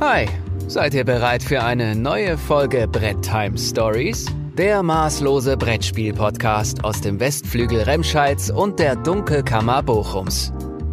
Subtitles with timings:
[0.00, 0.26] Hi,
[0.66, 4.26] seid ihr bereit für eine neue Folge Brett Time Stories?
[4.58, 10.52] Der maßlose Brettspiel-Podcast aus dem Westflügel Remscheids und der Dunkelkammer Bochums.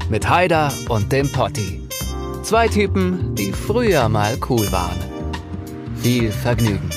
[0.10, 1.82] Mit Haider und dem Potti.
[2.44, 5.00] Zwei Typen, die früher mal cool waren.
[5.96, 6.90] Viel Vergnügen.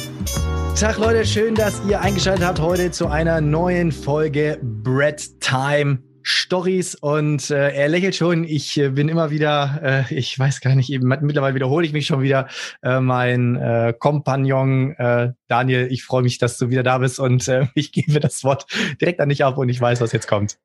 [0.78, 6.94] Tag Leute, schön, dass ihr eingeschaltet habt heute zu einer neuen Folge Brett Time Stories
[6.94, 8.44] und äh, er lächelt schon.
[8.44, 12.06] Ich äh, bin immer wieder, äh, ich weiß gar nicht, eben mittlerweile wiederhole ich mich
[12.06, 12.48] schon wieder.
[12.82, 17.46] Äh, mein äh, Kompagnon äh, Daniel, ich freue mich, dass du wieder da bist und
[17.48, 18.66] äh, ich gebe das Wort
[19.00, 20.58] direkt an dich ab und ich weiß, was jetzt kommt.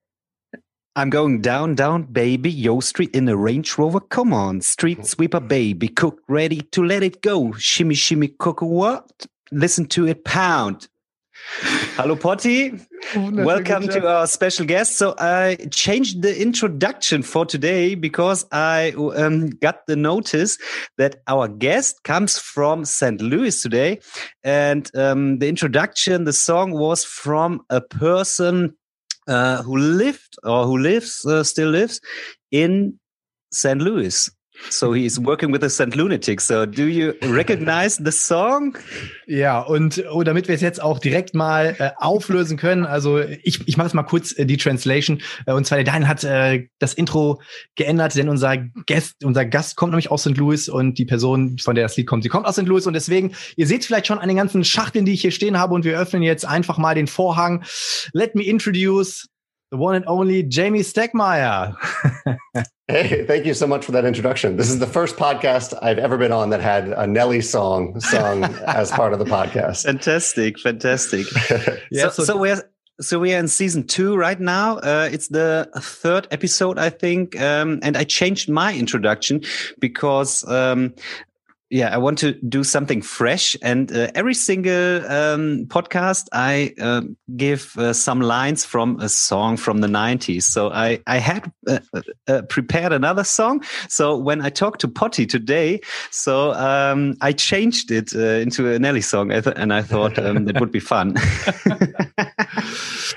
[0.95, 4.01] I'm going down, down, baby, Yo Street in a Range Rover.
[4.01, 7.53] Come on, Street Sweeper, baby, cooked, ready to let it go.
[7.53, 9.27] Shimmy, shimmy, cook what?
[9.51, 10.89] Listen to it pound.
[11.95, 12.79] Hello, Potty.
[13.15, 14.97] Welcome to our special guest.
[14.97, 20.57] So I changed the introduction for today because I um, got the notice
[20.97, 23.19] that our guest comes from St.
[23.21, 23.99] Louis today.
[24.43, 28.75] And um, the introduction, the song was from a person
[29.27, 31.99] uh, who lived or who lives, uh, still lives
[32.51, 32.99] in
[33.51, 33.81] St.
[33.81, 34.29] Louis.
[34.69, 35.95] So he is working with the St.
[35.95, 36.47] Lunatics.
[36.47, 38.77] So do you recognize the song?
[39.25, 43.67] Ja, und oh, damit wir es jetzt auch direkt mal äh, auflösen können, also ich,
[43.67, 45.21] ich mache jetzt mal kurz äh, die Translation.
[45.45, 47.41] Äh, und zwar der Daniel hat äh, das Intro
[47.75, 50.37] geändert, denn unser Gast, unser Gast kommt nämlich aus St.
[50.37, 52.67] Louis und die Person, von der das Lied kommt, sie kommt aus St.
[52.67, 55.57] Louis und deswegen, ihr seht vielleicht schon an den ganzen Schachteln, die ich hier stehen
[55.57, 57.63] habe und wir öffnen jetzt einfach mal den Vorhang.
[58.13, 59.27] Let me introduce
[59.71, 61.75] the one and only Jamie Stegmeyer.
[62.87, 64.57] hey, thank you so much for that introduction.
[64.57, 68.43] This is the first podcast I've ever been on that had a Nelly song sung
[68.67, 69.83] as part of the podcast.
[69.85, 71.27] Fantastic, fantastic.
[71.91, 72.63] yeah, so, so, so we're
[73.01, 74.77] so we are in season two right now.
[74.77, 79.41] Uh, it's the third episode, I think, um, and I changed my introduction
[79.79, 80.93] because um,
[81.69, 83.55] yeah, I want to do something fresh.
[83.61, 87.01] And uh, every single um, podcast, I uh,
[87.35, 90.43] give uh, some lines from a song from the 90s.
[90.43, 91.79] So I, I had uh,
[92.27, 93.63] uh, prepared another song.
[93.87, 98.79] So when I talked to Potty today, so um, I changed it uh, into a
[98.79, 99.31] Nelly song.
[99.31, 101.15] and I thought um, it would be fun.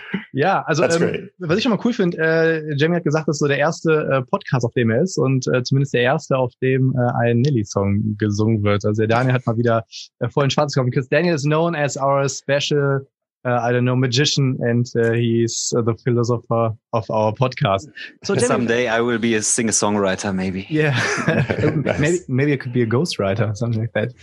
[0.33, 3.41] Ja, also ähm, was ich schon mal cool finde, äh, Jamie hat gesagt, das ist
[3.41, 6.53] so der erste äh, Podcast, auf dem er ist und äh, zumindest der erste, auf
[6.63, 8.85] dem äh, ein Nelly-Song gesungen wird.
[8.87, 9.85] Also der Daniel hat mal wieder
[10.21, 13.07] äh, voll in Schwarz gekommen, because Daniel is known as our special
[13.45, 17.89] uh, I don't know, magician, and uh, he's uh, the philosopher of our podcast.
[18.23, 20.67] So Jamie, someday I will be a singer-songwriter, maybe.
[20.71, 20.95] Yeah,
[21.85, 21.99] nice.
[21.99, 24.15] maybe maybe I could be a ghostwriter, something like that.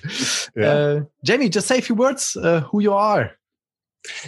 [0.56, 0.72] Yeah.
[0.72, 2.38] Uh, Jamie, just say a few words.
[2.38, 3.32] Uh, who you are?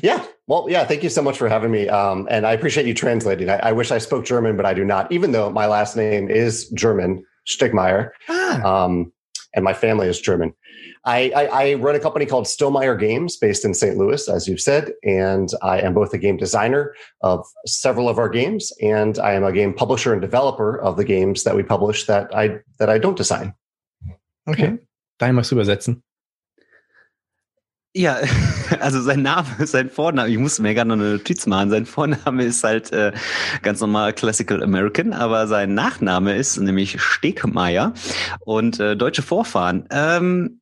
[0.04, 0.24] Yeah.
[0.52, 0.84] Well, yeah.
[0.84, 1.88] Thank you so much for having me.
[1.88, 3.50] Um, and I appreciate you translating.
[3.50, 6.30] I, I, wish I spoke German, but I do not, even though my last name
[6.30, 8.10] is German, Stegmeyer.
[8.28, 8.62] Ah.
[8.62, 9.14] Um,
[9.56, 10.54] and my family is German.
[11.06, 13.96] I, I, I, run a company called Stillmeyer Games based in St.
[13.96, 14.92] Louis, as you've said.
[15.04, 19.46] And I am both a game designer of several of our games, and I am
[19.46, 22.98] a game publisher and developer of the games that we publish that I, that I
[22.98, 23.54] don't design.
[24.50, 24.80] Okay.
[25.18, 26.04] Du übersetzen?
[27.94, 28.20] Ja,
[28.80, 31.70] also sein Name, sein Vorname, ich musste mir gerade noch eine Notiz machen.
[31.70, 33.12] Sein Vorname ist halt äh,
[33.64, 37.94] ganz normal Classical American, aber sein Nachname ist nämlich Stegmeier
[38.46, 39.88] und äh, deutsche Vorfahren.
[39.92, 40.62] Ähm,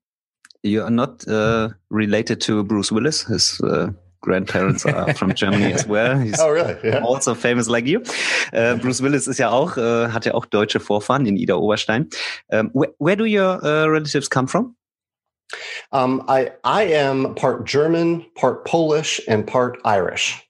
[0.63, 3.89] you are not uh, related to Bruce Willis, his uh,
[4.21, 6.19] grandparents are from Germany as well.
[6.23, 6.75] He's oh, really?
[6.83, 7.05] Yeah.
[7.05, 8.01] also famous like you.
[8.51, 12.09] Uh, Bruce Willis ist ja auch, hat ja auch deutsche Vorfahren in Ida Oberstein.
[12.47, 14.75] Um, where, where do your uh, relatives come from?
[15.91, 20.48] Um, I I am part German, part Polish, and part Irish.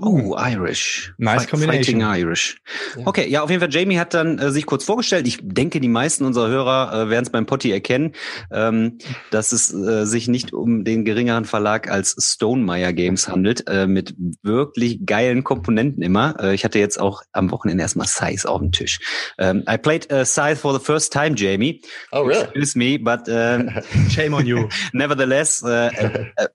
[0.00, 1.12] Oh, Irish.
[1.18, 2.00] Nice Fight, combination.
[2.00, 2.60] Fighting Irish.
[2.96, 3.06] Ja.
[3.06, 5.26] Okay, ja, auf jeden Fall, Jamie hat dann äh, sich kurz vorgestellt.
[5.26, 8.12] Ich denke, die meisten unserer Hörer äh, werden es beim Potti erkennen,
[8.52, 8.98] ähm,
[9.32, 14.14] dass es äh, sich nicht um den geringeren Verlag als Stonemeyer Games handelt, äh, mit
[14.42, 16.36] wirklich geilen Komponenten immer.
[16.40, 19.00] Äh, ich hatte jetzt auch am Wochenende erstmal Size auf dem Tisch.
[19.38, 21.80] Um, I played uh, Size for the first time, Jamie.
[22.12, 22.44] Oh, really?
[22.44, 23.68] Excuse me, but um,
[24.10, 24.68] shame on you.
[24.92, 25.90] nevertheless, uh,
[26.38, 26.46] uh,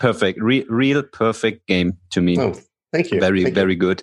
[0.00, 2.36] perfect, re real perfect game to me.
[2.38, 2.54] Oh.
[2.92, 3.20] Thank you.
[3.20, 3.78] Very, Thank very you.
[3.78, 4.02] good.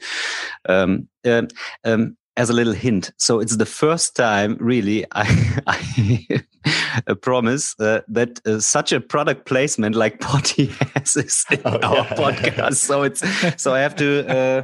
[0.67, 1.47] Um, um,
[1.83, 8.01] um, as a little hint, so it's the first time, really, I, I promise uh,
[8.07, 12.15] that uh, such a product placement like Potty has is in oh, our yeah.
[12.15, 12.75] podcast.
[12.75, 13.23] So it's
[13.61, 14.27] so I have to.
[14.27, 14.63] Uh,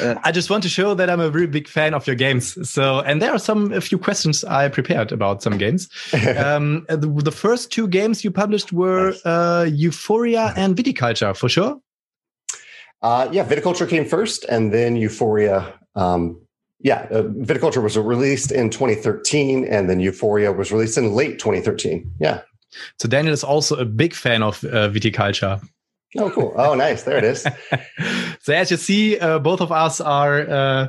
[0.00, 2.56] uh, I just want to show that I'm a really big fan of your games.
[2.68, 5.88] So, and there are some a few questions I prepared about some games.
[6.14, 9.26] um, the, the, first two games you published were nice.
[9.26, 11.78] uh, Euphoria and Viticulture, for sure.
[13.02, 16.40] Uh, yeah, viticulture came first, and then Euphoria um,
[16.82, 22.10] yeah, uh, Viticulture was released in 2013, and then Euphoria was released in late 2013.
[22.20, 22.40] Yeah.
[22.98, 25.60] So Daniel is also a big fan of uh, viticulture.
[26.18, 26.52] Oh, cool.
[26.56, 27.04] Oh, nice.
[27.04, 27.46] There it is.
[28.40, 30.88] so as you see, uh, both of us are uh,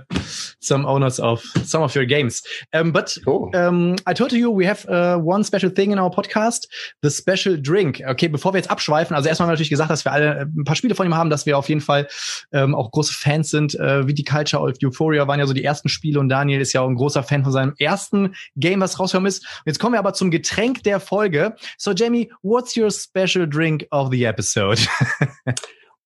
[0.60, 2.42] some owners of some of your games.
[2.74, 3.52] Um, but cool.
[3.54, 6.66] um, I told you, we have uh, one special thing in our podcast,
[7.04, 8.02] the special drink.
[8.04, 10.46] Okay, bevor wir jetzt abschweifen, also erstmal haben wir natürlich gesagt, dass wir alle äh,
[10.46, 12.08] ein paar Spiele von ihm haben, dass wir auf jeden Fall
[12.52, 13.76] ähm, auch große Fans sind.
[13.76, 16.74] Äh, wie die Culture of Euphoria waren ja so die ersten Spiele und Daniel ist
[16.74, 19.44] ja auch ein großer Fan von seinem ersten Game, was rausgekommen ist.
[19.44, 21.56] Und jetzt kommen wir aber zum Getränk der Folge.
[21.78, 24.82] So Jamie, what's your special drink of the episode?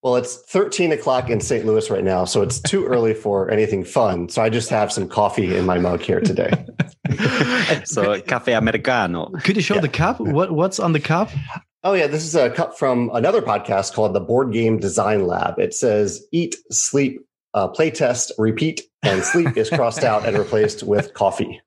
[0.02, 1.66] well, it's 13 o'clock in St.
[1.66, 4.30] Louis right now, so it's too early for anything fun.
[4.30, 6.52] So I just have some coffee in my mug here today.
[7.86, 9.30] so cafe americano.
[9.44, 9.82] Could you show yeah.
[9.82, 10.20] the cup?
[10.20, 11.30] What what's on the cup?
[11.84, 15.60] Oh yeah, this is a cup from another podcast called the Board Game Design Lab.
[15.60, 17.22] It says "Eat, sleep,
[17.54, 21.62] uh, play test, repeat, and sleep is crossed out and replaced with coffee.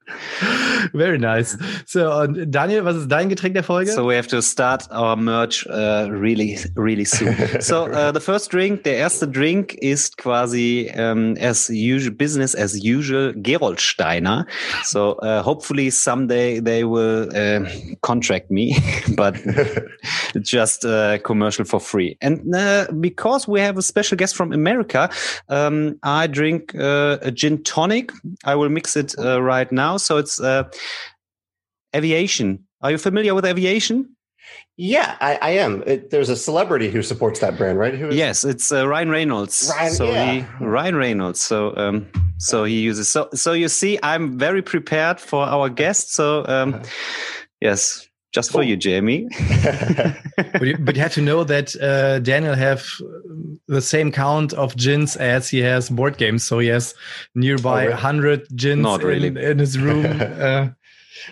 [0.95, 1.57] Very nice.
[1.87, 3.91] So, uh, Daniel, was ist dein Getränk der Folge?
[3.91, 7.35] So we have to start our merch uh, really, really soon.
[7.61, 12.77] so uh, the first drink, der erste Drink ist quasi um, as usual, business as
[12.83, 14.47] usual, Gerolsteiner.
[14.85, 17.69] So uh, hopefully someday they will uh,
[18.03, 18.77] contract me,
[19.17, 19.37] but
[20.41, 22.17] just uh, commercial for free.
[22.21, 22.39] And
[23.01, 25.11] because we have a special guest from America,
[25.49, 26.73] um, I drink
[27.29, 28.11] a gin tonic.
[28.45, 29.99] I will mix it uh, right now.
[29.99, 30.65] So it's uh,
[31.95, 32.65] aviation.
[32.81, 34.17] Are you familiar with aviation?
[34.77, 35.83] Yeah, I, I am.
[35.87, 37.95] It, there's a celebrity who supports that brand, right?
[37.95, 39.71] Who is yes, it's uh, Ryan Reynolds.
[39.77, 40.33] Ryan, so yeah.
[40.33, 41.41] he Ryan Reynolds.
[41.41, 42.07] So um,
[42.39, 43.09] so he uses.
[43.09, 46.15] So so you see, I'm very prepared for our guest.
[46.15, 46.81] So um,
[47.61, 49.27] yes, just for you, Jamie.
[50.37, 52.85] but, you, but, you, have to know that uh, Daniel have
[53.67, 56.47] the same count of gins as he has board games.
[56.47, 56.95] So he has
[57.35, 57.95] nearby oh, really?
[57.95, 59.29] 100 gins really.
[59.29, 60.05] in, in, his room.
[60.21, 60.69] uh,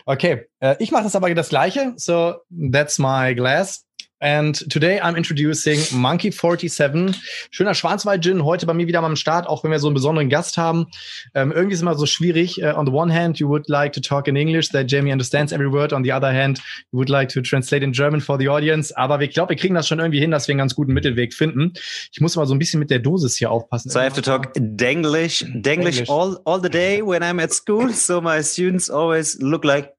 [0.09, 1.95] okay, uh, ich mache das aber das gleiche.
[1.97, 3.86] So that's my glass.
[4.19, 7.15] And today I'm introducing Monkey 47.
[7.51, 10.57] Schöner Schwarzwald-Gin, heute bei mir wieder am Start, auch wenn wir so einen besonderen Gast
[10.57, 10.87] haben.
[11.35, 12.63] Ähm, irgendwie ist es immer so schwierig.
[12.63, 15.53] Uh, on the one hand, you would like to talk in English, that Jamie understands
[15.53, 15.93] every word.
[15.93, 18.91] On the other hand, you would like to translate in German for the audience.
[18.97, 21.35] Aber ich glaube, wir kriegen das schon irgendwie hin, dass wir einen ganz guten Mittelweg
[21.35, 21.75] finden.
[22.11, 23.91] Ich muss mal so ein bisschen mit der Dosis hier aufpassen.
[23.91, 27.93] So I have to talk Denglish, Denglish all, all the day when I'm at school.
[27.93, 29.93] So my students always look like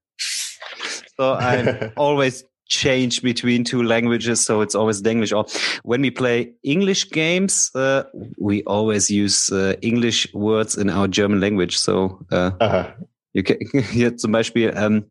[1.19, 5.31] so I'm always change between two languages, so it's always the English.
[5.31, 5.45] Or
[5.83, 8.03] when we play English games, uh,
[8.37, 11.77] we always use uh, English words in our German language.
[11.77, 12.85] So uh, -huh.
[13.33, 13.57] you can,
[13.93, 15.03] hier zum Beispiel um,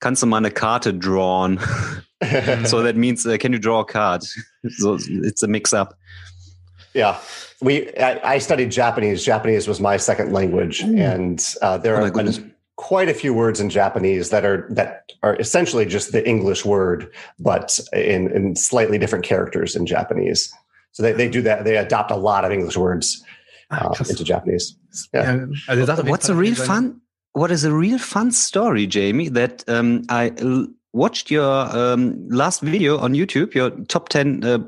[0.00, 1.58] kannst du mal eine Karte drawn.
[2.64, 4.24] so that means uh, can you draw a card?
[4.78, 5.94] so it's a mix up.
[6.94, 7.18] Yeah,
[7.60, 7.90] we.
[7.98, 9.24] I, I, studied Japanese.
[9.24, 11.14] Japanese was my second language, mm.
[11.14, 12.10] and uh, there oh are
[12.76, 17.12] quite a few words in Japanese that are that are essentially just the English word,
[17.38, 20.52] but in, in slightly different characters in Japanese.
[20.92, 21.64] So they, they do that.
[21.64, 23.24] They adopt a lot of English words
[23.70, 24.76] uh, into Japanese.
[25.12, 25.46] Yeah.
[25.68, 27.00] What's a real fun?
[27.32, 29.28] What is a real fun story, Jamie?
[29.28, 30.32] That um, I
[30.94, 34.58] watched your um, last video on YouTube, your top 10 uh,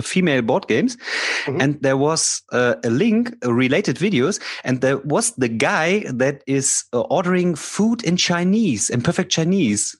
[0.00, 1.62] female board games, mm -hmm.
[1.62, 6.40] and there was uh, a link, uh, related videos, and there was the guy that
[6.44, 9.98] is uh, ordering food in Chinese, in perfect Chinese.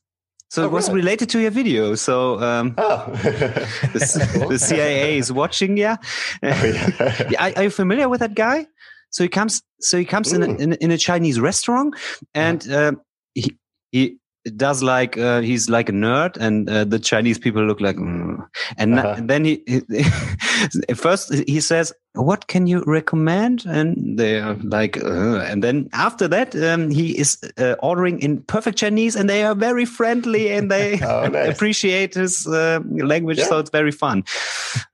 [0.49, 1.01] So oh, it was really?
[1.01, 1.95] related to your video.
[1.95, 3.07] So um, oh.
[3.93, 5.79] the, the, CIA is watching.
[5.79, 5.97] Yeah,
[6.43, 6.65] oh,
[7.31, 7.41] yeah.
[7.41, 8.67] are, are, you familiar with that guy?
[9.11, 9.63] So he comes.
[9.81, 11.97] So he comes in a, in, in, a Chinese restaurant,
[12.35, 12.93] and uh,
[13.35, 13.57] he
[13.93, 14.19] he
[14.57, 18.45] does like uh, he's like a nerd and uh, the chinese people look like mm.
[18.77, 19.21] and uh-huh.
[19.25, 20.03] then he, he
[20.95, 26.57] first he says what can you recommend and they're like uh, and then after that
[26.57, 31.01] um, he is uh, ordering in perfect chinese and they are very friendly and they
[31.05, 31.55] oh, nice.
[31.55, 33.47] appreciate his uh, language yeah.
[33.47, 34.25] so it's very fun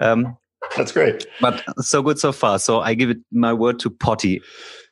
[0.00, 0.36] um,
[0.76, 4.42] that's great but so good so far so i give it my word to potty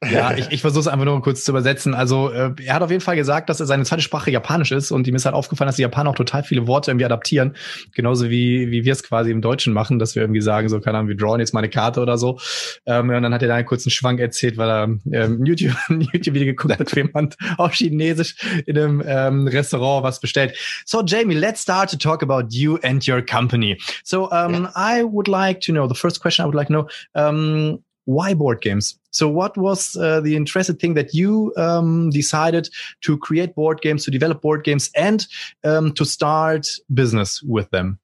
[0.05, 1.95] Ja, ich, ich versuche es einfach nur kurz zu übersetzen.
[1.95, 4.91] Also äh, er hat auf jeden Fall gesagt, dass er seine zweite Sprache Japanisch ist
[4.91, 7.57] und ihm ist halt aufgefallen, dass die Japaner auch total viele Worte irgendwie adaptieren.
[7.95, 10.99] Genauso wie, wie wir es quasi im Deutschen machen, dass wir irgendwie sagen, so, keine
[10.99, 12.39] Ahnung, wir drawen jetzt mal eine Karte oder so.
[12.85, 16.47] Ähm, und dann hat er da einen kurzen Schwank erzählt, weil er ähm, YouTube, YouTube-Video
[16.47, 18.37] geguckt hat, wie jemand auf Chinesisch
[18.67, 20.55] in einem ähm, Restaurant was bestellt.
[20.85, 23.79] So, Jamie, let's start to talk about you and your company.
[24.05, 24.73] So, um, yeah.
[24.75, 28.35] I would like to know, the first question I would like to know, um, why
[28.35, 28.99] board games?
[29.11, 32.69] So, what was uh, the interesting thing that you um, decided
[33.03, 35.27] to create board games, to develop board games, and
[35.65, 37.99] um, to start business with them?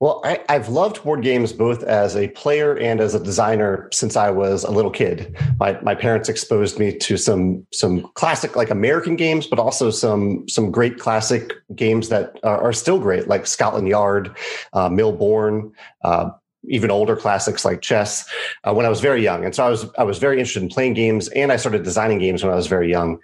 [0.00, 4.16] Well, I, have loved board games both as a player and as a designer since
[4.16, 5.36] I was a little kid.
[5.58, 10.48] My my parents exposed me to some some classic like American games, but also some
[10.48, 14.36] some great classic games that are, are still great, like Scotland Yard,
[14.72, 15.72] uh, Millborn.
[16.02, 16.30] Uh,
[16.64, 18.28] even older classics like chess
[18.64, 20.68] uh, when I was very young, and so I was I was very interested in
[20.68, 23.18] playing games, and I started designing games when I was very young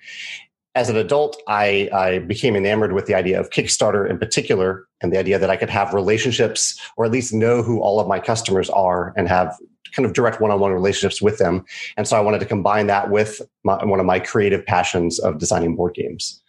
[0.78, 5.12] as an adult, I, I, became enamored with the idea of Kickstarter in particular, and
[5.12, 8.20] the idea that I could have relationships or at least know who all of my
[8.20, 9.56] customers are and have
[9.92, 11.64] kind of direct one-on-one relationships with them.
[11.96, 15.38] And so I wanted to combine that with my, one of my creative passions of
[15.38, 16.40] designing board games.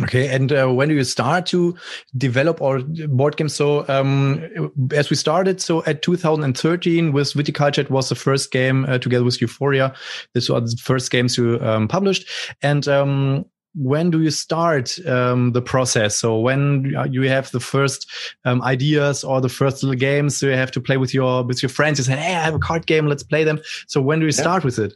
[0.00, 1.76] Okay, and uh, when do you start to
[2.16, 3.54] develop our board games?
[3.54, 8.86] So, um, as we started, so at 2013 with Viticulture, it was the first game
[8.86, 9.94] uh, together with Euphoria.
[10.32, 12.26] This was the first games you um, published,
[12.62, 13.44] and um,
[13.74, 16.16] when do you start um, the process?
[16.16, 18.10] So when you have the first
[18.46, 21.62] um, ideas or the first little games, so you have to play with your with
[21.62, 21.98] your friends.
[21.98, 23.08] You say, "Hey, I have a card game.
[23.08, 24.40] Let's play them." So when do you yeah.
[24.40, 24.94] start with it?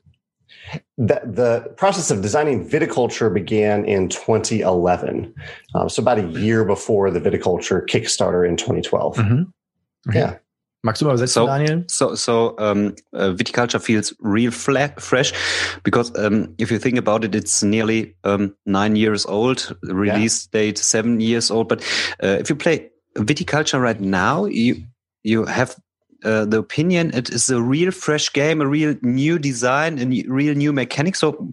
[0.99, 5.35] The, the, process of designing viticulture began in 2011,
[5.75, 9.17] um, so about a year before the viticulture Kickstarter in 2012.
[9.17, 9.43] Mm-hmm.
[10.09, 10.19] Okay.
[10.19, 10.39] Yeah.
[10.87, 11.85] Magst du mal übersetzen, so, Daniel?
[11.89, 15.33] So, so um, uh, viticulture feels real fresh
[15.83, 19.77] because um, if you think about it, it's nearly um, nine years old.
[19.83, 20.61] Release yeah.
[20.61, 21.69] date seven years old.
[21.69, 21.83] But
[22.23, 24.85] uh, if you play viticulture right now, you
[25.25, 25.75] you have
[26.27, 30.55] uh, the opinion it is a real fresh game, a real new design, a real
[30.55, 31.17] new mechanic.
[31.17, 31.51] So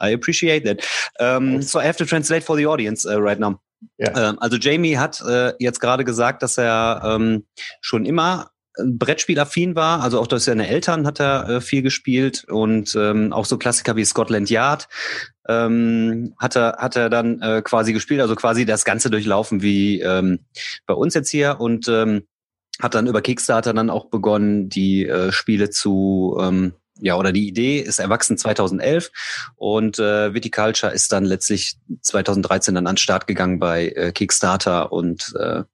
[0.00, 0.86] I appreciate that.
[1.18, 3.60] Um, so I have to translate for the audience uh, right now.
[3.98, 4.30] Ja.
[4.30, 7.46] Ähm, also Jamie hat äh, jetzt gerade gesagt, dass er ähm,
[7.80, 8.50] schon immer
[8.82, 13.44] Brettspielaffin war, also auch durch seine Eltern hat er äh, viel gespielt und ähm, auch
[13.44, 14.88] so Klassiker wie Scotland Yard
[15.48, 20.00] ähm, hat er hat er dann äh, quasi gespielt, also quasi das Ganze durchlaufen wie
[20.00, 20.40] ähm,
[20.86, 22.22] bei uns jetzt hier und ähm,
[22.80, 26.72] hat dann über Kickstarter dann auch begonnen, die äh, Spiele zu ähm,
[27.02, 29.10] ja, oder die Idee ist erwachsen 2011
[29.56, 34.92] und äh, Viticulture ist dann letztlich 2013 dann an den Start gegangen bei äh, Kickstarter
[34.92, 35.64] und äh,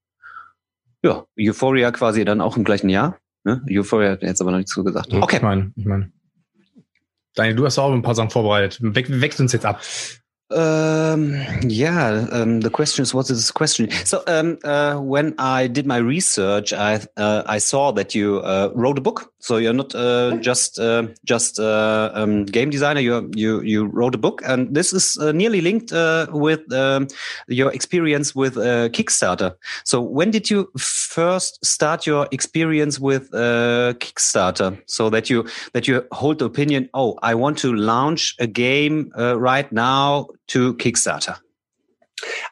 [1.03, 3.19] ja, Euphoria quasi dann auch im gleichen Jahr.
[3.45, 3.63] Ne?
[3.71, 5.13] Euphoria hat jetzt aber noch nichts so gesagt.
[5.13, 5.37] Okay.
[5.37, 6.13] Ich meine, ich meine.
[7.35, 8.79] Daniel, du hast auch ein paar Sachen vorbereitet.
[8.81, 9.81] We wechseln uns jetzt ab.
[10.49, 13.91] Um, yeah, um, the question is, what is this question?
[14.05, 18.71] So, um, uh, when I did my research, I uh, I saw that you uh,
[18.73, 19.33] wrote a book.
[19.41, 23.01] So you're not uh, just uh, just uh, um, game designer.
[23.01, 25.91] You you you wrote a book, and this is nearly linked
[26.33, 27.09] with um,
[27.49, 29.55] your experience with Kickstarter.
[29.85, 34.81] So when did you first start your experience with Kickstarter?
[34.87, 39.11] So that you that you hold the opinion, oh, I want to launch a game
[39.17, 41.39] right now to Kickstarter?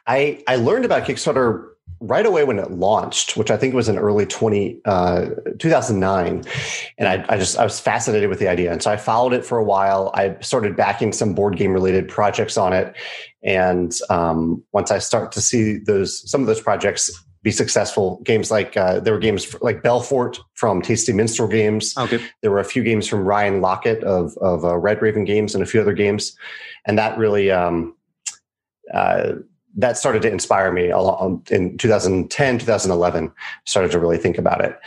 [0.07, 1.69] I I learned about Kickstarter
[2.01, 5.27] right away when it launched, which I think was in early 20, uh,
[5.59, 6.43] 2009.
[6.97, 8.71] And I, I, just, I was fascinated with the idea.
[8.71, 10.11] And so I followed it for a while.
[10.13, 12.95] I started backing some board game related projects on it.
[13.43, 18.49] And um, once I start to see those, some of those projects be successful, games
[18.49, 21.95] like, uh, there were games like Belfort from Tasty Minstrel Games.
[21.95, 22.19] Okay.
[22.41, 25.63] There were a few games from Ryan Lockett of, of uh, Red Raven Games and
[25.63, 26.35] a few other games.
[26.87, 27.95] And that really um,
[28.91, 29.33] uh,
[29.75, 30.85] that started to inspire me
[31.51, 33.31] in 2010 2011
[33.65, 34.79] started to really think about it.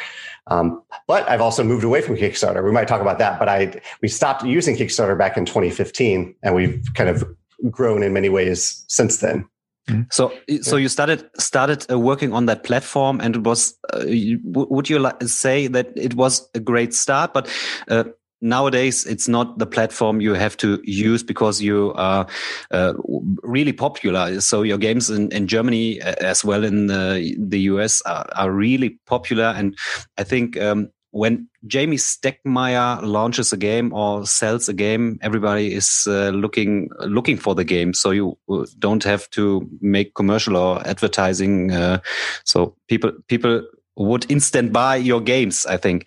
[0.48, 2.64] Um, but i've also moved away from kickstarter.
[2.64, 6.54] We might talk about that but i we stopped using kickstarter back in 2015 and
[6.54, 7.22] we've kind of
[7.70, 9.46] grown in many ways since then
[9.88, 10.02] mm-hmm.
[10.10, 13.74] so, so you started started uh, working on that platform, and it was.
[13.92, 14.04] Uh,
[14.44, 17.32] would you like say that it was a great start?
[17.32, 17.48] But
[17.88, 18.04] uh,
[18.40, 22.26] nowadays it's not the platform you have to use because you are
[22.70, 22.94] uh,
[23.42, 28.26] really popular so your games in, in germany as well in the, the us are,
[28.36, 29.76] are really popular and
[30.18, 36.06] i think um, when jamie stegmaier launches a game or sells a game everybody is
[36.06, 38.36] uh, looking looking for the game so you
[38.78, 41.98] don't have to make commercial or advertising uh,
[42.44, 43.62] so people people
[43.96, 46.06] would instant buy your games i think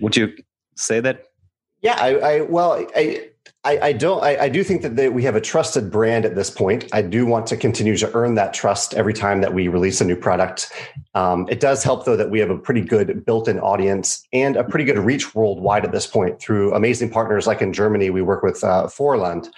[0.00, 0.34] would you
[0.76, 1.24] say that?
[1.80, 3.29] Yeah, I, I well, I,
[3.62, 4.22] I, I don't.
[4.24, 6.86] I, I, do think that they, we have a trusted brand at this point.
[6.94, 10.04] I do want to continue to earn that trust every time that we release a
[10.04, 10.72] new product.
[11.14, 14.64] Um, it does help though that we have a pretty good built-in audience and a
[14.64, 18.08] pretty good reach worldwide at this point through amazing partners like in Germany.
[18.08, 19.50] We work with uh, Forland.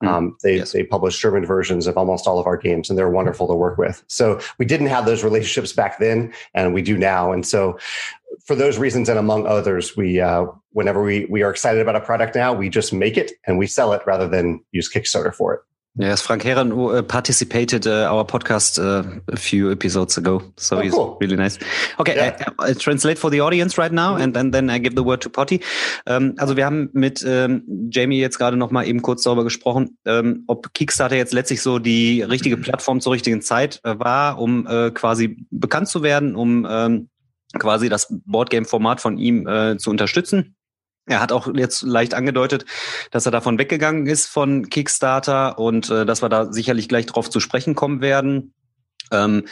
[0.00, 0.08] Hmm.
[0.08, 0.72] Um, they yes.
[0.72, 3.78] they publish German versions of almost all of our games, and they're wonderful to work
[3.78, 4.02] with.
[4.06, 7.32] So we didn't have those relationships back then, and we do now.
[7.32, 7.78] And so
[8.46, 12.00] for those reasons and among others, we uh, whenever we we are excited about a
[12.00, 15.54] product now, we just make it and we sell it rather than use Kickstarter for
[15.54, 15.60] it.
[15.96, 20.80] Yes, Frank Heron uh, participated uh, our podcast uh, a few episodes ago, so oh,
[20.80, 21.18] he's cool.
[21.20, 21.58] really nice.
[21.98, 22.36] Okay, yeah.
[22.60, 25.20] I, I, translate for the audience right now, and, and then I give the word
[25.22, 25.60] to Potty.
[26.06, 29.98] Ähm, also wir haben mit ähm, Jamie jetzt gerade noch mal eben kurz darüber gesprochen,
[30.06, 34.68] ähm, ob Kickstarter jetzt letztlich so die richtige Plattform zur richtigen Zeit äh, war, um
[34.68, 37.08] äh, quasi bekannt zu werden, um ähm,
[37.58, 40.56] quasi das Boardgame-Format von ihm äh, zu unterstützen.
[41.06, 42.66] Er hat auch jetzt leicht angedeutet,
[43.10, 47.30] dass er davon weggegangen ist von Kickstarter und äh, dass wir da sicherlich gleich drauf
[47.30, 48.54] zu sprechen kommen werden
[49.10, 49.46] ähm,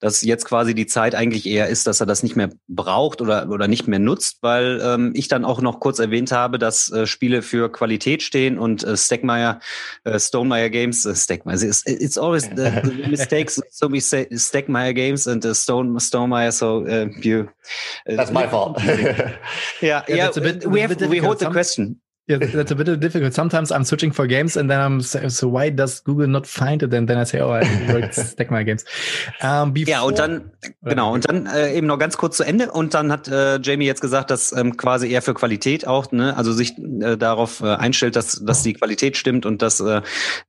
[0.00, 3.48] dass jetzt quasi die Zeit eigentlich eher ist, dass er das nicht mehr braucht oder,
[3.50, 7.06] oder nicht mehr nutzt, weil ähm, ich dann auch noch kurz erwähnt habe, dass äh,
[7.06, 9.60] Spiele für Qualität stehen und äh, Stackmeyer,
[10.04, 14.94] äh, Stonemeyer Games, äh, Stackmeyer, it's, it's always the, the mistakes, so we say Stackmeyer
[14.94, 17.48] Games and uh, Stone, Stonemeyer, so uh, you...
[18.08, 18.82] Uh, That's my fault.
[18.84, 19.32] yeah,
[19.80, 22.00] yeah, yeah bit, we, have, we hold the question.
[22.30, 23.34] Yeah, that's a bit difficult.
[23.34, 26.82] Sometimes I'm searching for games and then I'm so, so why does Google not find
[26.82, 26.94] it?
[26.94, 28.84] And then I say, oh, I worked stack my games.
[29.42, 30.50] Um, before, ja, und dann,
[30.82, 32.70] genau, und dann äh, eben noch ganz kurz zu Ende.
[32.70, 36.36] Und dann hat äh, Jamie jetzt gesagt, dass ähm, quasi eher für Qualität auch, ne,
[36.36, 40.02] also sich äh, darauf äh, einstellt, dass, dass die Qualität stimmt und dass äh,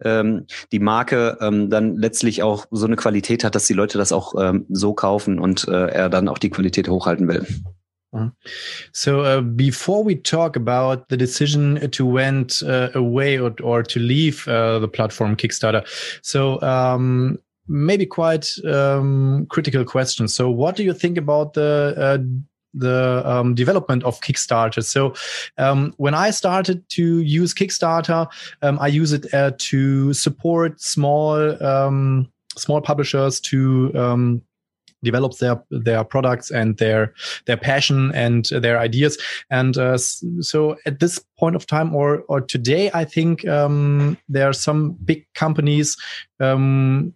[0.03, 4.11] ähm, die Marke ähm, dann letztlich auch so eine Qualität hat, dass die Leute das
[4.11, 7.45] auch ähm, so kaufen und äh, er dann auch die Qualität hochhalten will.
[8.13, 8.29] Uh-huh.
[8.91, 13.99] So uh, before we talk about the decision to went uh, away or, or to
[13.99, 15.85] leave uh, the platform Kickstarter,
[16.21, 20.27] so um, maybe quite um, critical question.
[20.27, 22.17] So what do you think about the uh,
[22.73, 24.83] the um, development of Kickstarter.
[24.83, 25.13] So
[25.57, 28.27] um, when I started to use Kickstarter,
[28.61, 34.41] um, I use it uh, to support small um, small publishers to um,
[35.03, 37.13] develops their their products and their
[37.46, 39.17] their passion and their ideas
[39.50, 44.48] and uh, so at this point of time or or today i think um, there
[44.48, 45.98] are some big companies
[46.39, 47.13] um,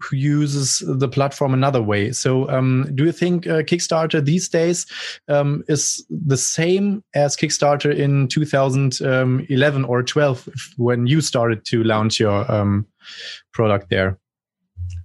[0.00, 2.12] who uses the platform another way.
[2.12, 4.86] So, um, do you think uh, Kickstarter these days
[5.28, 12.20] um, is the same as Kickstarter in 2011 or 12 when you started to launch
[12.20, 12.86] your um,
[13.52, 14.18] product there?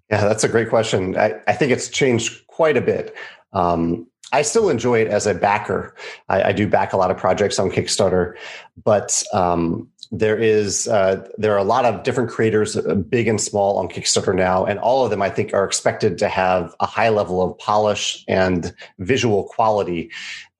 [0.09, 1.17] Yeah, that's a great question.
[1.17, 3.15] I, I think it's changed quite a bit.
[3.53, 5.95] Um, I still enjoy it as a backer.
[6.29, 8.35] I, I, do back a lot of projects on Kickstarter,
[8.83, 13.39] but um, there is uh, there are a lot of different creators, uh, big and
[13.39, 16.85] small, on Kickstarter now, and all of them I think are expected to have a
[16.85, 20.11] high level of polish and visual quality,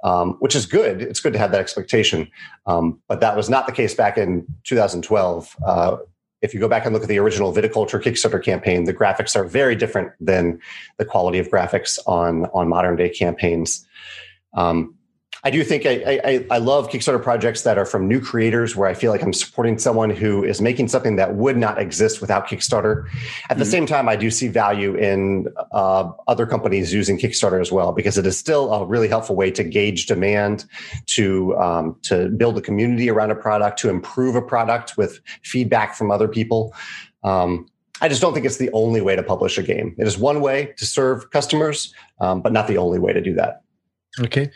[0.04, 1.02] um, which is good.
[1.02, 2.30] It's good to have that expectation,
[2.66, 5.56] um, but that was not the case back in 2012.
[5.66, 5.98] Uh,
[6.48, 9.44] if you go back and look at the original viticulture Kickstarter campaign, the graphics are
[9.44, 10.60] very different than
[10.98, 13.86] the quality of graphics on on modern day campaigns.
[14.54, 14.96] Um,
[15.44, 18.90] I do think I, I, I, love Kickstarter projects that are from new creators where
[18.90, 22.48] I feel like I'm supporting someone who is making something that would not exist without
[22.48, 23.06] Kickstarter.
[23.06, 23.60] At mm-hmm.
[23.60, 27.92] the same time, I do see value in uh, other companies using Kickstarter as well
[27.92, 30.66] because it is still a really helpful way to gauge demand,
[31.08, 35.96] to um, to build a community around a product, to improve a product with feedback
[35.96, 36.74] from other people.
[37.24, 37.68] Um,
[38.02, 39.96] I just don't think it's the only way to publish a game.
[39.98, 43.34] It is one way to serve customers, um, but not the only way to do
[43.36, 43.64] that.
[44.22, 44.52] Okay.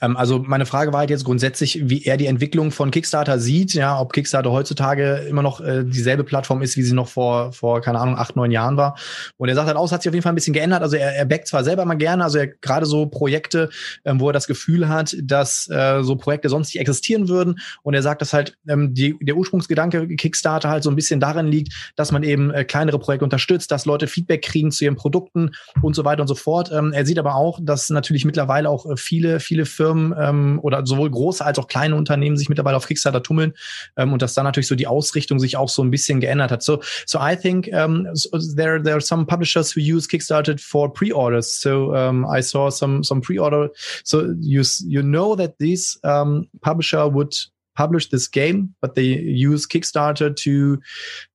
[0.00, 3.74] Ähm, also meine Frage war halt jetzt grundsätzlich, wie er die Entwicklung von Kickstarter sieht,
[3.74, 7.80] ja, ob Kickstarter heutzutage immer noch äh, dieselbe Plattform ist, wie sie noch vor, vor,
[7.80, 8.96] keine Ahnung, acht, neun Jahren war.
[9.36, 10.82] Und er sagt halt aus, hat sich auf jeden Fall ein bisschen geändert.
[10.82, 13.70] Also er, er backt zwar selber mal gerne, also er gerade so Projekte,
[14.04, 17.60] ähm, wo er das Gefühl hat, dass äh, so Projekte sonst nicht existieren würden.
[17.82, 21.46] Und er sagt, dass halt ähm, die, der Ursprungsgedanke Kickstarter halt so ein bisschen darin
[21.46, 25.52] liegt, dass man eben äh, kleinere Projekte unterstützt, dass Leute Feedback kriegen zu ihren Produkten
[25.82, 26.72] und so weiter und so fort.
[26.72, 30.84] Ähm, er sieht aber auch, dass natürlich mittlerweile auch äh, viele, viele Firmen ähm, oder
[30.86, 33.52] sowohl große als auch kleine Unternehmen sich mittlerweile auf Kickstarter tummeln
[33.96, 36.62] ähm, und dass da natürlich so die Ausrichtung sich auch so ein bisschen geändert hat.
[36.62, 40.92] So, so I think um, so there there are some publishers who use Kickstarter for
[40.92, 41.60] pre-orders.
[41.60, 43.70] So um, I saw some some pre-order.
[44.02, 47.34] So you you know that this um, publisher would
[47.74, 50.80] publish this game, but they use Kickstarter to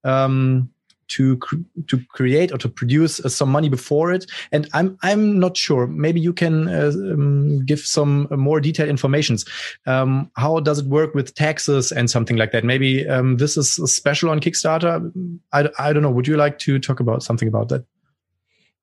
[0.03, 0.69] um,
[1.09, 1.39] to
[1.87, 4.25] to create or to produce uh, some money before it.
[4.51, 5.87] And I'm I'm not sure.
[5.87, 9.45] Maybe you can uh, um, give some more detailed informations.
[9.85, 12.63] Um, how does it work with taxes and something like that?
[12.63, 15.11] Maybe um, this is special on Kickstarter.
[15.51, 16.11] I, I don't know.
[16.11, 17.85] Would you like to talk about something about that?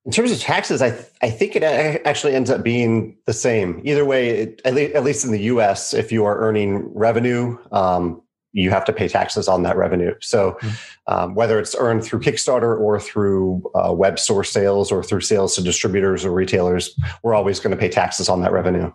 [0.05, 3.81] In terms of taxes, I th- I think it actually ends up being the same.
[3.83, 7.57] Either way, it, at, le- at, least in the U.S., if you are earning revenue,
[7.73, 8.21] um,
[8.53, 10.15] you have to pay taxes on that revenue.
[10.21, 10.69] So, mm-hmm.
[11.07, 15.55] Um, whether it's earned through Kickstarter or through uh, web source sales or through sales
[15.55, 16.93] to distributors or retailers,
[17.23, 18.91] we're always going to pay taxes on that revenue.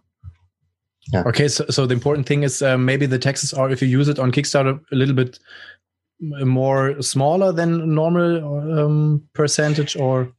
[1.12, 1.24] Yeah.
[1.26, 4.08] Okay, so, so the important thing is uh, maybe the taxes are if you use
[4.08, 5.38] it on Kickstarter a little bit
[6.20, 10.32] more smaller than normal um, percentage or?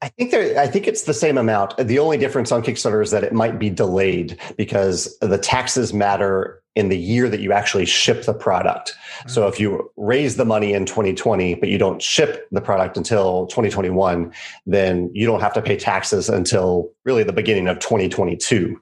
[0.00, 0.58] I think there.
[0.58, 1.76] I think it's the same amount.
[1.76, 6.61] The only difference on Kickstarter is that it might be delayed because the taxes matter
[6.74, 8.94] in the year that you actually ship the product.
[9.18, 9.28] Mm-hmm.
[9.28, 13.46] So if you raise the money in 2020 but you don't ship the product until
[13.46, 14.32] 2021,
[14.66, 18.80] then you don't have to pay taxes until really the beginning of 2022.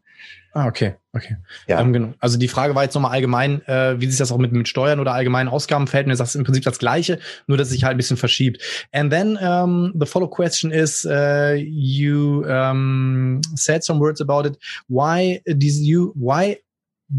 [0.53, 1.37] Ah, okay, okay.
[1.69, 1.81] Ja.
[1.81, 2.15] Ähm, genau.
[2.19, 4.99] Also die Frage war jetzt nochmal allgemein, äh, wie sich das auch mit, mit Steuern
[4.99, 6.07] oder allgemeinen Ausgaben verhält.
[6.07, 8.61] Und du sagst im Prinzip das Gleiche, nur dass es sich halt ein bisschen verschiebt.
[8.93, 14.59] And then um, the follow question is, uh, you um, said some words about it.
[14.89, 16.59] Why did you, why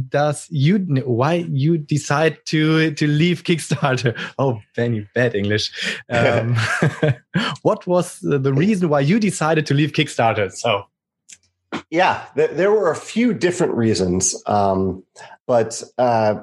[0.10, 4.18] does you why you decide to to leave Kickstarter?
[4.40, 6.00] Oh, Benny, bad English.
[6.10, 6.56] Um,
[7.62, 10.52] what was the reason why you decided to leave Kickstarter?
[10.52, 10.86] So
[11.90, 15.04] yeah, th- there were a few different reasons, um,
[15.48, 16.36] but uh,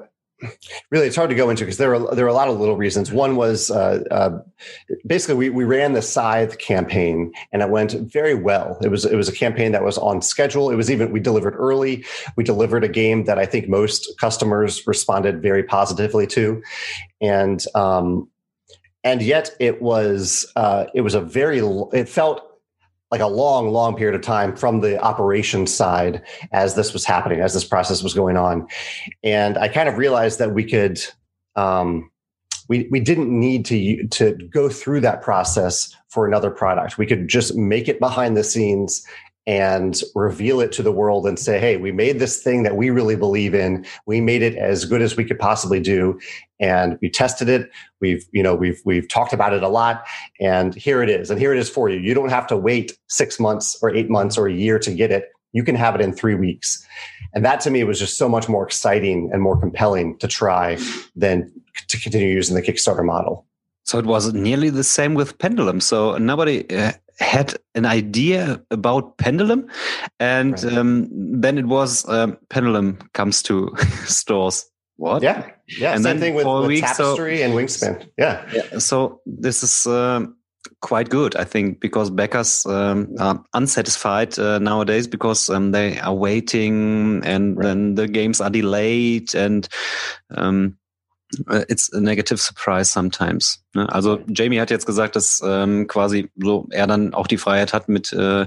[0.90, 2.76] really, it's hard to go into because there are there are a lot of little
[2.76, 3.10] reasons.
[3.10, 4.38] One was uh, uh,
[5.06, 8.78] basically we we ran the Scythe campaign and it went very well.
[8.82, 10.70] It was it was a campaign that was on schedule.
[10.70, 12.04] It was even we delivered early.
[12.36, 16.62] We delivered a game that I think most customers responded very positively to,
[17.20, 18.28] and um,
[19.04, 21.58] and yet it was uh, it was a very
[21.92, 22.47] it felt
[23.10, 27.40] like a long, long period of time from the operations side as this was happening,
[27.40, 28.66] as this process was going on.
[29.22, 31.00] And I kind of realized that we could,
[31.56, 32.10] um,
[32.68, 36.98] we, we didn't need to, to go through that process for another product.
[36.98, 39.06] We could just make it behind the scenes
[39.48, 42.90] and reveal it to the world and say, Hey, we made this thing that we
[42.90, 43.86] really believe in.
[44.04, 46.20] We made it as good as we could possibly do.
[46.60, 47.70] And we tested it.
[47.98, 50.04] We've, you know, we've, we've talked about it a lot
[50.38, 51.30] and here it is.
[51.30, 51.98] And here it is for you.
[51.98, 55.10] You don't have to wait six months or eight months or a year to get
[55.10, 55.30] it.
[55.52, 56.86] You can have it in three weeks.
[57.32, 60.76] And that to me was just so much more exciting and more compelling to try
[61.16, 61.50] than
[61.88, 63.46] to continue using the Kickstarter model.
[63.84, 65.80] So it was nearly the same with Pendulum.
[65.80, 69.68] So nobody uh, had an idea about Pendulum,
[70.20, 70.72] and right.
[70.72, 71.08] um,
[71.40, 74.66] then it was um, Pendulum comes to stores.
[74.96, 75.22] What?
[75.22, 75.94] Yeah, yeah.
[75.94, 78.08] And same thing with, with Tapestry so, and Wingspan.
[78.16, 78.48] Yeah.
[78.52, 78.78] yeah.
[78.78, 79.86] So this is.
[79.86, 80.26] Uh,
[80.80, 86.14] quite good, I think, because backers um, are unsatisfied uh, nowadays because um, they are
[86.14, 87.64] waiting and right.
[87.64, 89.68] then the games are delayed and
[90.30, 90.76] um,
[91.68, 93.62] it's a negative surprise sometimes.
[93.74, 93.90] Ne?
[93.92, 97.88] Also Jamie hat jetzt gesagt, dass ähm, quasi so er dann auch die Freiheit hat
[97.88, 98.46] mit äh,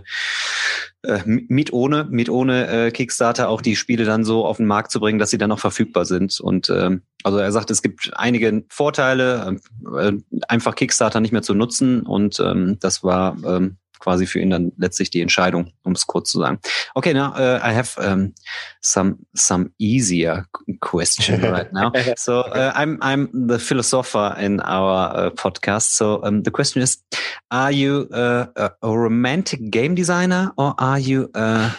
[1.04, 4.92] äh, mit ohne mit ohne äh, Kickstarter auch die Spiele dann so auf den Markt
[4.92, 6.40] zu bringen, dass sie dann noch verfügbar sind.
[6.40, 9.58] Und ähm, also er sagt, es gibt einige Vorteile,
[9.98, 10.14] äh,
[10.48, 12.02] einfach Kickstarter nicht mehr zu nutzen.
[12.02, 16.32] Und ähm, das war ähm, quasi für ihn dann letztlich die Entscheidung, um es kurz
[16.32, 16.60] zu sagen.
[16.96, 18.34] Okay, now uh, I have um,
[18.82, 20.46] some some easier
[20.82, 21.92] question right now.
[22.18, 25.96] so uh, I'm I'm the philosopher in our uh, podcast.
[25.96, 27.04] So um, the question is:
[27.50, 31.72] Are you a, a romantic game designer or are you a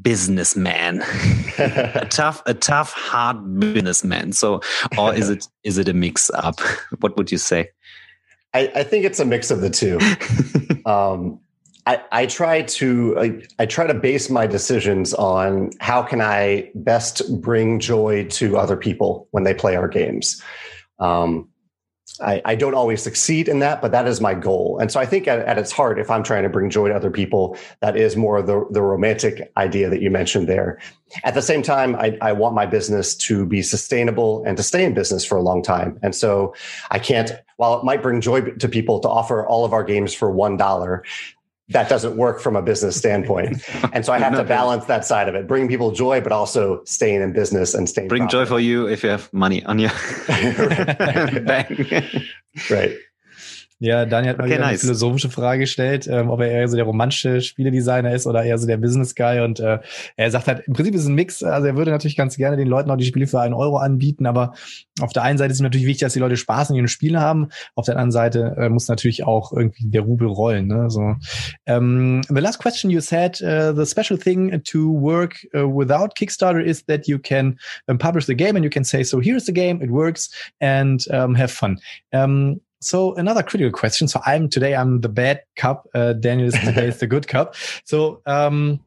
[0.00, 1.02] businessman
[1.58, 4.60] a tough a tough hard businessman so
[4.96, 6.58] or is it is it a mix up
[7.00, 7.68] what would you say
[8.54, 9.98] I, I think it's a mix of the two.
[10.90, 11.40] um,
[11.86, 16.70] I, I try to I, I, try to base my decisions on how can I
[16.74, 20.40] best bring joy to other people when they play our games.
[20.98, 21.48] Um,
[22.20, 24.78] I, I, don't always succeed in that, but that is my goal.
[24.78, 26.94] And so I think at, at, its heart, if I'm trying to bring joy to
[26.94, 30.78] other people, that is more the, the romantic idea that you mentioned there.
[31.24, 34.84] At the same time, I, I want my business to be sustainable and to stay
[34.84, 35.98] in business for a long time.
[36.02, 36.54] And so
[36.90, 40.12] I can't, while it might bring joy to people to offer all of our games
[40.14, 41.02] for $1,
[41.70, 43.62] that doesn't work from a business standpoint.
[43.92, 46.82] And so I have to balance that side of it, bring people joy, but also
[46.84, 48.08] staying in business and staying.
[48.08, 48.44] Bring profitable.
[48.44, 49.88] joy for you if you have money on you.
[52.70, 52.96] right.
[53.80, 54.68] Ja, Daniel hat mal okay, nice.
[54.68, 58.56] eine philosophische Frage gestellt, ähm, ob er eher so der romantische Spieledesigner ist oder eher
[58.56, 59.40] so der Business Guy.
[59.40, 59.80] Und äh,
[60.16, 61.42] er sagt halt, im Prinzip ist es ein Mix.
[61.42, 64.26] Also er würde natürlich ganz gerne den Leuten auch die Spiele für einen Euro anbieten,
[64.26, 64.54] aber
[65.00, 67.20] auf der einen Seite ist es natürlich wichtig, dass die Leute Spaß in ihren Spielen
[67.20, 67.48] haben.
[67.74, 70.68] Auf der anderen Seite äh, muss natürlich auch irgendwie der Rubel rollen.
[70.68, 70.88] Ne?
[70.88, 71.18] So, um,
[71.66, 76.64] ähm, the last question you said, uh, the special thing to work uh, without Kickstarter
[76.64, 77.58] is that you can
[77.88, 81.04] um, publish the game and you can say, so here's the game, it works, and
[81.10, 81.76] um, have fun.
[82.12, 84.08] Um, so another critical question.
[84.08, 85.88] So I'm today I'm the bad cup.
[85.94, 87.54] Uh, Daniel is today is the good cup.
[87.84, 88.80] So um,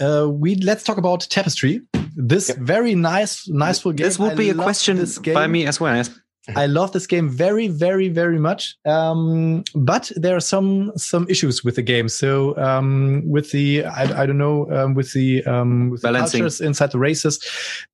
[0.00, 1.82] uh, we let's talk about Tapestry.
[2.16, 2.58] This yep.
[2.58, 3.96] very nice, nice game.
[3.96, 5.96] This would be I a question by me as well.
[5.96, 6.10] Yes.
[6.56, 8.76] I love this game very, very, very much.
[8.84, 12.08] Um, but there are some some issues with the game.
[12.08, 16.60] So um, with the I, I don't know um, with the um, with the cultures
[16.60, 17.44] inside the races.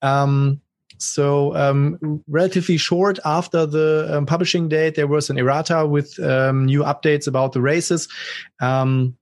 [0.03, 0.61] Um,
[0.99, 6.67] so um, relatively short after the um, publishing date, there was an errata with um,
[6.67, 8.09] new updates about the races.
[8.61, 9.17] Um,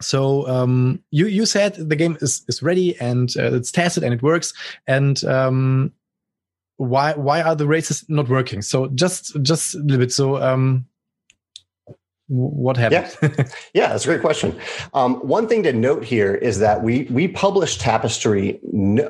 [0.00, 4.14] so um, you you said the game is is ready and uh, it's tested and
[4.14, 4.52] it works.
[4.86, 5.92] And um,
[6.76, 8.62] why why are the races not working?
[8.62, 10.12] So just just a little bit.
[10.12, 10.36] So
[12.28, 13.16] what happened?
[13.22, 13.44] Yeah,
[13.74, 14.58] yeah, that's a great question.
[14.92, 18.60] Um, one thing to note here is that we we published Tapestry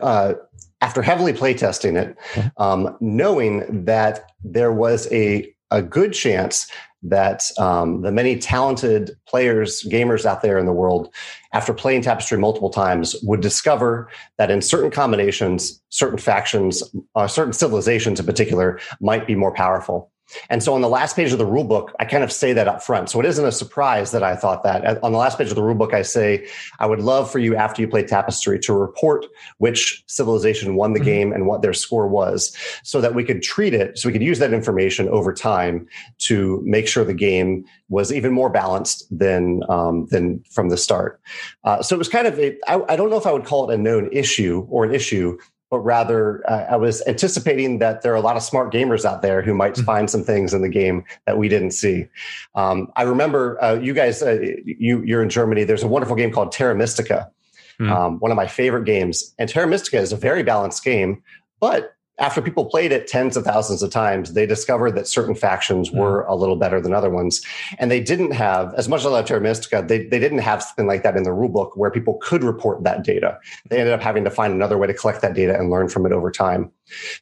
[0.00, 0.34] uh,
[0.80, 2.62] after heavily playtesting it, mm-hmm.
[2.62, 6.66] um, knowing that there was a a good chance
[7.02, 11.12] that um, the many talented players, gamers out there in the world,
[11.52, 16.82] after playing Tapestry multiple times, would discover that in certain combinations, certain factions,
[17.14, 20.10] uh, certain civilizations in particular, might be more powerful.
[20.50, 22.68] And so on the last page of the rule book, I kind of say that
[22.68, 23.10] up front.
[23.10, 25.02] So it isn't a surprise that I thought that.
[25.02, 26.46] On the last page of the rule book, I say,
[26.78, 29.26] I would love for you after you play Tapestry to report
[29.58, 31.06] which civilization won the mm-hmm.
[31.06, 34.22] game and what their score was so that we could treat it, so we could
[34.22, 35.86] use that information over time
[36.18, 41.20] to make sure the game was even more balanced than um, than from the start.
[41.64, 43.70] Uh, so it was kind of a, I, I don't know if I would call
[43.70, 45.38] it a known issue or an issue,
[45.70, 49.22] but rather uh, I was anticipating that there are a lot of smart gamers out
[49.22, 49.84] there who might mm-hmm.
[49.84, 52.06] find some things in the game that we didn't see.
[52.54, 55.64] Um, I remember uh, you guys, uh, you you're in Germany.
[55.64, 57.30] There's a wonderful game called Terra Mystica,
[57.78, 57.90] mm.
[57.90, 59.34] um, one of my favorite games.
[59.38, 61.22] And Terra Mystica is a very balanced game,
[61.60, 65.90] but after people played it tens of thousands of times, they discovered that certain factions
[65.90, 65.98] mm.
[65.98, 67.44] were a little better than other ones.
[67.78, 70.62] And they didn't have, as much as I love Terra Mystica, they, they didn't have
[70.62, 73.38] something like that in the rulebook where people could report that data.
[73.68, 76.06] They ended up having to find another way to collect that data and learn from
[76.06, 76.72] it over time.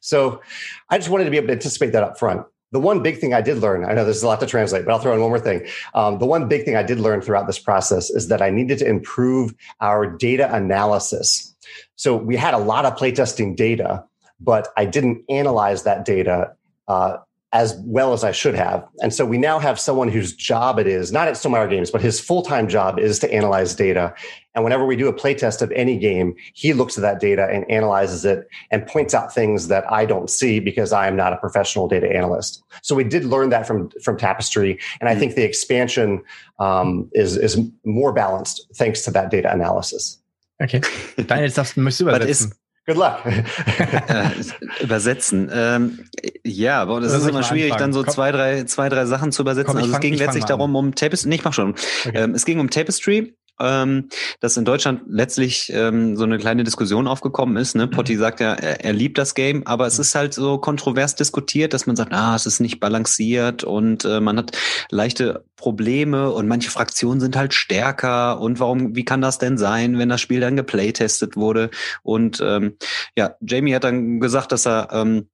[0.01, 0.41] So
[0.89, 2.45] I just wanted to be able to anticipate that up front.
[2.71, 4.91] The one big thing I did learn, I know there's a lot to translate, but
[4.91, 5.65] I'll throw in one more thing.
[5.93, 8.79] Um, the one big thing I did learn throughout this process is that I needed
[8.79, 11.55] to improve our data analysis.
[11.95, 14.03] So we had a lot of playtesting data,
[14.39, 16.53] but I didn't analyze that data
[16.87, 17.17] uh,
[17.53, 18.85] as well as I should have.
[19.01, 22.01] And so we now have someone whose job it is, not at Stonemaier Games, but
[22.01, 24.13] his full time job is to analyze data.
[24.53, 27.69] And whenever we do a playtest of any game, he looks at that data and
[27.71, 31.37] analyzes it and points out things that I don't see because I am not a
[31.37, 32.63] professional data analyst.
[32.81, 35.19] So we did learn that from from Tapestry, and I mm-hmm.
[35.19, 36.21] think the expansion
[36.59, 40.19] um, is is more balanced thanks to that data analysis.
[40.61, 40.81] Okay,
[41.17, 42.53] Daniel, darfst, möchtest du übersetzen?
[42.87, 43.19] Good luck.
[44.81, 45.51] Übersetzen.
[45.53, 45.99] Ähm,
[46.45, 47.91] ja, aber das, das ist immer schwierig, anfangen.
[47.91, 49.73] dann so zwei drei, zwei, drei Sachen zu übersetzen.
[49.73, 51.27] Komm, also fang, es ging letztlich darum, um Tapestry.
[51.27, 51.71] Nee, ich mach schon.
[51.71, 52.11] Okay.
[52.13, 57.07] Ähm, es ging um Tapestry ähm, dass in Deutschland letztlich ähm, so eine kleine Diskussion
[57.07, 57.75] aufgekommen ist.
[57.75, 57.87] Ne?
[57.87, 58.19] Potti mhm.
[58.19, 60.01] sagt ja, er, er, liebt das Game, aber es mhm.
[60.01, 64.19] ist halt so kontrovers diskutiert, dass man sagt, ah, es ist nicht balanciert und äh,
[64.19, 64.57] man hat
[64.89, 69.97] leichte Probleme und manche Fraktionen sind halt stärker und warum, wie kann das denn sein,
[69.97, 71.71] wenn das Spiel dann geplaytestet wurde?
[72.03, 72.77] Und ähm,
[73.15, 75.27] ja, Jamie hat dann gesagt, dass er ähm,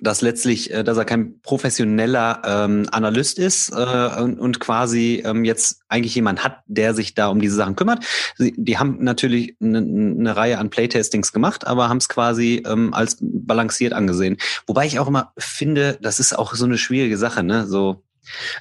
[0.00, 5.44] dass letztlich, äh, dass er kein professioneller ähm, Analyst ist äh, und, und quasi ähm,
[5.44, 8.04] jetzt eigentlich jemand hat, der sich da um diese Sachen kümmert.
[8.36, 12.94] Sie, die haben natürlich eine, eine Reihe an Playtestings gemacht, aber haben es quasi ähm,
[12.94, 14.38] als balanciert angesehen.
[14.66, 17.66] Wobei ich auch immer finde, das ist auch so eine schwierige Sache, ne?
[17.66, 18.02] So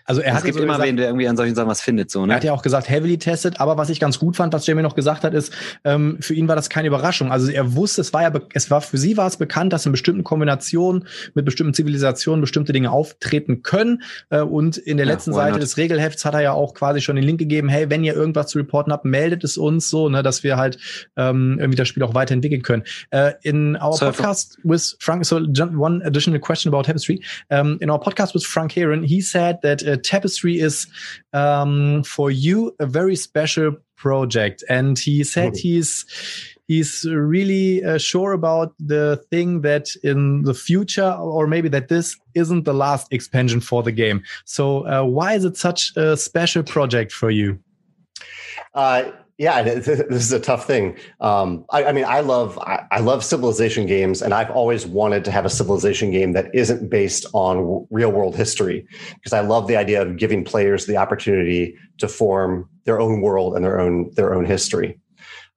[0.05, 2.11] also er es hat gibt immer gesagt, wen, der irgendwie an solchen Sachen was findet.
[2.11, 2.33] So, ne?
[2.33, 4.81] Er hat ja auch gesagt, heavily tested, aber was ich ganz gut fand, was Jamie
[4.81, 7.31] noch gesagt hat, ist, ähm, für ihn war das keine Überraschung.
[7.31, 9.91] Also er wusste, es war ja, es war für sie war es bekannt, dass in
[9.91, 14.03] bestimmten Kombinationen mit bestimmten Zivilisationen bestimmte Dinge auftreten können.
[14.29, 15.61] Äh, und in der ja, letzten Seite not?
[15.61, 18.47] des Regelhefts hat er ja auch quasi schon den Link gegeben, hey, wenn ihr irgendwas
[18.47, 20.77] zu reporten habt, meldet es uns so, ne, dass wir halt
[21.17, 22.83] ähm, irgendwie das Spiel auch weiterentwickeln können.
[23.11, 27.21] Äh, in our so podcast with Frank, so one additional question about Tapestry.
[27.49, 30.87] Um, in our podcast with Frank Heron, he said that uh, Tapestry is
[31.33, 36.05] um, for you a very special project, and he said he's
[36.67, 42.17] he's really uh, sure about the thing that in the future, or maybe that this
[42.33, 44.23] isn't the last expansion for the game.
[44.45, 47.59] So, uh, why is it such a special project for you?
[48.73, 50.95] Uh, yeah, this is a tough thing.
[51.19, 55.25] Um, I, I, mean, I love I, I, love civilization games, and I've always wanted
[55.25, 59.67] to have a civilization game that isn't based on real world history because I love
[59.67, 64.11] the idea of giving players the opportunity to form their own world and their own
[64.13, 64.99] their own history.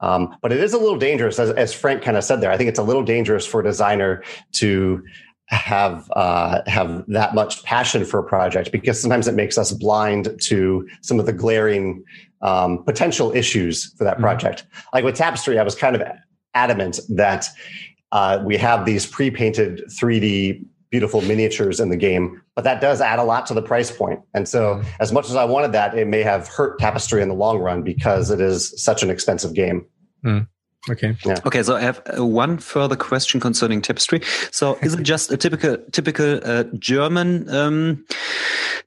[0.01, 2.51] Um, but it is a little dangerous, as, as Frank kind of said there.
[2.51, 5.05] I think it's a little dangerous for a designer to
[5.49, 10.41] have uh, have that much passion for a project because sometimes it makes us blind
[10.41, 12.03] to some of the glaring
[12.45, 14.23] um, potential issues for that mm-hmm.
[14.23, 14.63] project.
[14.63, 14.89] Mm-hmm.
[14.93, 16.03] Like with Tapestry, I was kind of
[16.55, 17.49] adamant that
[18.13, 23.19] uh, we have these pre-painted 3D beautiful miniatures in the game, but that does add
[23.19, 24.21] a lot to the price point.
[24.33, 24.89] And so, mm-hmm.
[25.01, 27.83] as much as I wanted that, it may have hurt Tapestry in the long run
[27.83, 29.87] because it is such an expensive game.
[30.25, 30.47] Mm.
[30.91, 31.17] Okay.
[31.25, 31.37] Yeah.
[31.47, 31.63] Okay.
[31.63, 34.21] So I have uh, one further question concerning Tapestry.
[34.51, 38.05] So is it just a typical typical uh, German um,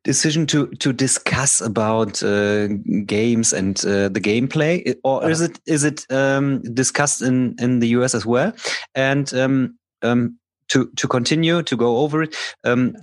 [0.08, 2.67] decision to to discuss about uh,
[3.06, 7.89] games and uh, the gameplay, or is it is it um, discussed in in the
[8.00, 8.54] US as well?
[8.96, 10.39] And um, um,
[10.70, 12.96] to to continue to go over it, um,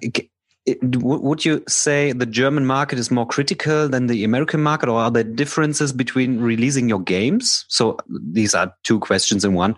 [0.92, 5.10] would you say the German market is more critical than the American market, or are
[5.10, 7.66] there differences between releasing your games?
[7.68, 9.76] So these are two questions in one.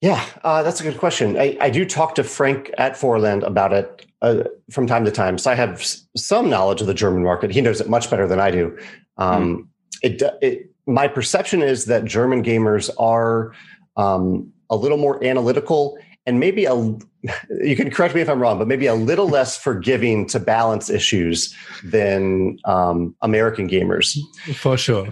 [0.00, 1.38] Yeah, uh, that's a good question.
[1.38, 5.36] I, I, do talk to Frank at Forland about it uh, from time to time.
[5.36, 5.84] So I have
[6.16, 7.50] some knowledge of the German market.
[7.50, 8.76] He knows it much better than I do.
[9.18, 9.66] Um, mm.
[10.02, 13.52] it, it, my perception is that German gamers are
[13.96, 16.74] um, a little more analytical and maybe a
[17.62, 20.88] you can correct me if I'm wrong, but maybe a little less forgiving to balance
[20.88, 24.18] issues than um, American gamers.
[24.54, 25.08] For sure.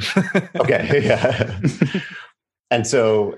[0.57, 1.03] okay.
[1.03, 1.59] Yeah.
[2.71, 3.37] and so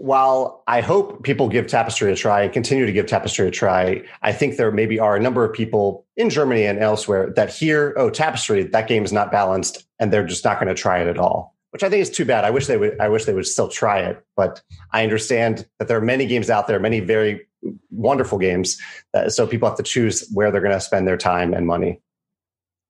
[0.00, 4.02] while I hope people give Tapestry a try and continue to give Tapestry a try,
[4.22, 7.94] I think there maybe are a number of people in Germany and elsewhere that hear,
[7.96, 11.08] oh, Tapestry, that game is not balanced, and they're just not going to try it
[11.08, 12.44] at all which I think is too bad.
[12.44, 12.98] I wish they would.
[13.00, 16.50] I wish they would still try it, but I understand that there are many games
[16.50, 17.46] out there, many very
[17.90, 18.78] wonderful games.
[19.12, 22.00] That, so people have to choose where they're going to spend their time and money.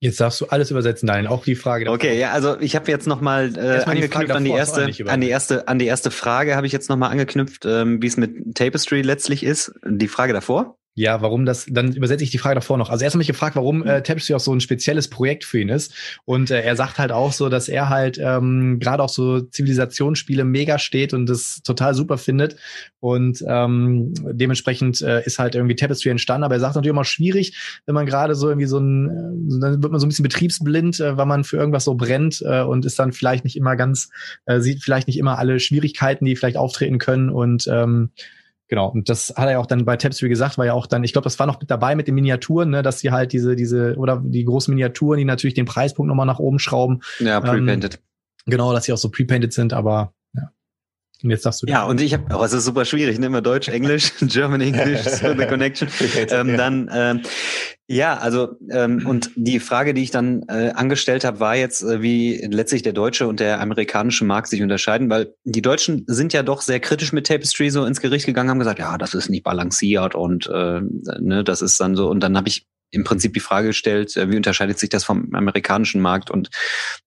[0.01, 1.91] Jetzt darfst du alles übersetzen, nein, auch die Frage.
[1.91, 5.67] Okay, ja, also ich habe jetzt nochmal äh, angeknüpft an die erste, an die erste,
[5.67, 9.43] an die erste Frage habe ich jetzt nochmal angeknüpft, ähm, wie es mit Tapestry letztlich
[9.43, 9.73] ist.
[9.85, 10.79] Die Frage davor.
[10.99, 12.91] Ja, warum das, dann übersetze ich die Frage davor noch.
[12.91, 15.69] Also erst habe ich gefragt, warum äh, Tapestry auch so ein spezielles Projekt für ihn
[15.69, 15.95] ist.
[16.25, 20.43] Und äh, er sagt halt auch so, dass er halt ähm, gerade auch so Zivilisationsspiele
[20.43, 22.57] mega steht und das total super findet.
[22.99, 26.43] Und ähm, dementsprechend äh, ist halt irgendwie Tapestry entstanden.
[26.43, 29.81] Aber er sagt natürlich immer schwierig, wenn man gerade so irgendwie so ein, äh, dann
[29.81, 32.85] wird man so ein bisschen betriebsblind, äh, weil man für irgendwas so brennt äh, und
[32.85, 34.11] ist dann vielleicht nicht immer ganz,
[34.47, 38.11] äh, sieht vielleicht nicht immer alle Schwierigkeiten, die vielleicht auftreten können und ähm,
[38.69, 41.03] Genau, und das hat er ja auch dann bei Tapestry gesagt, war ja auch dann,
[41.03, 43.57] ich glaube, das war noch mit dabei mit den Miniaturen, ne, dass sie halt diese,
[43.57, 47.01] diese, oder die großen Miniaturen, die natürlich den Preispunkt nochmal nach oben schrauben.
[47.19, 47.95] Ja, prepainted.
[47.95, 48.01] Ähm,
[48.45, 50.13] genau, dass sie auch so prepainted sind, aber.
[51.23, 51.67] Und jetzt sagst du.
[51.67, 53.27] Ja, und ich habe, oh, es ist super schwierig, ne?
[53.27, 55.89] immer Deutsch, Englisch, German, English, so the connection.
[56.31, 57.23] ähm, dann, ähm,
[57.89, 62.03] ja, also ähm, und die Frage, die ich dann äh, angestellt habe, war jetzt, äh,
[62.03, 66.45] wie letztlich der deutsche und der amerikanische Markt sich unterscheiden, weil die Deutschen sind ja
[66.45, 69.43] doch sehr kritisch mit Tapestry so ins Gericht gegangen, haben gesagt, ja, das ist nicht
[69.43, 70.81] balanciert und äh,
[71.19, 72.09] ne, das ist dann so.
[72.09, 75.35] Und dann habe ich im Prinzip die Frage gestellt, äh, wie unterscheidet sich das vom
[75.35, 76.31] amerikanischen Markt?
[76.31, 76.51] Und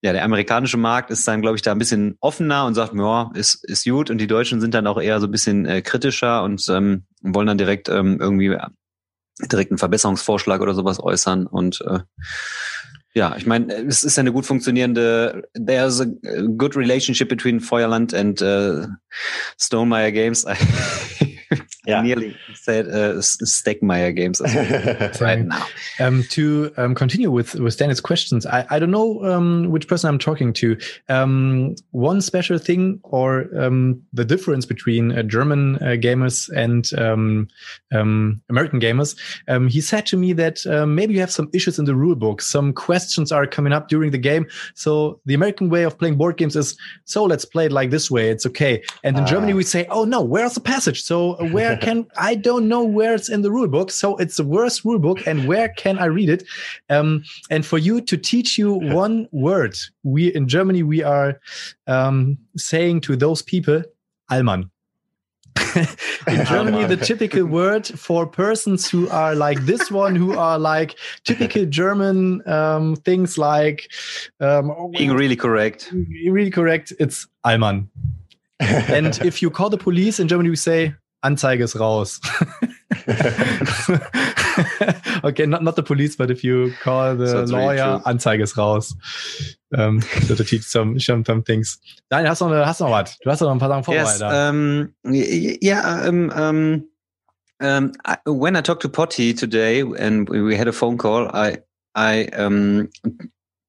[0.02, 3.32] ja, der amerikanische Markt ist dann, glaube ich, da ein bisschen offener und sagt, ja,
[3.34, 4.10] ist, ist gut.
[4.10, 7.48] Und die Deutschen sind dann auch eher so ein bisschen äh, kritischer und ähm, wollen
[7.48, 8.56] dann direkt ähm, irgendwie
[9.52, 11.48] direkt einen Verbesserungsvorschlag oder sowas äußern.
[11.48, 12.00] Und äh,
[13.13, 16.06] ja, ich meine, es ist eine gut funktionierende, there's a
[16.58, 18.88] good relationship between Feuerland and uh,
[19.58, 20.46] Stonemeyer Games.
[21.85, 22.01] yeah.
[22.01, 24.41] nearly said uh, Stegmeyer games
[25.21, 25.65] right now.
[25.99, 30.09] Um, to um, continue with with Dennis' questions, I, I don't know um, which person
[30.09, 30.77] I'm talking to.
[31.09, 37.47] Um, one special thing or um, the difference between uh, German uh, gamers and um,
[38.49, 39.15] American gamers.
[39.69, 42.41] he said to me that uh, maybe you have some issues in the rule book.
[42.41, 44.47] Some questions are coming up during the game.
[44.75, 48.09] So the American way of playing board games is so let's play it like this
[48.09, 48.29] way.
[48.29, 48.83] It's okay.
[49.03, 51.01] And in Germany we say, oh no, where's the passage?
[51.03, 54.38] So uh, where can I don't know where it's in the rule book, so it's
[54.38, 56.43] the worst rule book, and where can I read it?
[56.89, 61.39] Um, and for you to teach you one word, we in Germany we are
[61.88, 63.84] um, saying to those people,
[64.30, 64.69] Alman.
[66.27, 70.95] in Germany, the typical word for persons who are like this one, who are like
[71.23, 73.91] typical German um, things like
[74.39, 75.91] um, being really correct.
[75.91, 76.93] Really correct.
[76.99, 77.89] It's Alman.
[78.60, 82.19] and if you call the police in Germany, we say Anzeige ist raus.
[85.23, 88.95] okay, not, not the police, but if you call the so lawyer, Anzeige ist raus.
[89.77, 91.79] Um, so to teach some, some, some things.
[92.10, 93.17] Nein, hast du noch, hast noch was?
[93.19, 94.21] Du hast noch ein paar Sachen vorbereitet.
[94.21, 94.93] Yes, um,
[95.62, 96.88] yeah, um, um,
[97.62, 101.60] um, I, when I talked to Potty today and we had a phone call, I,
[101.95, 102.89] I um,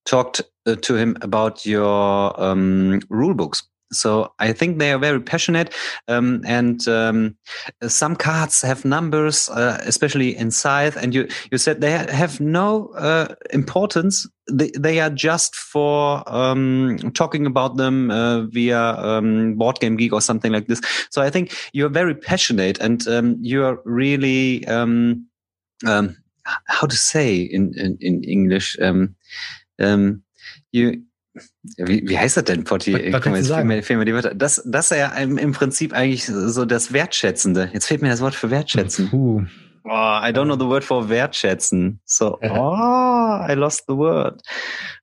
[0.04, 3.62] talked uh, to him about your um, rule books
[3.92, 5.74] so I think they are very passionate,
[6.08, 7.36] um, and um,
[7.86, 10.96] some cards have numbers, uh, especially in size.
[10.96, 14.28] And you you said they have no uh, importance.
[14.50, 20.12] They, they are just for um, talking about them uh, via um, Board Game Geek
[20.12, 20.80] or something like this.
[21.10, 25.26] So I think you're very passionate, and um, you are really um,
[25.84, 28.76] how to say in in, in English.
[30.72, 31.02] you
[31.76, 32.92] wie, wie heißt das denn, Potti?
[32.92, 34.34] Was, was Komm, jetzt fehlen mir, fehlen mir die Wörter.
[34.34, 37.70] Das, das ist ja im, Prinzip eigentlich so das Wertschätzende.
[37.72, 39.10] Jetzt fehlt mir das Wort für wertschätzen.
[39.10, 39.42] Puh.
[39.84, 42.00] Oh, I don't know the word for wertschätzen.
[42.04, 44.40] So, oh, I lost the word.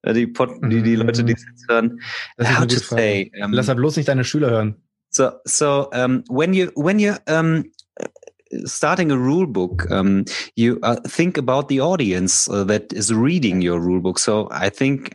[0.04, 2.00] Äh, die, Pod, die, die Leute, die es jetzt hören.
[2.40, 3.30] How to say.
[3.44, 4.76] Um, Lass halt bloß nicht deine Schüler hören.
[5.10, 7.66] So, so um, when you when you um,
[8.66, 10.24] starting a rule book, um,
[10.56, 14.20] you uh, think about the audience uh, that is reading your rule book.
[14.20, 15.12] So I think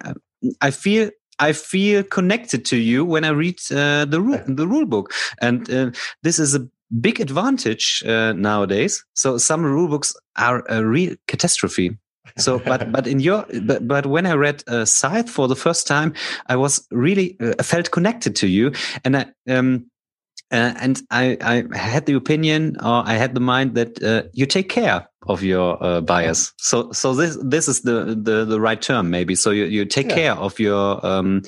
[0.61, 4.86] I feel I feel connected to you when I read uh, the rule the rule
[4.86, 5.90] book, and uh,
[6.22, 6.66] this is a
[7.01, 9.05] big advantage uh, nowadays.
[9.14, 11.97] So some rule books are a real catastrophe.
[12.38, 15.86] So, but but in your but but when I read uh, Scythe for the first
[15.86, 16.14] time,
[16.47, 18.72] I was really uh, felt connected to you,
[19.05, 19.90] and I um
[20.55, 24.46] uh, and I, I had the opinion or I had the mind that uh, you
[24.46, 26.52] take care of your uh, buyers.
[26.59, 29.34] So, so this this is the, the, the right term maybe.
[29.34, 30.14] So you, you take yeah.
[30.14, 31.42] care of your um,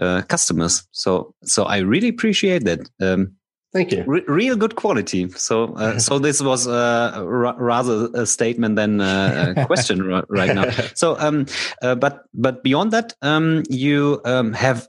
[0.00, 0.88] uh, customers.
[0.92, 2.88] So so I really appreciate that.
[3.00, 3.34] Um,
[3.74, 4.02] Thank you.
[4.06, 5.28] Re real good quality.
[5.28, 10.70] So, uh, so this was uh, rather a statement than a question right now.
[10.94, 11.44] So, um,
[11.82, 14.88] uh, but but beyond that, um, you um, have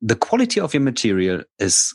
[0.00, 1.92] the quality of your material is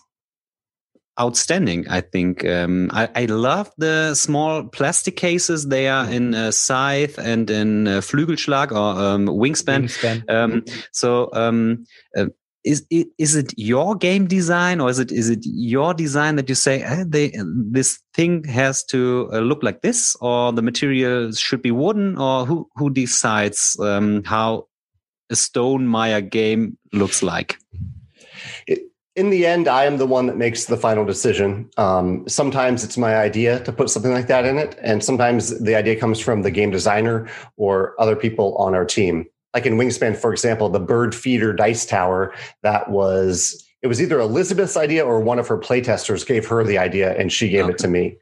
[1.19, 1.87] outstanding.
[1.89, 5.67] I think um, I, I, love the small plastic cases.
[5.67, 9.83] They are in uh, Scythe and in uh, Flügelschlag or um, Wingspan.
[9.83, 10.29] Wingspan.
[10.29, 11.85] Um, so um,
[12.17, 12.27] uh,
[12.63, 16.55] is is it your game design or is it is it your design that you
[16.55, 21.61] say eh, they, this thing has to uh, look like this or the material should
[21.61, 24.67] be wooden or who who decides um, how
[25.31, 27.57] a Stonemaier game looks like?
[29.15, 31.69] In the end, I am the one that makes the final decision.
[31.77, 35.75] Um, sometimes it's my idea to put something like that in it, and sometimes the
[35.75, 39.25] idea comes from the game designer or other people on our team.
[39.53, 42.33] Like in Wingspan, for example, the bird feeder dice tower
[42.63, 46.77] that was it was either Elizabeth's idea or one of her playtesters gave her the
[46.77, 47.73] idea and she gave okay.
[47.73, 48.15] it to me.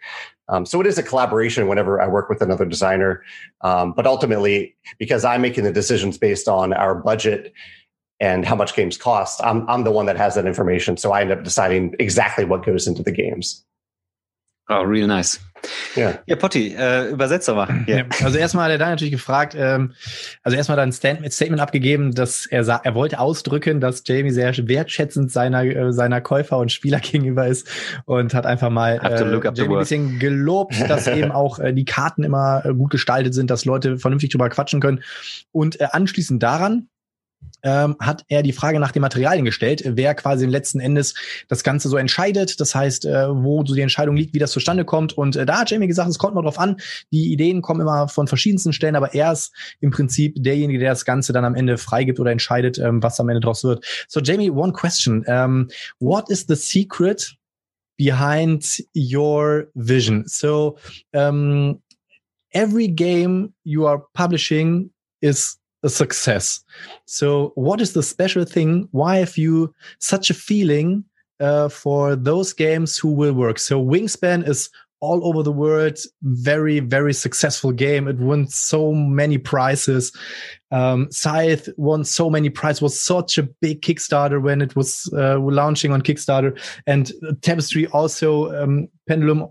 [0.48, 3.22] Um, so it is a collaboration whenever I work with another designer.
[3.62, 7.54] Um, but ultimately, because I'm making the decisions based on our budget
[8.20, 9.42] and how much games cost.
[9.42, 12.66] I'm I'm the one that has that information, so I end up deciding exactly what
[12.66, 13.66] goes into the games.
[14.72, 15.40] Oh, real nice.
[15.96, 17.86] Ja, ja Potti, äh, übersetzer mal.
[17.88, 18.06] Yeah.
[18.24, 19.94] Also erstmal hat er da natürlich gefragt, ähm,
[20.44, 24.30] also erstmal dann ein Statement, Statement abgegeben, dass er sah, er wollte ausdrücken, dass Jamie
[24.30, 27.68] sehr wertschätzend seiner äh, seiner Käufer und Spieler gegenüber ist
[28.06, 32.24] und hat einfach mal äh, Jamie ein bisschen gelobt, dass eben auch äh, die Karten
[32.24, 35.02] immer äh, gut gestaltet sind, dass Leute vernünftig drüber quatschen können
[35.52, 36.90] und äh, anschließend daran
[37.64, 41.16] ähm, hat er die Frage nach den Materialien gestellt, wer quasi letzten Endes
[41.48, 42.60] das Ganze so entscheidet.
[42.60, 45.14] Das heißt, äh, wo so die Entscheidung liegt, wie das zustande kommt.
[45.14, 46.78] Und äh, da hat Jamie gesagt, es kommt noch drauf an.
[47.12, 51.06] Die Ideen kommen immer von verschiedensten Stellen, aber er ist im Prinzip derjenige, der das
[51.06, 53.86] Ganze dann am Ende freigibt oder entscheidet, ähm, was am Ende draus wird.
[54.08, 55.26] So, Jamie, one question.
[55.28, 55.68] Um,
[56.00, 57.36] what is the secret
[57.98, 60.24] behind your vision?
[60.28, 60.78] So,
[61.14, 61.82] um,
[62.54, 66.64] every game you are publishing is a success.
[67.06, 68.88] So, what is the special thing?
[68.92, 71.04] Why have you such a feeling
[71.40, 73.60] uh, for those games who will work?
[73.60, 74.70] So, Wingspan is
[75.02, 78.08] all over the world, very, very successful game.
[78.08, 80.12] It won so many prizes.
[80.72, 85.40] Um, Scythe won so many prizes, was such a big Kickstarter when it was uh,
[85.40, 86.60] launching on Kickstarter.
[86.86, 87.12] And
[87.42, 89.48] Tapestry also, um, Pendulum,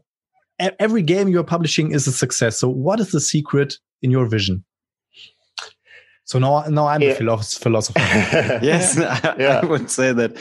[0.58, 2.58] every game you're publishing is a success.
[2.58, 4.64] So, what is the secret in your vision?
[6.28, 7.12] So now, now I'm yeah.
[7.12, 7.98] a philosopher.
[7.98, 9.60] yes, I, yeah.
[9.62, 10.36] I would say that.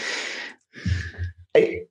[1.56, 1.84] I,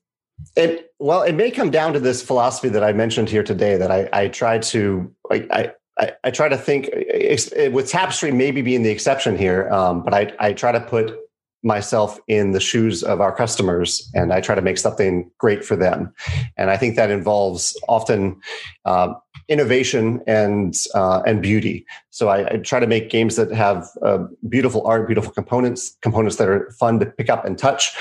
[0.55, 3.79] it well, it may come down to this philosophy that I mentioned here today.
[3.79, 7.89] That I, I try to I, I, I try to think eh, eh, eh, with
[7.89, 11.19] tapestry maybe being the exception here, um, but I I try to put
[11.67, 15.75] myself in the shoes of our customers and I try to make something great for
[15.75, 16.15] them.
[16.57, 18.41] And I think that involves often
[18.85, 19.15] uh,
[19.49, 21.85] innovation and uh, and beauty.
[22.11, 26.37] So I, I, try to make games that have uh, beautiful art, beautiful components, components
[26.37, 27.93] that are fun to pick up and touch,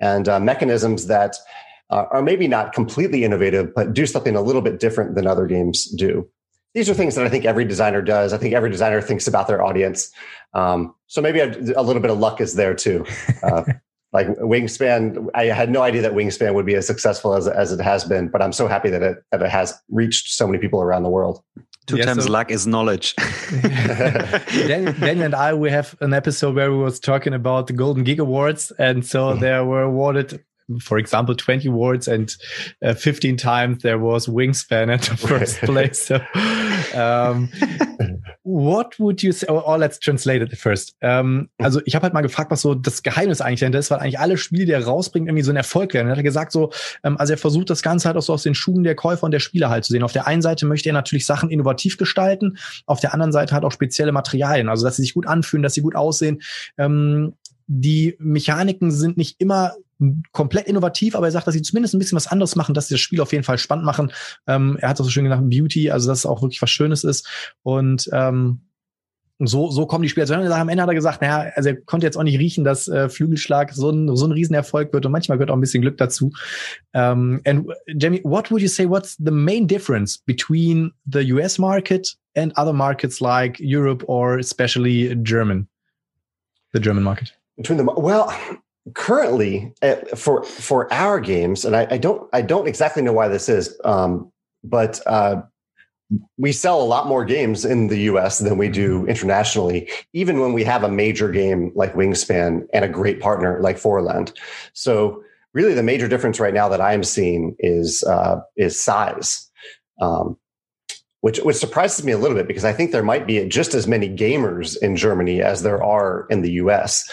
[0.00, 1.36] and uh, mechanisms that
[1.90, 5.46] uh, are maybe not completely innovative, but do something a little bit different than other
[5.46, 6.28] games do
[6.74, 8.32] these are things that I think every designer does.
[8.32, 10.10] I think every designer thinks about their audience.
[10.54, 13.06] Um, so maybe a, a, little bit of luck is there too.
[13.42, 13.64] Uh,
[14.12, 17.80] like Wingspan, I had no idea that Wingspan would be as successful as, as it
[17.80, 20.80] has been, but I'm so happy that it, that it has reached so many people
[20.80, 21.42] around the world.
[21.86, 23.14] Two yeah, times so, luck is knowledge.
[23.62, 28.04] Daniel, Daniel, and I, we have an episode where we was talking about the Golden
[28.04, 28.72] Gig Awards.
[28.78, 29.40] And so mm-hmm.
[29.40, 30.42] there were awarded
[30.80, 32.36] for example, 20 awards and
[32.82, 36.06] uh, 15 times there was Wingspan at the first place.
[36.06, 36.20] So,
[36.94, 37.50] um,
[38.42, 39.46] what would you say?
[39.48, 40.94] Or, or let's translate it first.
[41.02, 43.98] Um, also ich habe halt mal gefragt, was so das Geheimnis eigentlich denn ist, weil
[43.98, 46.06] eigentlich alle Spiele, die er rausbringt, irgendwie so ein Erfolg werden.
[46.06, 46.70] Und er hat gesagt so,
[47.02, 49.32] ähm, also er versucht das Ganze halt auch so aus den Schuhen der Käufer und
[49.32, 50.02] der Spieler halt zu sehen.
[50.02, 52.56] Auf der einen Seite möchte er natürlich Sachen innovativ gestalten,
[52.86, 55.74] auf der anderen Seite halt auch spezielle Materialien, also dass sie sich gut anfühlen, dass
[55.74, 56.42] sie gut aussehen.
[56.78, 57.34] Ähm,
[57.66, 59.72] die Mechaniken sind nicht immer
[60.32, 62.94] komplett innovativ, aber er sagt, dass sie zumindest ein bisschen was anderes machen, dass sie
[62.94, 64.12] das Spiel auf jeden Fall spannend machen.
[64.46, 67.04] Ähm, er hat auch so schön genannt Beauty, also dass es auch wirklich was Schönes
[67.04, 67.28] ist.
[67.62, 68.60] Und ähm,
[69.40, 70.22] so, so kommen die Spiele.
[70.22, 72.88] Also am Ende hat er gesagt, naja, also er konnte jetzt auch nicht riechen, dass
[72.88, 75.96] äh, Flügelschlag so ein, so ein Riesenerfolg wird und manchmal gehört auch ein bisschen Glück
[75.98, 76.30] dazu.
[76.92, 82.14] Um, and Jamie, what would you say, what's the main difference between the US market
[82.36, 85.68] and other markets like Europe or especially German,
[86.72, 87.32] the German market?
[87.56, 88.32] Between them, well,
[88.92, 93.28] currently uh, for for our games, and I, I, don't I don't exactly know why
[93.28, 94.30] this is, um,
[94.62, 95.42] but uh,
[96.36, 100.52] we sell a lot more games in the US than we do internationally, even when
[100.52, 104.32] we have a major game like Wingspan and a great partner like Forland.
[104.74, 105.22] So
[105.54, 109.50] really the major difference right now that I'm seeing is uh, is size.
[110.00, 110.36] Um,
[111.20, 113.88] which, which surprises me a little bit because I think there might be just as
[113.88, 117.10] many gamers in Germany as there are in the US.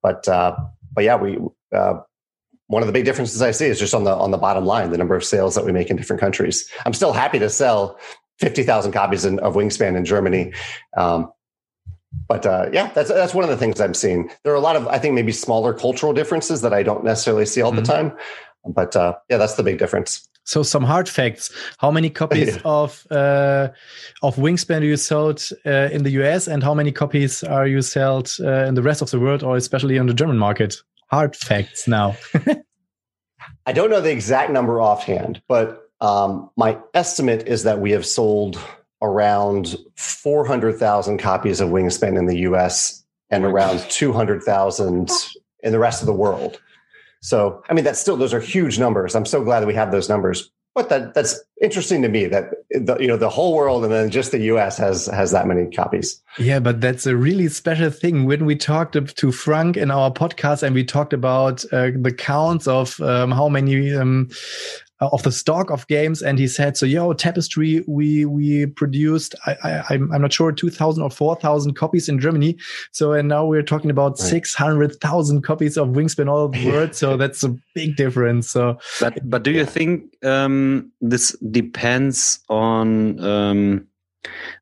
[0.00, 0.54] But uh,
[0.92, 1.38] but yeah, we
[1.72, 2.00] uh,
[2.68, 4.90] one of the big differences I see is just on the on the bottom line,
[4.90, 6.70] the number of sales that we make in different countries.
[6.86, 7.98] I'm still happy to sell
[8.38, 10.52] 50,000 copies in, of Wingspan in Germany.
[10.96, 11.32] Um,
[12.26, 14.30] but uh, yeah, that's that's one of the things I'm seeing.
[14.44, 17.46] There are a lot of I think maybe smaller cultural differences that I don't necessarily
[17.46, 17.80] see all mm-hmm.
[17.80, 18.12] the time.
[18.64, 20.28] But uh, yeah, that's the big difference.
[20.48, 22.62] So some hard facts: How many copies yeah.
[22.64, 23.68] of uh,
[24.22, 27.82] of Wingspan do you sold uh, in the US, and how many copies are you
[27.82, 30.76] sold uh, in the rest of the world, or especially on the German market?
[31.10, 32.16] Hard facts now.
[33.66, 38.06] I don't know the exact number offhand, but um, my estimate is that we have
[38.06, 38.58] sold
[39.02, 45.10] around 400,000 copies of Wingspan in the US and around 200,000
[45.62, 46.58] in the rest of the world.
[47.20, 49.14] So, I mean, that's still, those are huge numbers.
[49.14, 50.50] I'm so glad that we have those numbers.
[50.74, 54.10] But that that's interesting to me that the, you know the whole world and then
[54.10, 54.78] just the U.S.
[54.78, 56.22] has has that many copies.
[56.38, 58.26] Yeah, but that's a really special thing.
[58.26, 62.68] When we talked to Frank in our podcast and we talked about uh, the counts
[62.68, 64.28] of um, how many um,
[65.00, 69.34] uh, of the stock of games and he said so yo tapestry we we produced
[69.46, 72.56] i, I i'm i'm not sure 2000 or 4000 copies in germany.
[72.92, 74.28] So and now we're talking about right.
[74.28, 76.94] 600000 copies of wingspan all over the world.
[76.94, 78.50] So that's a big difference.
[78.50, 83.86] So but but do you think um this depends on um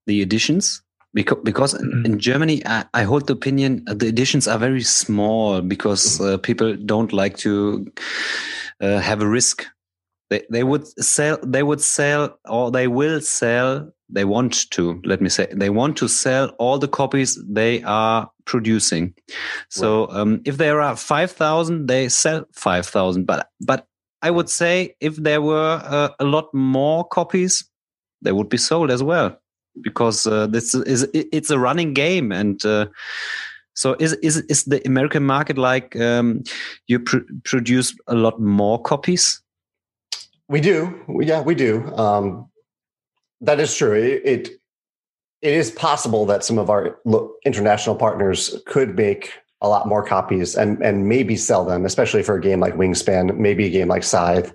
[0.06, 0.82] the editions?
[1.14, 2.04] Because because mm-hmm.
[2.04, 6.36] in Germany, I, I, hold the opinion uh, the editions are very small because uh,
[6.36, 7.90] people don't like to
[8.82, 9.64] uh, have a risk
[10.30, 15.20] they they would sell they would sell or they will sell they want to let
[15.20, 19.12] me say they want to sell all the copies they are producing.
[19.68, 20.16] So right.
[20.16, 23.86] um, if there are 5000 they sell 5000 but but
[24.22, 27.68] i would say if there were uh, a lot more copies
[28.22, 29.38] they would be sold as well.
[29.82, 32.86] Because uh, this is it's a running game and uh,
[33.74, 36.42] so is is is the American market like um,
[36.86, 39.42] you pr produce a lot more copies
[40.48, 41.02] we do.
[41.20, 41.84] Yeah, we do.
[41.96, 42.50] Um,
[43.40, 43.94] that is true.
[43.94, 44.48] It, it,
[45.42, 46.98] it is possible that some of our
[47.44, 52.36] international partners could make a lot more copies and and maybe sell them, especially for
[52.36, 54.54] a game like Wingspan, maybe a game like Scythe,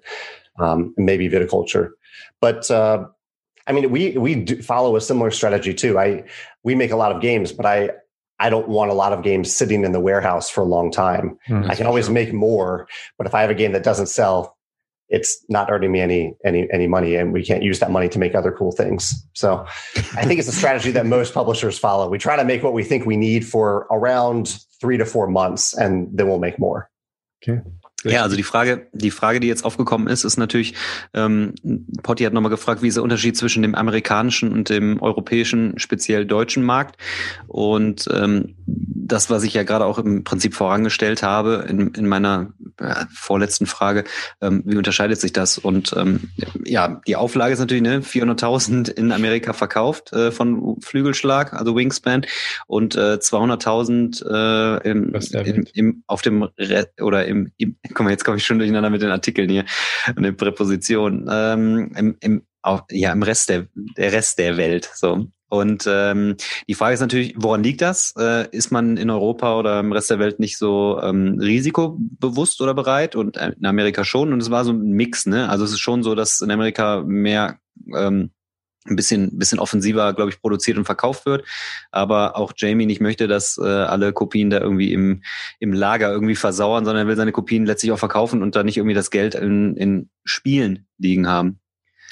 [0.59, 1.91] um, maybe Viticulture.
[2.39, 3.07] But uh,
[3.67, 5.99] I mean, we we follow a similar strategy too.
[5.99, 6.23] I
[6.63, 7.91] we make a lot of games, but I
[8.39, 11.37] I don't want a lot of games sitting in the warehouse for a long time.
[11.47, 12.13] Mm, I can always true.
[12.13, 12.87] make more,
[13.17, 14.57] but if I have a game that doesn't sell,
[15.12, 18.18] it's not earning me any any any money and we can't use that money to
[18.18, 19.26] make other cool things.
[19.34, 19.66] So
[20.16, 22.09] i think it's a strategy that most publishers follow.
[22.09, 25.74] We try to make what we think we need for around three to four months
[25.74, 26.89] and then we'll make more.
[27.43, 27.62] Okay
[28.03, 30.73] Ja, also die Frage, die Frage, die jetzt aufgekommen ist, ist natürlich,
[31.13, 31.53] ähm,
[32.01, 36.25] Potti hat nochmal gefragt, wie ist der Unterschied zwischen dem amerikanischen und dem europäischen, speziell
[36.25, 36.97] deutschen Markt?
[37.47, 42.53] Und ähm, das, was ich ja gerade auch im Prinzip vorangestellt habe in, in meiner
[42.77, 44.05] äh, vorletzten Frage,
[44.41, 45.57] ähm, wie unterscheidet sich das?
[45.57, 46.31] Und ähm,
[46.65, 52.25] ja, die Auflage ist natürlich ne, 400.000 in Amerika verkauft äh, von Flügelschlag, also Wingspan,
[52.67, 58.11] und äh, 200.000 äh, im, im, im, auf dem Re oder im, im guck mal,
[58.11, 59.65] jetzt komme ich schon durcheinander mit den Artikeln hier
[60.15, 61.27] und den Präpositionen.
[61.31, 63.67] Ähm, im, im, auch, ja, im Rest der,
[63.97, 64.89] der Rest der Welt.
[64.93, 65.27] So.
[65.49, 66.37] Und ähm,
[66.69, 68.13] die Frage ist natürlich, woran liegt das?
[68.17, 72.73] Äh, ist man in Europa oder im Rest der Welt nicht so ähm, risikobewusst oder
[72.73, 73.17] bereit?
[73.17, 74.31] Und äh, in Amerika schon.
[74.31, 75.49] Und es war so ein Mix, ne?
[75.49, 77.59] Also es ist schon so, dass in Amerika mehr
[77.93, 78.31] ähm,
[78.88, 81.45] ein bisschen, bisschen offensiver, glaube ich, produziert und verkauft wird.
[81.91, 85.21] Aber auch Jamie nicht möchte, dass äh, alle Kopien da irgendwie im,
[85.59, 88.77] im Lager irgendwie versauern, sondern er will seine Kopien letztlich auch verkaufen und da nicht
[88.77, 91.61] irgendwie das Geld in, in Spielen liegen haben.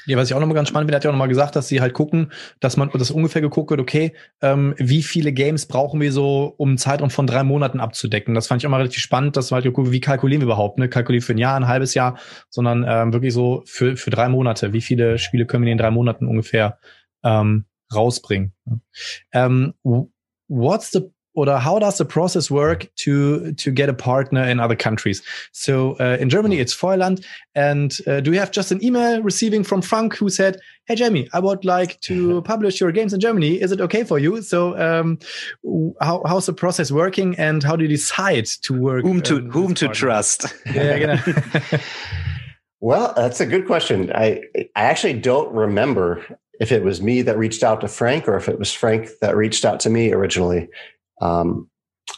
[0.06, 1.80] Ja, was ich auch nochmal ganz spannend finde, hat ja auch nochmal gesagt, dass sie
[1.80, 6.10] halt gucken, dass man das ungefähr geguckt wird, okay, ähm, wie viele Games brauchen wir
[6.12, 8.34] so, um einen Zeitraum von drei Monaten abzudecken.
[8.34, 10.78] Das fand ich auch mal relativ spannend, dass wir halt gucken, wie kalkulieren wir überhaupt,
[10.78, 10.88] ne?
[10.88, 14.72] Kalkulieren für ein Jahr, ein halbes Jahr, sondern ähm, wirklich so für, für drei Monate.
[14.72, 16.78] Wie viele Spiele können wir in drei Monaten ungefähr
[17.22, 18.54] ähm, rausbringen?
[19.32, 19.74] Ähm,
[20.48, 24.76] what's the or how does the process work to to get a partner in other
[24.76, 25.22] countries?
[25.52, 27.24] So uh, in Germany, it's Feuerland,
[27.54, 31.28] and uh, do you have just an email receiving from Frank who said, "Hey Jamie,
[31.32, 33.60] I would like to publish your games in Germany.
[33.60, 35.18] Is it okay for you?" So um,
[36.00, 39.04] how how's the process working, and how do you decide to work?
[39.04, 40.46] Whom to um, whom to trust?
[40.74, 41.18] Yeah, know.
[42.80, 44.10] well, that's a good question.
[44.14, 46.24] I I actually don't remember
[46.60, 49.34] if it was me that reached out to Frank or if it was Frank that
[49.34, 50.68] reached out to me originally.
[51.20, 51.68] Um,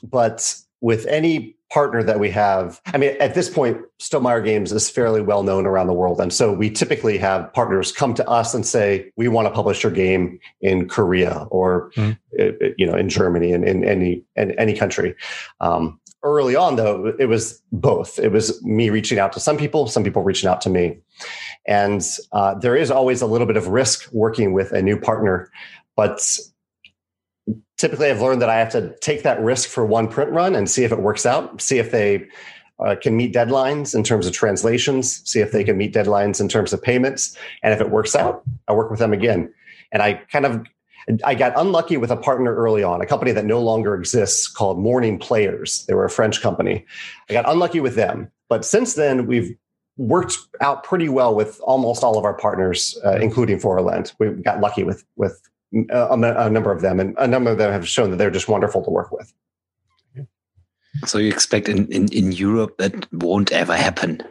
[0.03, 4.91] but with any partner that we have, I mean, at this point, Stonemaier Games is
[4.91, 6.21] fairly well known around the world.
[6.21, 9.83] And so we typically have partners come to us and say, we want to publish
[9.83, 12.19] your game in Korea or, mm.
[12.77, 15.15] you know, in Germany and in any, in any country.
[15.61, 18.19] Um, early on though, it was both.
[18.19, 20.99] It was me reaching out to some people, some people reaching out to me.
[21.67, 25.51] And uh, there is always a little bit of risk working with a new partner,
[25.97, 26.39] but
[27.83, 30.71] typically I've learned that I have to take that risk for one print run and
[30.71, 32.29] see if it works out, see if they
[32.79, 36.49] uh, can meet deadlines in terms of translations, see if they can meet deadlines in
[36.49, 37.37] terms of payments.
[37.61, 39.53] And if it works out, I work with them again.
[39.91, 40.65] And I kind of
[41.25, 44.79] I got unlucky with a partner early on, a company that no longer exists called
[44.79, 45.85] Morning Players.
[45.87, 46.87] They were a French company.
[47.29, 48.31] I got unlucky with them.
[48.49, 49.57] But since then, we've
[49.97, 54.13] worked out pretty well with almost all of our partners, uh, including Forland.
[54.21, 55.43] We got lucky with with
[55.91, 58.49] a, a, number of them, and a number of them have shown that they're just
[58.49, 59.33] wonderful to work with.
[61.07, 64.23] So you expect in, in, in Europe that won't ever happen,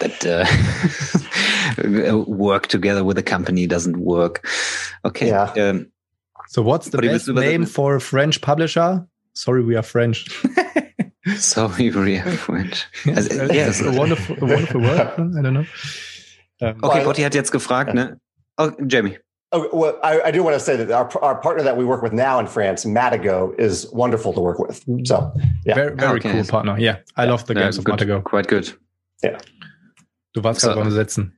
[0.00, 4.48] that uh, work together with a company doesn't work.
[5.04, 5.28] Okay.
[5.28, 5.52] Yeah.
[5.52, 5.92] Um,
[6.48, 9.06] so what's the best name for a French publisher?
[9.34, 10.26] Sorry, we are French.
[11.36, 12.86] Sorry, we are French.
[13.04, 13.82] yes, yes.
[13.82, 15.00] a wonderful, a wonderful word.
[15.00, 15.66] I don't know.
[16.62, 18.16] Um, okay, Botti hat jetzt gefragt, ne?
[18.56, 19.18] Oh, Jamie.
[19.52, 22.02] Oh, well, I, I, do want to say that our, our partner that we work
[22.02, 24.84] with now in France, Matago, is wonderful to work with.
[25.04, 25.32] So,
[25.64, 25.74] yeah.
[25.74, 26.32] Very, very okay.
[26.32, 26.76] cool partner.
[26.78, 27.30] Yeah, I yeah.
[27.30, 27.96] love the games of good.
[27.96, 28.24] Matago.
[28.24, 28.76] Quite good.
[29.22, 29.38] Yeah.
[30.34, 30.68] Du warst so.
[30.68, 31.32] gerade beim Setzen.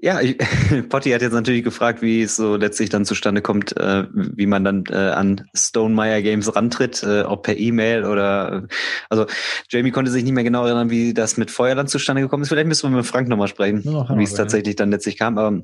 [0.00, 0.20] Ja,
[0.88, 4.62] Potti hat jetzt natürlich gefragt, wie es so letztlich dann zustande kommt, äh, wie man
[4.62, 8.68] dann äh, an Stonemeyer Games rantritt, äh, ob per E-Mail oder
[9.08, 9.26] also
[9.70, 12.50] Jamie konnte sich nicht mehr genau erinnern, wie das mit Feuerland zustande gekommen ist.
[12.50, 15.36] Vielleicht müssen wir mit Frank nochmal sprechen, ja, wie es tatsächlich dann letztlich kam.
[15.36, 15.62] Aber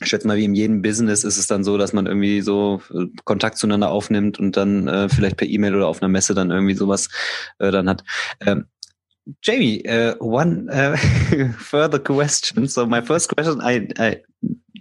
[0.00, 2.82] ich schätze mal, wie in jedem Business ist es dann so, dass man irgendwie so
[2.92, 6.50] äh, Kontakt zueinander aufnimmt und dann äh, vielleicht per E-Mail oder auf einer Messe dann
[6.50, 7.08] irgendwie sowas
[7.58, 8.04] äh, dann hat.
[8.40, 8.66] Ähm,
[9.42, 10.96] Jamie, uh, one uh,
[11.58, 12.66] further question.
[12.66, 14.22] So my first question I, I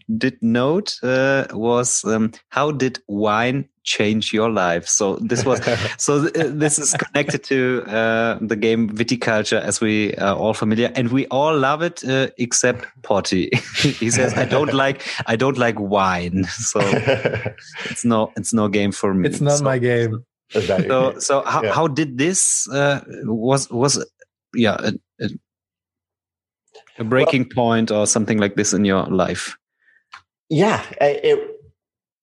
[0.10, 4.88] did note uh, was um, how did wine change your life?
[4.88, 5.62] So this was
[5.98, 10.92] so th this is connected to uh, the game Viticulture, as we are all familiar,
[10.96, 13.50] and we all love it uh, except Potty.
[14.00, 16.80] he says, "I don't like I don't like wine, so
[17.90, 19.30] it's no it's no game for me.
[19.30, 21.74] It's not so, my game." So so how, yeah.
[21.74, 24.04] how did this uh, was was
[24.54, 25.30] yeah a, a,
[27.00, 29.58] a breaking well, point or something like this in your life
[30.50, 31.53] yeah it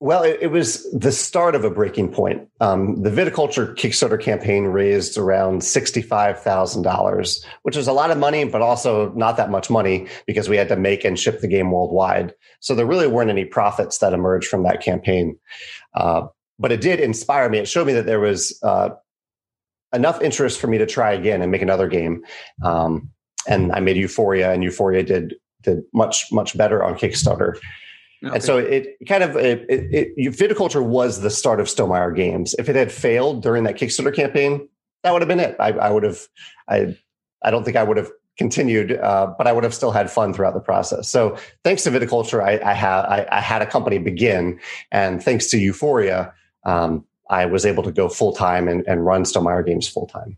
[0.01, 2.49] well, it, it, was the start of a breaking point.
[2.61, 8.63] Um, the viticulture Kickstarter campaign raised around $65,000, which was a lot of money, but
[8.63, 12.33] also not that much money because we had to make and ship the game worldwide.
[12.61, 15.39] So there really weren't any profits that emerged from that campaign.
[15.95, 16.29] Uh,
[16.59, 17.59] but it did inspire me.
[17.59, 18.91] It showed me that there was uh,
[19.93, 22.23] enough interest for me to try again and make another game.
[22.65, 23.11] Um,
[23.47, 27.59] and I made Euphoria, and Euphoria did did much much better on Kickstarter.
[28.23, 28.35] Okay.
[28.35, 32.55] And so it kind of it, it, it, viticulture was the start of Stonemaier Games.
[32.59, 34.69] If it had failed during that Kickstarter campaign,
[35.03, 35.57] that would have been it.
[35.59, 36.21] I, I would have
[36.69, 36.97] I
[37.43, 40.35] I don't think I would have continued, uh, but I would have still had fun
[40.35, 41.09] throughout the process.
[41.11, 44.61] So thanks to viticulture, I, I had I, I, had a company begin,
[44.91, 46.33] and thanks to Euphoria,
[46.65, 50.37] um, I was able to go full time and, and run Stonemaier Games full time.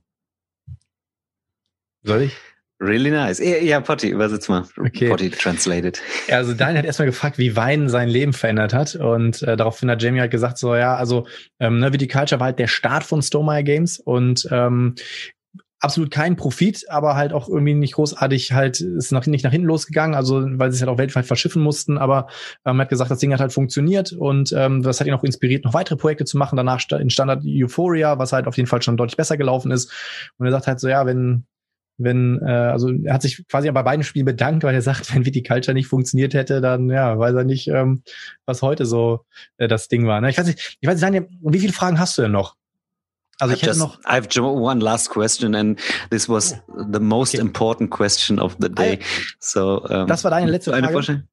[2.05, 2.37] Soll ich?
[2.83, 3.39] Really nice.
[3.39, 4.65] Ja, Potti, übersetz mal.
[4.77, 5.09] Okay.
[5.09, 6.03] Potti translated.
[6.29, 8.97] Also Daniel hat erstmal gefragt, wie Wein sein Leben verändert hat.
[8.97, 11.29] Und äh, daraufhin hat Jamie halt gesagt, so ja, also
[11.61, 14.97] ähm, ne, Viticulture war halt der Start von Stonemaier Games und ähm,
[15.79, 19.69] absolut keinen Profit, aber halt auch irgendwie nicht großartig halt, ist nach, nicht nach hinten
[19.69, 22.29] losgegangen, also weil sie es halt auch weltweit verschiffen mussten, aber
[22.65, 25.65] ähm, hat gesagt, das Ding hat halt funktioniert und ähm, das hat ihn auch inspiriert,
[25.65, 26.57] noch weitere Projekte zu machen.
[26.57, 29.93] Danach entstand halt Euphoria, was halt auf jeden Fall schon deutlich besser gelaufen ist.
[30.39, 31.47] Und er sagt halt so, ja, wenn,
[31.99, 35.25] wenn, äh, also er hat sich quasi bei beiden Spielen bedankt, weil er sagt, wenn
[35.27, 38.03] Viticulture nicht funktioniert hätte, dann ja, weiß er nicht, ähm,
[38.47, 39.25] was heute so
[39.59, 40.21] äh, das Ding war.
[40.21, 40.31] Ne?
[40.31, 42.57] Ich weiß nicht, ich weiß nicht, Daniel, wie viele Fragen hast du denn noch?
[43.39, 43.99] Also ich hätte noch.
[44.05, 45.81] I've one last question, and
[46.11, 47.43] this was the most okay.
[47.43, 49.01] important question of the day.
[49.41, 51.25] So um, das war deine letzte Frage.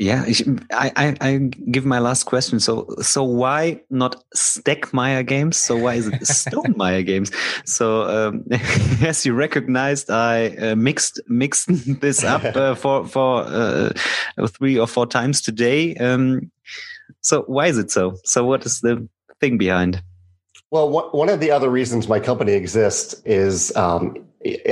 [0.00, 0.24] Yeah,
[0.70, 1.36] I, I, I
[1.70, 2.58] give my last question.
[2.58, 5.58] So, so why not Steckmeyer Games?
[5.58, 7.30] So why is it Stonemeyer Games?
[7.66, 8.44] So, um,
[9.02, 11.68] as you recognized, I uh, mixed mixed
[12.00, 13.92] this up uh, for for uh,
[14.48, 15.94] three or four times today.
[15.96, 16.50] Um,
[17.20, 18.16] so, why is it so?
[18.24, 19.06] So, what is the
[19.38, 20.02] thing behind?
[20.70, 24.16] Well, one of the other reasons my company exists is um,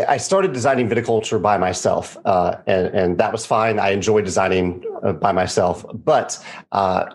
[0.08, 3.78] I started designing viticulture by myself, uh, and, and, that was fine.
[3.78, 5.84] I enjoyed designing uh, by myself.
[5.92, 6.42] But
[6.72, 7.14] uh,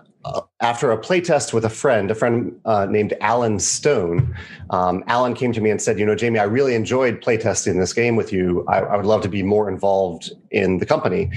[0.60, 4.36] after a playtest with a friend, a friend uh, named Alan Stone,
[4.70, 7.91] um, Alan came to me and said, "You know, Jamie, I really enjoyed playtesting this
[7.91, 8.64] game with you.
[8.68, 11.32] I, I would love to be more involved in the company."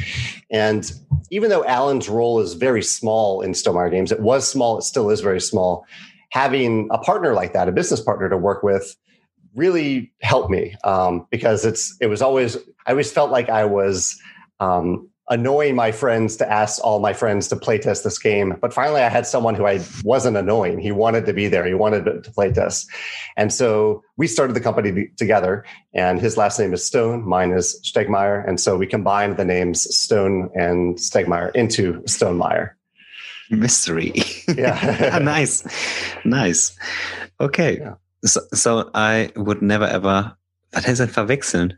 [0.51, 0.93] And
[1.31, 4.77] even though Alan's role is very small in Stonemaier Games, it was small.
[4.77, 5.87] It still is very small
[6.31, 8.97] having a partner like that, a business partner to work with,
[9.57, 14.21] really helped me um, because it's it was always I always felt like I was
[14.61, 18.57] um, annoying my friends to ask all my friends to play test this game.
[18.61, 20.79] But finally, I had someone who I wasn't annoying.
[20.79, 21.67] He wanted to be there.
[21.67, 22.89] He wanted to, play test,
[23.37, 25.65] and so we started the company together.
[25.95, 27.27] And his last name is Stone.
[27.27, 32.73] Mine is Stegmeyer, and so we combined the names Stone and Stegmeyer into Stonemeyer
[33.51, 34.13] mystery.
[34.49, 35.19] Yeah.
[35.23, 35.65] nice.
[36.25, 36.77] Nice.
[37.41, 37.79] Okay.
[37.79, 37.95] Yeah.
[38.23, 40.37] So, so I would never ever,
[40.73, 41.75] was heißt denn verwechseln?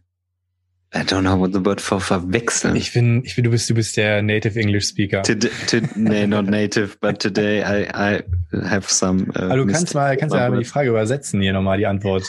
[0.94, 2.74] I don't know what the word for verwechseln.
[2.74, 5.22] Ich bin, ich bin, du bist, du bist der native English speaker.
[5.22, 8.22] Today, to, nee, not native, but today I, I
[8.66, 9.26] have some.
[9.36, 12.24] Uh, also du kannst mal, kannst ja die Frage übersetzen hier nochmal die Antwort.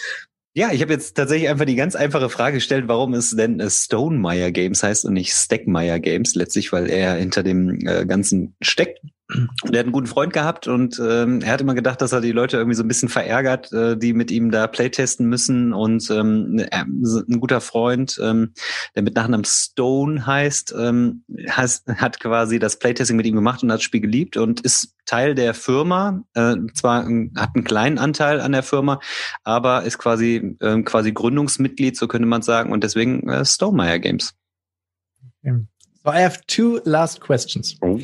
[0.53, 4.51] Ja, ich habe jetzt tatsächlich einfach die ganz einfache Frage gestellt, warum es denn Stonemeyer
[4.51, 8.99] Games heißt und nicht Steckmeyer Games, letztlich, weil er hinter dem äh, Ganzen steckt.
[9.31, 12.21] Und er hat einen guten Freund gehabt und ähm, er hat immer gedacht, dass er
[12.21, 15.71] die Leute irgendwie so ein bisschen verärgert, äh, die mit ihm da Playtesten müssen.
[15.71, 18.53] Und ähm, ein guter Freund, ähm,
[18.95, 23.71] der mit Nachnamen Stone heißt, ähm, has, hat quasi das Playtesting mit ihm gemacht und
[23.71, 26.23] hat das Spiel geliebt und ist Teil der Firma.
[26.33, 28.99] Äh, zwar hat einen kleinen Anteil an der Firma,
[29.43, 32.71] aber ist quasi äh, quasi Gründungsmitglied, so könnte man sagen.
[32.71, 34.33] Und deswegen äh, Stonemeyer Games.
[35.43, 37.77] So I have two last questions.
[37.81, 37.99] Oh.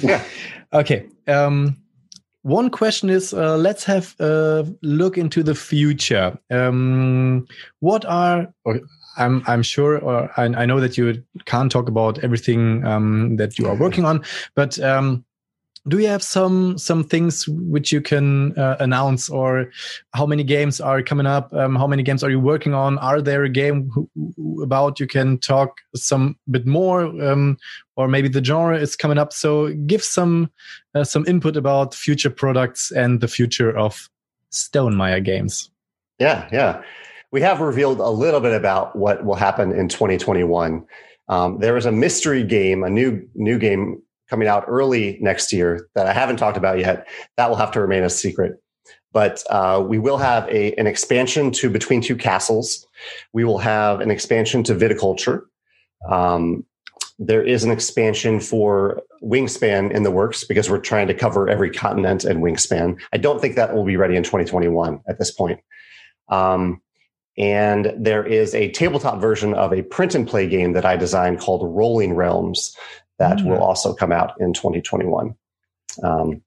[0.71, 1.09] Okay.
[1.27, 1.77] Um,
[2.43, 6.37] one question is uh, let's have a look into the future.
[6.51, 7.47] Um,
[7.79, 8.81] what are, or
[9.17, 13.57] I'm, I'm sure, or I, I, know that you can't talk about everything um, that
[13.57, 14.23] you are working on,
[14.53, 15.25] but um,
[15.87, 19.71] do you have some some things which you can uh, announce or
[20.13, 21.53] how many games are coming up?
[21.53, 22.97] Um, how many games are you working on?
[22.97, 23.91] Are there a game
[24.63, 27.57] about you can talk some bit more um,
[27.95, 29.31] or maybe the genre is coming up?
[29.31, 30.49] So give some
[30.95, 34.09] uh, some input about future products and the future of
[34.49, 35.69] Stone stonemeyer games.
[36.19, 36.81] Yeah yeah.
[37.31, 40.85] We have revealed a little bit about what will happen in 2021
[41.27, 45.87] um, there is a mystery game a new new game coming out early next year
[45.95, 47.07] that I haven't talked about yet.
[47.37, 48.61] That will have to remain a secret.
[49.11, 52.85] But uh, we will have a, an expansion to Between Two Castles.
[53.33, 55.43] We will have an expansion to Viticulture.
[56.09, 56.65] Um,
[57.17, 61.69] there is an expansion for Wingspan in the works because we're trying to cover every
[61.69, 62.99] continent and Wingspan.
[63.13, 65.61] I don't think that will be ready in 2021 at this point.
[66.27, 66.81] Um,
[67.37, 71.39] and there is a tabletop version of a print and play game that I designed
[71.39, 72.75] called Rolling Realms
[73.19, 73.49] that mm-hmm.
[73.49, 75.35] will also come out in 2021.
[76.03, 76.41] Um,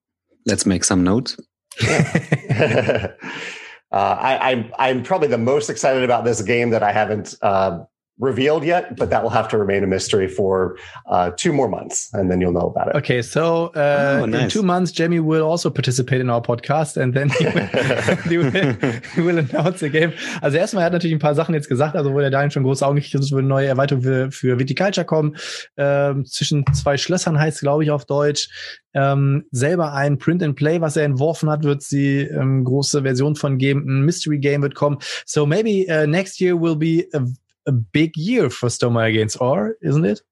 [0.47, 1.39] Let's make some notes.
[1.83, 3.13] Yeah.
[3.93, 7.85] uh, I, I'm I'm probably the most excited about this game that I haven't uh,
[8.19, 12.11] revealed yet, but that will have to remain a mystery for uh, two more months,
[12.13, 12.97] and then you'll know about it.
[12.97, 14.43] Okay, so uh, oh, nice.
[14.43, 17.67] in two months, Jamie will also participate in our podcast, and then he will,
[18.29, 18.77] he will,
[19.15, 20.13] he will announce the game.
[20.43, 22.65] Also erstmal, er hat natürlich ein paar Sachen jetzt gesagt, also wo der Daniel schon
[22.65, 25.37] große Augen gekriegt hat, es wird eine neue Erweiterung für, für Viticulture kommen.
[25.77, 28.49] Ähm, zwischen zwei Schlössern heißt glaube ich, auf Deutsch.
[28.95, 33.37] Ähm, selber ein Print and Play, was er entworfen hat, wird sie ähm, große Version
[33.37, 33.85] von geben.
[33.87, 34.99] Ein Mystery Game wird kommen.
[35.27, 37.21] So maybe uh, next year will be a
[37.69, 40.23] a big year for Stoma against R, isn't it?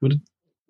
[0.00, 0.20] Would it?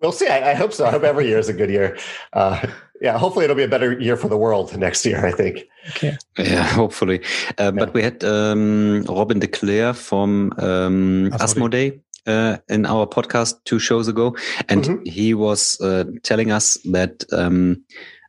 [0.01, 0.27] We'll see.
[0.27, 0.85] I, I, hope so.
[0.85, 1.97] I hope every year is a good year.
[2.33, 2.67] Uh,
[3.01, 5.25] yeah, hopefully it'll be a better year for the world next year.
[5.25, 5.63] I think.
[5.91, 6.17] Okay.
[6.37, 7.21] Yeah, hopefully.
[7.57, 7.71] Uh, yeah.
[7.71, 13.79] But we had um, Robin de Clare from um, Asmodee uh, in our podcast two
[13.79, 14.35] shows ago,
[14.67, 15.05] and mm-hmm.
[15.05, 17.81] he was uh, telling us that um,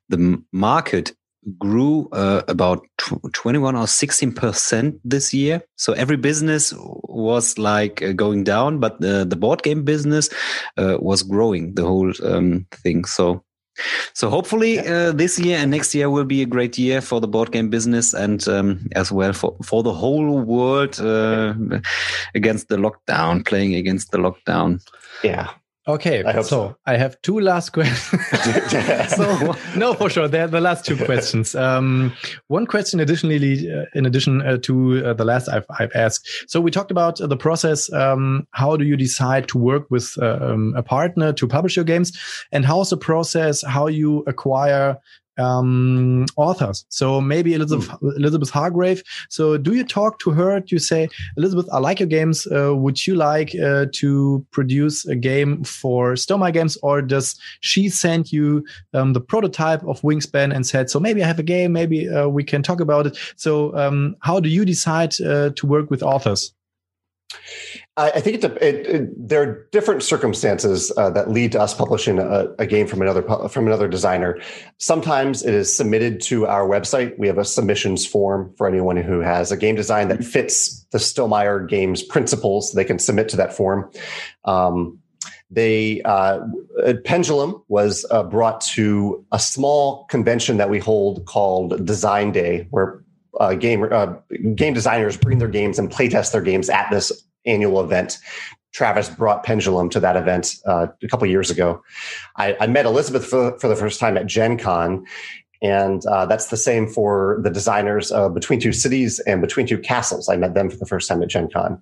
[0.09, 1.13] the market
[1.59, 5.63] grew uh, about tw 21 or 16 percent this year.
[5.77, 10.29] So every business was like uh, going down, but the, the board game business
[10.77, 13.05] uh, was growing the whole um, thing.
[13.05, 13.45] So.
[14.13, 17.27] So hopefully uh, this year and next year will be a great year for the
[17.27, 21.55] board game business and um, as well for, for the whole world uh,
[22.37, 24.81] against the lockdown, playing against the lockdown.
[25.25, 25.51] Yeah,
[25.87, 28.23] Okay, I so, so, I have two last questions.
[29.15, 31.55] so no, for sure, they're the last two questions.
[31.55, 32.15] Um,
[32.49, 36.27] one question, additionally, uh, in addition uh, to uh, the last I've, I've asked.
[36.49, 37.93] So we talked about the process.
[37.93, 41.85] Um, how do you decide to work with uh, um, a partner to publish your
[41.85, 42.19] games,
[42.51, 43.63] and how's the process?
[43.63, 44.97] How you acquire
[45.39, 46.85] um, authors.
[46.89, 48.17] So maybe Elizabeth, mm.
[48.17, 49.03] Elizabeth Hargrave.
[49.29, 50.61] So do you talk to her?
[50.61, 52.47] Do you say, Elizabeth, I like your games.
[52.47, 57.89] Uh, would you like uh, to produce a game for Stonemaier Games, or does she
[57.89, 61.73] send you um, the prototype of Wingspan and said, so maybe I have a game,
[61.73, 63.19] maybe uh, we can talk about it.
[63.37, 66.53] So um, how do you decide uh, to work with authors?
[67.97, 72.19] I think it, it, it, there are different circumstances uh, that lead to us publishing
[72.19, 74.41] a, a, game from another from another designer.
[74.79, 77.17] Sometimes it is submitted to our website.
[77.19, 80.99] We have a submissions form for anyone who has a game design that fits the
[80.99, 82.73] Stillmeyer Games principles.
[82.73, 83.89] They can submit to that form.
[84.45, 84.99] Um,
[85.49, 86.41] they uh,
[87.05, 93.05] Pendulum was uh, brought to a small convention that we hold called Design Day, where
[93.39, 94.15] uh, game uh,
[94.55, 98.19] game designers bring their games and playtest their games at this annual event.
[98.73, 101.83] Travis brought Pendulum to that event uh, a couple years ago.
[102.37, 105.07] I, I, met Elizabeth for, for, the first time at Gen Con,
[105.63, 109.79] and uh, that's the same for the designers of Between Two Cities and Between Two
[109.79, 110.29] Castles.
[110.29, 111.81] I met them for the first time at Gen Con.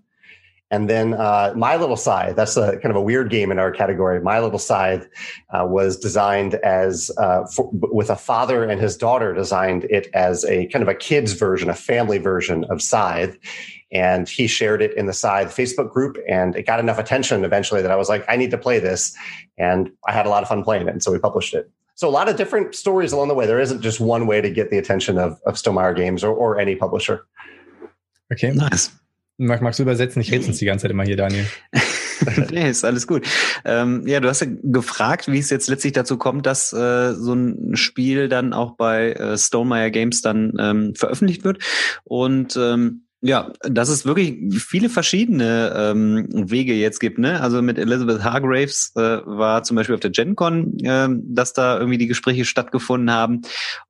[0.73, 3.71] And then uh, My Little Scythe, that's a kind of a weird game in our
[3.71, 4.19] category.
[4.23, 5.07] My Little Scythe
[5.51, 10.47] uh, was designed as, uh, for, with a father and his daughter designed it as
[10.47, 13.37] a kind of a kid's version, a family version of Scythe.
[13.93, 17.83] And he shared it in the Scythe Facebook group and it got enough attention eventually
[17.83, 19.15] that I was like, I need to play this.
[19.59, 20.93] And I had a lot of fun playing it.
[20.93, 21.71] And so we published it.
[21.97, 23.45] So a lot of different stories along the way.
[23.45, 26.59] There isn't just one way to get the attention of, of Stonemaier Games or, or
[26.59, 27.27] any publisher.
[28.33, 28.91] Okay, nice.
[29.39, 30.23] Magst du übersetzen?
[30.23, 31.47] Ich rede uns die ganze Zeit immer hier, Daniel.
[32.51, 33.27] nee, ist alles gut.
[33.65, 37.35] Ähm, ja, du hast ja gefragt, wie es jetzt letztlich dazu kommt, dass äh, so
[37.35, 41.63] ein Spiel dann auch bei äh, Stonemaier Games dann ähm, veröffentlicht wird.
[42.05, 47.19] Und ähm, ja, dass es wirklich viele verschiedene ähm, Wege jetzt gibt.
[47.19, 47.41] Ne?
[47.41, 51.99] Also mit Elizabeth Hargraves äh, war zum Beispiel auf der GenCon, äh, dass da irgendwie
[51.99, 53.43] die Gespräche stattgefunden haben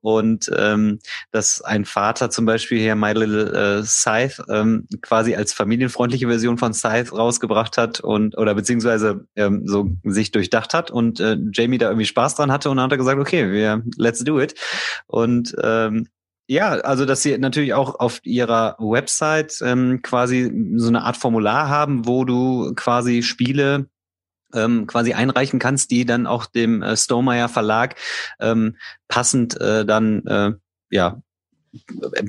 [0.02, 0.98] und ähm,
[1.30, 6.58] dass ein Vater zum Beispiel hier My Little äh, Scythe ähm, quasi als familienfreundliche Version
[6.58, 11.78] von Scythe rausgebracht hat und oder beziehungsweise ähm, so sich durchdacht hat und äh, Jamie
[11.78, 14.54] da irgendwie Spaß dran hatte und dann hat er gesagt, okay, wir let's do it
[15.06, 16.08] und ähm,
[16.49, 21.68] ja, also dass sie natürlich auch auf ihrer Website ähm, quasi so eine Art Formular
[21.68, 23.86] haben, wo du quasi Spiele
[24.55, 27.97] ähm, quasi einreichen kannst, die dann auch dem äh, Stonemaier Verlag
[28.40, 28.76] ähm,
[29.09, 30.53] passend äh, dann äh,
[30.90, 31.22] ja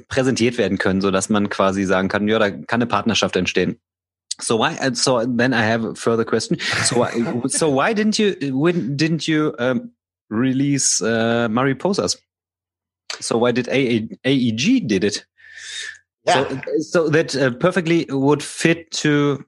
[0.07, 3.79] präsentiert werden können, so dass man quasi sagen kann, ja, da kann eine Partnerschaft entstehen.
[4.39, 4.75] So why?
[4.79, 6.57] Uh, so then I have a further question.
[6.85, 7.05] So
[7.47, 8.33] so why didn't you
[8.95, 9.91] didn't you um,
[10.29, 12.17] release uh, Mariposas?
[13.19, 15.25] So why did AEG did it?
[16.25, 16.47] Yeah.
[16.47, 19.45] So, so that uh, perfectly would fit to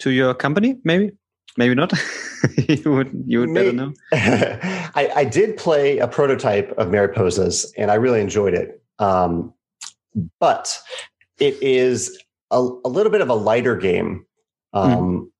[0.00, 1.12] to your company, maybe,
[1.56, 1.92] maybe not.
[2.68, 3.76] you would you would Maybe.
[3.76, 3.94] better know.
[4.12, 8.82] I, I did play a prototype of Mariposas, and I really enjoyed it.
[8.98, 9.52] Um,
[10.40, 10.78] but
[11.38, 12.16] it is
[12.50, 14.24] a, a, little bit of a lighter game.
[14.72, 14.78] Hmm.
[14.78, 15.30] Um, mm.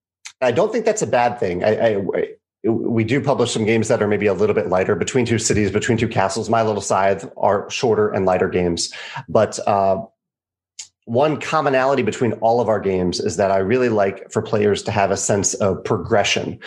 [0.41, 1.65] I don't think that's a bad thing.
[1.65, 2.03] I, I,
[2.65, 5.71] we do publish some games that are maybe a little bit lighter between two cities
[5.71, 8.93] between two castles my little scythe are shorter and lighter games
[9.29, 10.03] but uh,
[11.05, 14.91] one commonality between all of our games is that i really like for players to
[14.91, 16.59] have a sense of progression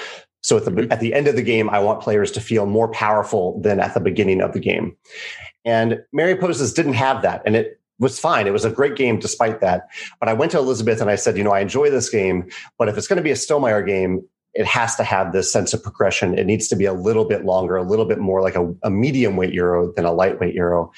[0.41, 0.91] so at the mm-hmm.
[0.91, 3.93] at the end of the game i want players to feel more powerful than at
[3.93, 4.95] the beginning of the game
[5.65, 8.45] and mariposas didn't have that and it was fine.
[8.45, 9.87] It was a great game despite that.
[10.19, 12.87] But I went to Elizabeth and I said, you know, I enjoy this game, but
[12.87, 14.23] if it's going to be a Stonemaier game,
[14.53, 16.37] it has to have this sense of progression.
[16.37, 18.89] It needs to be a little bit longer, a little bit more like a, a
[18.89, 20.91] medium weight euro than a lightweight euro.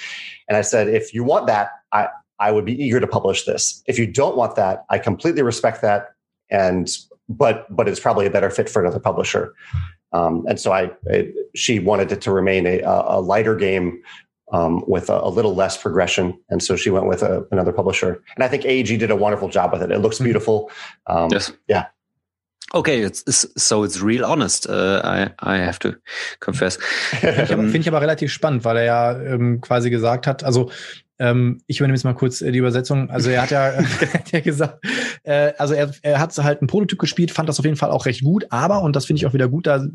[0.47, 2.07] And I said, if you want that, I,
[2.39, 3.83] I would be eager to publish this.
[3.85, 6.13] If you don't want that, I completely respect that.
[6.49, 6.89] And
[7.27, 9.53] but but it's probably a better fit for another publisher.
[10.13, 14.01] Um, and so I, it, she wanted it to remain a, a lighter game
[14.51, 16.39] um, with a, a, little less progression.
[16.49, 18.23] And so she went with a, another publisher.
[18.35, 19.91] And I think AEG did a wonderful job with it.
[19.91, 20.25] It looks mm-hmm.
[20.25, 20.71] beautiful.
[21.05, 21.51] Um, yes.
[21.67, 21.85] Yeah.
[22.72, 24.67] Okay, it's, it's, so it's real honest.
[24.67, 25.93] Uh, I, I have to
[26.39, 26.78] confess.
[27.20, 30.70] Finde ich aber relativ spannend, weil er ja ähm, quasi gesagt hat, also
[31.20, 33.09] ähm, ich übernehme jetzt mal kurz äh, die Übersetzung.
[33.09, 33.74] Also er hat ja,
[34.13, 34.86] hat ja gesagt,
[35.24, 38.05] äh, also er, er hat halt einen Prototyp gespielt, fand das auf jeden Fall auch
[38.05, 39.86] recht gut, aber, und das finde ich auch wieder gut, da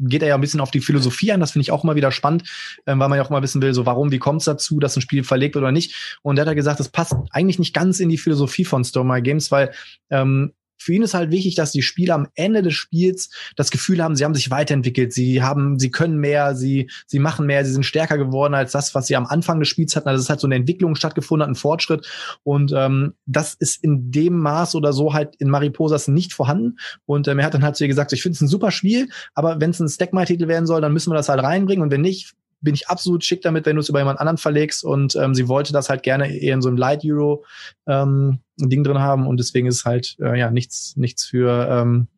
[0.00, 2.10] geht er ja ein bisschen auf die Philosophie an, das finde ich auch immer wieder
[2.10, 2.48] spannend,
[2.86, 4.96] ähm, weil man ja auch mal wissen will, so warum, wie kommt es dazu, dass
[4.96, 6.18] ein Spiel verlegt oder nicht.
[6.22, 9.22] Und er hat ja gesagt, das passt eigentlich nicht ganz in die Philosophie von Stormy
[9.22, 9.70] Games, weil
[10.10, 10.52] ähm,
[10.82, 14.16] für ihn ist halt wichtig, dass die Spieler am Ende des Spiels das Gefühl haben,
[14.16, 17.86] sie haben sich weiterentwickelt, sie haben, sie können mehr, sie, sie machen mehr, sie sind
[17.86, 20.08] stärker geworden als das, was sie am Anfang des Spiels hatten.
[20.08, 22.06] Also es ist halt so eine Entwicklung stattgefunden, hat ein Fortschritt.
[22.42, 26.78] Und ähm, das ist in dem Maß oder so halt in Mariposas nicht vorhanden.
[27.06, 29.08] Und ähm, er hat dann halt zu ihr gesagt, ich finde es ein super Spiel,
[29.34, 31.82] aber wenn es ein Stackmine-Titel werden soll, dann müssen wir das halt reinbringen.
[31.82, 34.84] Und wenn nicht, bin ich absolut schick damit, wenn du es über jemand anderen verlegst.
[34.84, 37.44] Und ähm, sie wollte das halt gerne eher in so einem Light Euro
[37.86, 39.26] ähm, Ding drin haben.
[39.26, 42.08] Und deswegen ist halt äh, ja nichts, nichts für ähm,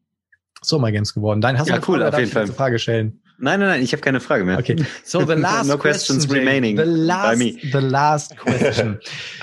[0.62, 1.40] Summer Games geworden.
[1.40, 2.44] Dein hast ja, du cool, auf jeden Fall.
[2.44, 3.20] Eine Frage stellen.
[3.38, 4.58] Nein, nein, nein, ich habe keine Frage mehr.
[4.58, 4.76] Okay.
[5.04, 7.58] So the last no questions question, remaining the last, by me.
[7.72, 9.00] The last question.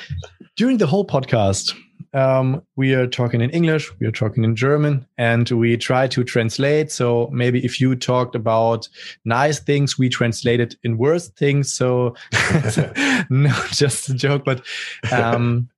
[0.58, 1.76] During the whole podcast,
[2.14, 6.24] um, we are talking in English, we are talking in German, and we try to
[6.24, 6.92] translate.
[6.92, 8.88] So maybe if you talked about
[9.26, 11.72] nice things, we translated in worse things.
[11.72, 12.16] So
[13.30, 14.44] no, just a joke.
[14.46, 14.66] But
[15.12, 15.70] um,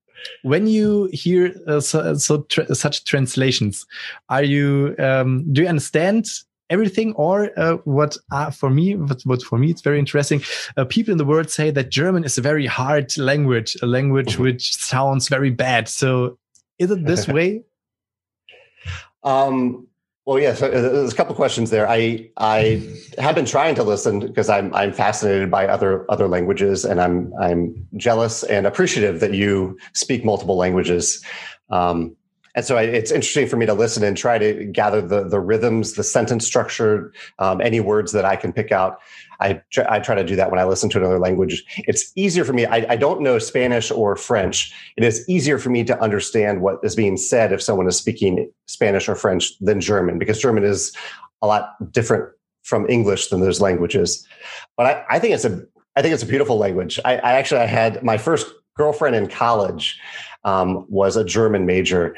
[0.42, 3.86] when you hear uh, so, so such translations,
[4.30, 6.26] are you um, do you understand
[6.70, 10.41] everything or uh, what uh, for me what, what, for me it's very interesting
[10.78, 14.34] uh, people in the world say that german is a very hard language a language
[14.34, 14.43] mm-hmm.
[14.43, 16.38] which sounds very bad so
[16.80, 17.61] is it this way
[19.24, 19.88] um
[20.26, 20.53] well, yeah.
[20.53, 21.88] So uh, there's a couple questions there.
[21.88, 22.82] I I
[23.18, 27.34] have been trying to listen because I'm I'm fascinated by other other languages, and I'm
[27.41, 31.22] I'm jealous and appreciative that you speak multiple languages.
[31.70, 32.16] Um,
[32.56, 35.39] and so I, it's interesting for me to listen and try to gather the the
[35.39, 38.99] rhythms, the sentence structure, um, any words that I can pick out.
[39.39, 41.64] I try, I try to do that when I listen to another language.
[41.88, 42.66] It's easier for me.
[42.66, 44.74] I, I don't know Spanish or French.
[44.95, 48.51] It is easier for me to understand what is being said if someone is speaking
[48.68, 50.95] Spanish or French than German, because German is
[51.41, 52.30] a lot different
[52.64, 54.26] from English than those languages.
[54.78, 55.64] But I, I think it's a
[55.95, 56.99] I think it's a beautiful language.
[57.04, 59.99] I, I actually I had my first girlfriend in college
[60.44, 62.16] um, was a German major.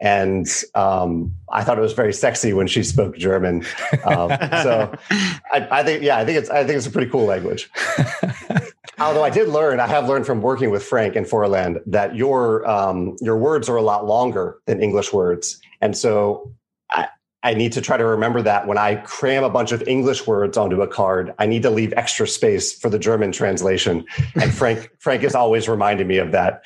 [0.00, 3.64] And um, I thought it was very sexy when she spoke German.
[4.04, 4.30] Um,
[4.62, 7.68] so I, I, think, yeah, I think it's, I think it's a pretty cool language.
[9.00, 12.68] Although I did learn, I have learned from working with Frank and Forland that your
[12.68, 16.52] um, your words are a lot longer than English words, and so
[16.90, 17.06] I,
[17.44, 20.58] I need to try to remember that when I cram a bunch of English words
[20.58, 24.04] onto a card, I need to leave extra space for the German translation.
[24.34, 26.64] And Frank Frank is always reminding me of that.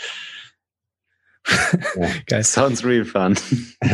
[1.96, 2.18] Yeah.
[2.26, 3.36] Guys, sounds really fun.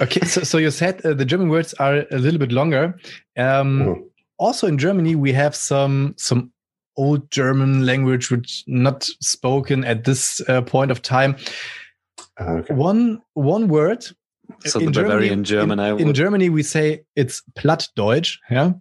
[0.00, 2.98] okay, so so you said uh, the German words are a little bit longer.
[3.36, 4.02] Um, mm.
[4.38, 6.52] Also in Germany, we have some some
[6.96, 11.36] old German language which not spoken at this uh, point of time.
[12.40, 12.74] Okay.
[12.74, 14.06] One one word.
[14.66, 18.72] So in the Bavarian German, in, in, Germany, we say it's Plattdeutsch, yeah,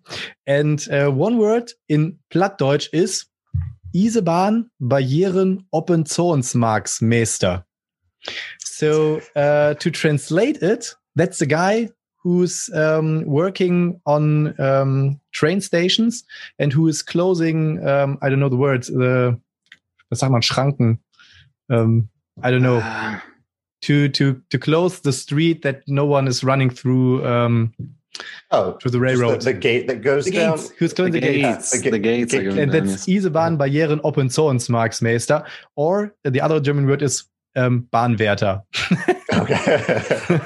[0.45, 3.25] and uh, one word in Plattdeutsch is
[3.95, 7.63] Isebahn Barrieren Open Oppenzonsmarksmeester.
[8.59, 16.23] So uh, to translate it, that's the guy who's um, working on um, train stations
[16.57, 17.85] and who is closing.
[17.85, 18.87] Um, I don't know the words.
[18.87, 19.39] The
[20.09, 20.99] was sagt man Schranken?
[21.69, 22.09] Um,
[22.41, 22.77] I don't know.
[22.77, 23.19] Uh.
[23.83, 27.25] To to to close the street that no one is running through.
[27.27, 27.73] Um,
[28.51, 29.41] Oh, to the railroad.
[29.41, 30.57] The, the, gate that goes the down.
[30.57, 30.69] Gates.
[30.77, 31.71] Who's closing the, the gates?
[31.71, 31.83] gates?
[31.83, 32.31] The, the gates.
[32.31, 33.25] Gate, and down, that's yes.
[33.25, 35.45] Isebahn Barrieren Oppenzonsmarksmeister.
[35.75, 37.23] Or the other German word is
[37.55, 38.61] um, Bahnwärter.
[39.33, 40.39] okay.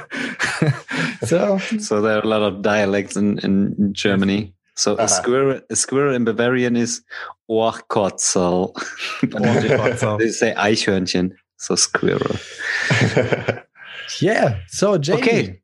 [1.26, 4.53] so, so there are a lot of dialects in, in Germany.
[4.76, 5.03] So uh-huh.
[5.03, 7.01] a squirrel, a squirrel in Bavarian is
[7.49, 8.76] Ohrkotzel.
[10.20, 11.32] they say Eichhörnchen.
[11.58, 12.36] So squirrel.
[14.22, 14.60] yeah.
[14.68, 15.22] So Jamie.
[15.22, 15.62] Okay.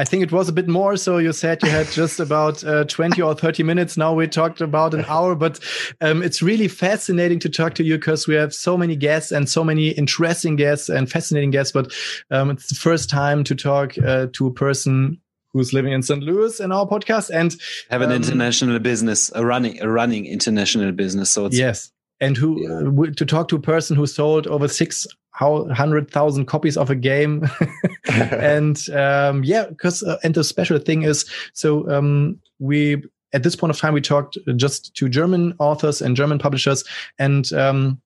[0.00, 0.96] I think it was a bit more.
[0.96, 3.98] So you said you had just about uh, 20 or 30 minutes.
[3.98, 5.60] Now we talked about an hour, but
[6.00, 9.46] um, it's really fascinating to talk to you because we have so many guests and
[9.46, 11.72] so many interesting guests and fascinating guests.
[11.72, 11.92] But
[12.30, 15.20] um, it's the first time to talk uh, to a person
[15.52, 16.22] who's living in St.
[16.22, 17.54] Louis in our podcast and
[17.90, 21.28] have an um, international business, a running, a running international business.
[21.28, 25.06] So it's yes, and who uh, to talk to a person who sold over six
[25.32, 27.48] hundred thousand copies of a game,
[28.10, 33.02] and um, yeah, because uh, and the special thing is so um, we
[33.32, 36.84] at this point of time we talked just to German authors and German publishers,
[37.18, 38.00] and um,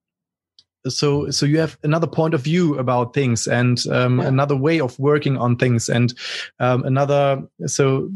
[0.89, 4.27] so so you have another point of view about things and um, yeah.
[4.27, 6.15] another way of working on things and
[6.61, 8.11] um, another so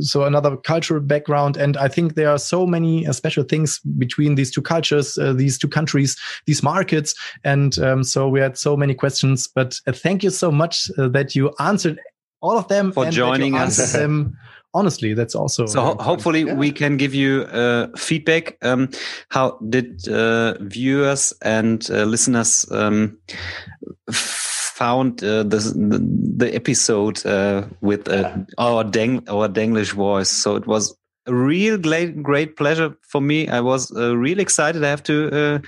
[0.00, 1.56] so another cultural background.
[1.56, 5.32] And i think there are so many uh, special things between these two cultures uh,
[5.32, 7.14] these two countries these markets.
[7.44, 11.08] And um, so we had so many questions but uh, thank you so much uh,
[11.08, 11.98] that you answered
[12.42, 13.92] all of them for joining us.
[13.92, 14.36] them
[14.74, 15.80] honestly, that's also so.
[15.80, 16.54] Ho hopefully, yeah.
[16.54, 18.58] we can give you uh, feedback.
[18.62, 18.90] Um,
[19.30, 23.18] how did uh, viewers and uh, listeners um,
[24.10, 25.58] found uh, the,
[26.36, 30.28] the episode uh, with uh, our Deng our Denglish voice?
[30.28, 30.96] So it was
[31.26, 33.48] a real great great pleasure for me.
[33.48, 34.84] I was real excited.
[34.84, 35.62] I have to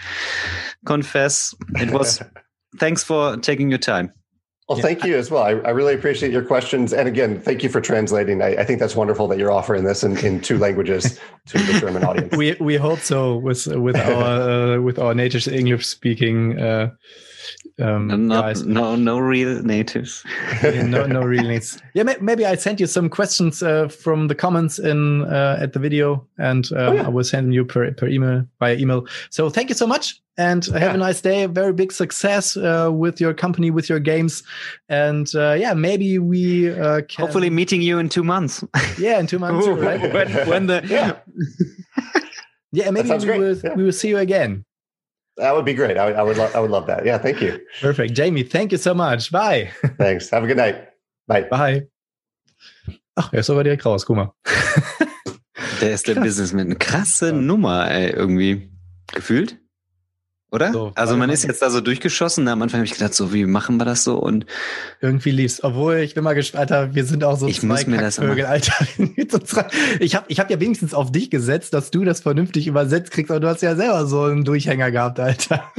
[0.84, 2.20] confess, it was.
[2.78, 4.12] thanks for taking your time.
[4.68, 4.82] Well, yeah.
[4.82, 5.44] thank you as well.
[5.44, 6.92] I, I, really appreciate your questions.
[6.92, 8.42] And again, thank you for translating.
[8.42, 11.78] I, I, think that's wonderful that you're offering this in, in two languages to the
[11.78, 12.36] German audience.
[12.36, 16.90] We we hope so with with our uh, with our native English speaking uh,
[17.78, 18.64] um, Not, guys.
[18.64, 20.24] No, no real natives.
[20.62, 21.80] yeah, no, no real natives.
[21.94, 25.72] Yeah, may, maybe I sent you some questions uh, from the comments in uh, at
[25.72, 27.06] the video, and um, oh, yeah.
[27.06, 29.06] I will send them you per per email via email.
[29.30, 30.78] So thank you so much, and yeah.
[30.78, 31.46] have a nice day.
[31.46, 34.42] Very big success uh, with your company, with your games,
[34.88, 38.64] and uh, yeah, maybe we uh, can hopefully meeting you in two months.
[38.98, 40.00] Yeah, in two months, Ooh, right?
[40.12, 41.16] when, when the yeah.
[42.72, 44.65] yeah, maybe we will, we will see you again.
[45.36, 45.98] That would be great.
[45.98, 46.54] I, I would love.
[46.54, 47.04] I would love that.
[47.04, 47.18] Yeah.
[47.18, 47.60] Thank you.
[47.80, 48.42] Perfect, Jamie.
[48.42, 49.30] Thank you so much.
[49.30, 49.70] Bye.
[49.98, 50.30] Thanks.
[50.30, 50.88] Have a good night.
[51.28, 51.42] Bye.
[51.42, 51.88] Bye.
[53.16, 54.04] Ach, er ist aber direkt raus.
[54.06, 54.34] Guck mal.
[55.80, 56.78] Der ist der Businessman.
[56.78, 58.70] Krasse Nummer, ey, irgendwie.
[59.12, 59.58] Gefühlt?
[60.56, 60.72] Oder?
[60.72, 62.48] So, also man ist jetzt da so durchgeschossen.
[62.48, 64.16] Am Anfang habe ich gedacht, so wie machen wir das so?
[64.16, 64.46] Und
[65.02, 65.62] irgendwie lief's.
[65.62, 68.44] Obwohl ich bin mal gespannt, Alter, wir sind auch so ich zwei muss mir Kackvögel,
[68.44, 68.86] das Alter.
[70.00, 73.30] ich habe ich hab ja wenigstens auf dich gesetzt, dass du das vernünftig übersetzt kriegst,
[73.30, 75.70] aber du hast ja selber so einen Durchhänger gehabt, Alter.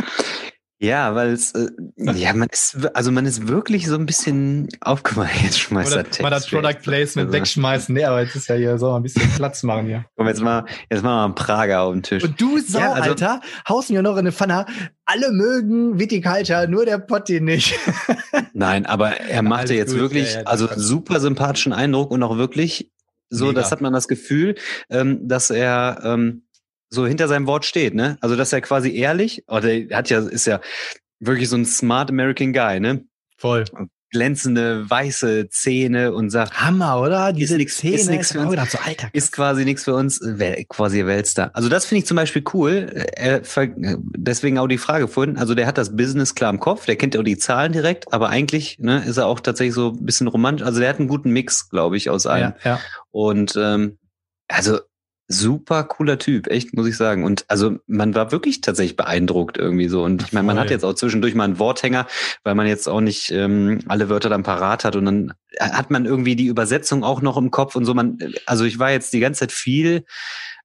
[0.80, 5.32] Ja, weil es, äh, ja, man ist, also man ist wirklich so ein bisschen aufgemacht.
[5.42, 6.22] Jetzt schmeißt er Text.
[6.22, 7.40] Mal das Product Placement also.
[7.40, 7.96] wegschmeißen.
[7.96, 10.06] Nee, aber jetzt ist ja hier so ein bisschen Platz machen hier.
[10.16, 12.24] Komm, jetzt mal, jetzt machen wir mal einen Prager auf den Tisch.
[12.24, 14.68] Und du Sau, ja, also, Alter, haust mir noch in eine Pfanne.
[15.06, 17.74] Alle mögen Viticulture, nur der Potti nicht.
[18.54, 22.92] Nein, aber er machte jetzt gut, wirklich, ja, also super sympathischen Eindruck und auch wirklich
[23.30, 23.62] so, Mega.
[23.62, 24.56] das hat man das Gefühl,
[24.90, 26.44] ähm, dass er, ähm,
[26.90, 28.18] so hinter seinem Wort steht, ne?
[28.22, 30.62] Also dass er quasi ehrlich, oder er hat ja, ist ja
[31.20, 33.04] wirklich so ein smart American Guy, ne?
[33.38, 33.66] Voll.
[34.10, 37.34] Glänzende weiße Zähne und sagt Hammer, oder?
[37.34, 38.52] Diese ist nix, Zähne ist nix für uns.
[38.52, 40.22] Gedacht, so, Alter, ist quasi nichts für uns,
[40.70, 41.52] quasi Weltstar.
[41.54, 43.06] Also das finde ich zum Beispiel cool.
[43.18, 43.42] Er,
[44.16, 45.38] deswegen auch die Frage vorhin.
[45.38, 48.30] Also der hat das Business klar im Kopf, der kennt auch die Zahlen direkt, aber
[48.30, 50.66] eigentlich ne, ist er auch tatsächlich so ein bisschen romantisch.
[50.66, 52.54] Also der hat einen guten Mix, glaube ich, aus allem.
[52.64, 52.80] Ja, ja.
[53.12, 53.98] Und ähm,
[54.48, 54.80] also
[55.28, 57.24] super cooler Typ, echt, muss ich sagen.
[57.24, 60.04] Und also man war wirklich tatsächlich beeindruckt irgendwie so.
[60.04, 62.08] Und ich meine, man hat jetzt auch zwischendurch mal einen Worthänger,
[62.44, 64.96] weil man jetzt auch nicht ähm, alle Wörter dann parat hat.
[64.96, 67.94] Und dann hat man irgendwie die Übersetzung auch noch im Kopf und so.
[67.94, 70.06] Man, also ich war jetzt die ganze Zeit viel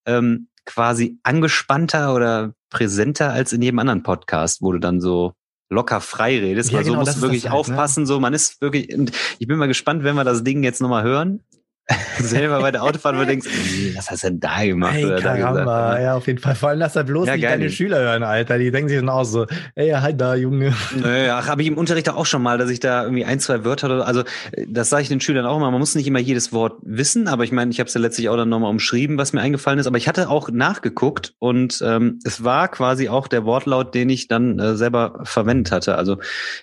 [0.06, 5.32] ähm, quasi angespannter oder präsenter als in jedem anderen Podcast, wo du dann so
[5.70, 7.58] locker frei redest, ja, weil genau, musst du wirklich halt, ne?
[7.58, 8.06] aufpassen, ne?
[8.06, 8.90] so man ist wirklich,
[9.38, 11.42] ich bin mal gespannt, wenn wir das Ding jetzt nochmal hören,
[12.18, 13.48] selber bei der Autofahrt, wo du denkst,
[13.96, 14.94] was hast du denn da gemacht?
[14.94, 16.54] Hey, Karamba, ja, auf jeden Fall.
[16.54, 18.58] Vor allem lass er bloß ja, nicht deine Schüler hören, Alter.
[18.58, 20.74] Die denken sich dann auch so, ey, halt da, Junge.
[20.94, 23.64] Naja, ach, habe ich im Unterricht auch schon mal, dass ich da irgendwie ein, zwei
[23.64, 24.22] Wörter oder also
[24.68, 27.42] das sage ich den Schülern auch immer, man muss nicht immer jedes Wort wissen, aber
[27.44, 29.86] ich meine, ich habe es ja letztlich auch dann nochmal umschrieben, was mir eingefallen ist,
[29.86, 34.28] aber ich hatte auch nachgeguckt und ähm, es war quasi auch der Wortlaut, den ich
[34.28, 35.96] dann äh, selber verwendet hatte.
[35.96, 36.18] Also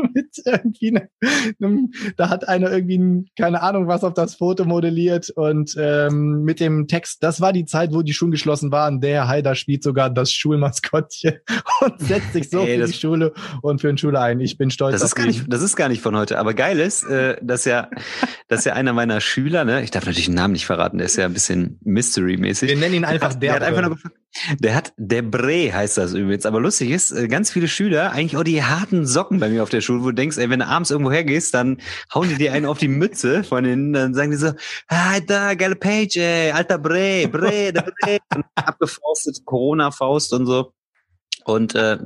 [0.14, 1.08] mit irgendwie ne,
[1.60, 6.60] einem, da hat einer irgendwie keine Ahnung was auf das Foto modelliert und ähm, mit
[6.60, 9.00] dem Text, das war die Zeit, wo die Schulen geschlossen waren.
[9.00, 11.38] Der Haider spielt sogar das Schulmaskottchen
[11.80, 14.40] und setzt sich so Ey, für die Schule und für den Schule ein.
[14.40, 14.92] Ich bin stolz.
[14.92, 16.38] Das ist gar nicht, das ist gar nicht von heute.
[16.38, 17.90] Aber geil ist, äh, dass ja,
[18.48, 21.16] dass ja einer meiner Schüler, ne, ich darf natürlich den Namen nicht verraten, der ist
[21.16, 22.68] ja ein bisschen Mystery-mäßig.
[22.68, 23.38] Wir nennen ihn einfach der.
[23.38, 23.98] Der hat einfach nur
[24.58, 26.46] der hat Debre heißt das übrigens.
[26.46, 29.70] Aber lustig ist, äh, ganz viele Schüler, eigentlich auch die harten Socken bei mir auf
[29.70, 31.80] der Schule, wo du denkst, ey, wenn du abends irgendwo hergehst, dann
[32.14, 34.52] hauen die dir einen auf die Mütze von denen, dann sagen die so,
[34.86, 38.18] Alter, geile Page, ey, alter Bre, Bre, der Bre.
[38.54, 40.72] Abgefaustet, Corona-Faust und so.
[41.44, 41.98] Und äh,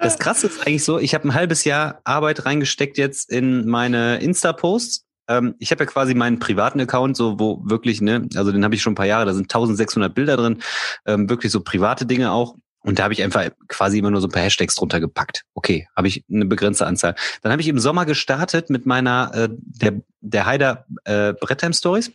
[0.00, 4.18] das Krasse ist eigentlich so, ich habe ein halbes Jahr Arbeit reingesteckt jetzt in meine
[4.18, 8.64] Insta-Posts ähm, ich habe ja quasi meinen privaten Account, so wo wirklich, ne, also den
[8.64, 10.58] habe ich schon ein paar Jahre, da sind 1600 Bilder drin,
[11.06, 12.56] ähm, wirklich so private Dinge auch.
[12.84, 15.44] Und da habe ich einfach quasi immer nur so ein paar Hashtags drunter gepackt.
[15.54, 17.14] Okay, habe ich eine begrenzte Anzahl.
[17.40, 22.10] Dann habe ich im Sommer gestartet mit meiner äh, der der Heider äh, Brettheim Stories.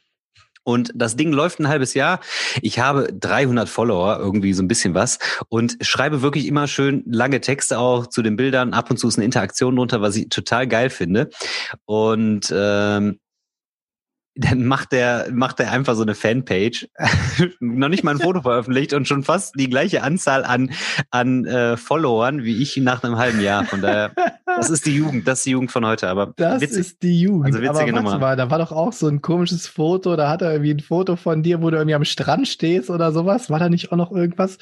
[0.67, 2.19] Und das Ding läuft ein halbes Jahr.
[2.61, 5.17] Ich habe 300 Follower, irgendwie so ein bisschen was.
[5.47, 8.73] Und schreibe wirklich immer schön lange Texte auch zu den Bildern.
[8.73, 11.29] Ab und zu ist eine Interaktion drunter, was ich total geil finde.
[11.85, 13.17] Und ähm,
[14.35, 16.87] dann macht der macht er einfach so eine Fanpage,
[17.59, 20.71] noch nicht mal ein Foto veröffentlicht und schon fast die gleiche Anzahl an
[21.11, 23.65] an äh, Followern wie ich nach einem halben Jahr.
[23.65, 24.11] Von daher,
[24.57, 26.09] das ist die Jugend, das ist die Jugend von heute.
[26.09, 27.45] Aber das witzig, ist die Jugend.
[27.45, 28.19] Also witzige aber Nummer.
[28.19, 30.15] Mal, da war doch auch so ein komisches Foto.
[30.15, 33.11] Da hat er irgendwie ein Foto von dir, wo du irgendwie am Strand stehst oder
[33.11, 33.49] sowas.
[33.49, 34.57] War da nicht auch noch irgendwas?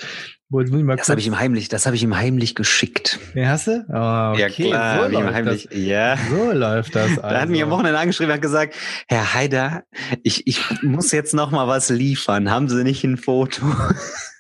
[0.47, 3.19] das habe ich ihm heimlich, das habe ich ihm heimlich geschickt.
[3.33, 3.83] Ja, hast du?
[3.89, 4.41] Oh, okay.
[4.41, 5.67] Ja klar, so heimlich.
[5.69, 5.77] Das.
[5.77, 6.17] Ja.
[6.29, 7.17] So läuft das.
[7.17, 7.21] Also.
[7.35, 8.75] Da hat mich am Wochenende angeschrieben und gesagt,
[9.07, 9.83] Herr Haider,
[10.23, 12.51] ich, ich muss jetzt noch mal was liefern.
[12.51, 13.65] Haben Sie nicht ein Foto?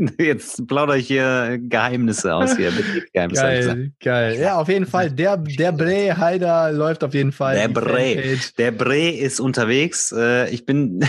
[0.18, 2.72] Jetzt plaudere ich hier Geheimnisse aus hier.
[3.12, 4.38] Geheimnisse geil, geil.
[4.38, 5.10] Ja, auf jeden Fall.
[5.10, 7.56] Der, der Bre Haider läuft auf jeden Fall.
[7.56, 8.38] Der Bre.
[8.58, 10.12] Der Bre ist unterwegs.
[10.12, 11.04] Äh, ich bin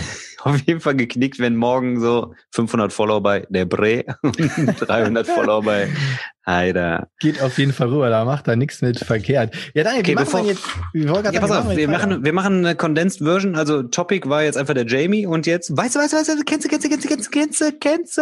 [0.45, 4.38] auf jeden Fall geknickt, wenn morgen so 500 Follower bei der Bre und
[4.80, 5.89] 300 Follower bei
[6.45, 7.09] Heider.
[7.19, 9.53] Geht auf jeden Fall rüber, da macht er nichts mit verkehrt.
[9.73, 10.63] Ja, Daniel, okay, wir jetzt?
[10.93, 13.55] Wir ja, sagen, pass auf, wir machen, wir machen eine Condensed Version.
[13.55, 16.43] Also Topic war jetzt einfach der Jamie und jetzt, weißt du, weißt du, weißt du,
[16.43, 18.22] kennst du, kennst du, kennst du, kennst du, kennst du, kennst du.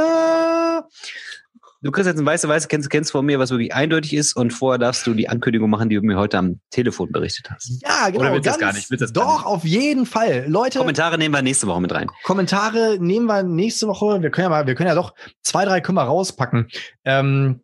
[1.81, 4.35] Du kriegst jetzt ein weiße, weiße, kennst du, kennst von mir, was wirklich eindeutig ist
[4.35, 7.81] und vorher darfst du die Ankündigung machen, die du mir heute am Telefon berichtet hast.
[7.81, 8.19] Ja, genau.
[8.19, 8.91] Oder willst du das gar nicht?
[8.91, 9.45] Willst das doch, nicht?
[9.45, 10.43] auf jeden Fall.
[10.49, 10.79] Leute.
[10.79, 12.09] Kommentare nehmen wir nächste Woche mit rein.
[12.23, 14.21] Kommentare nehmen wir nächste Woche.
[14.21, 16.67] Wir können ja mal, wir können ja doch zwei, drei können wir rauspacken.
[17.05, 17.61] Ähm,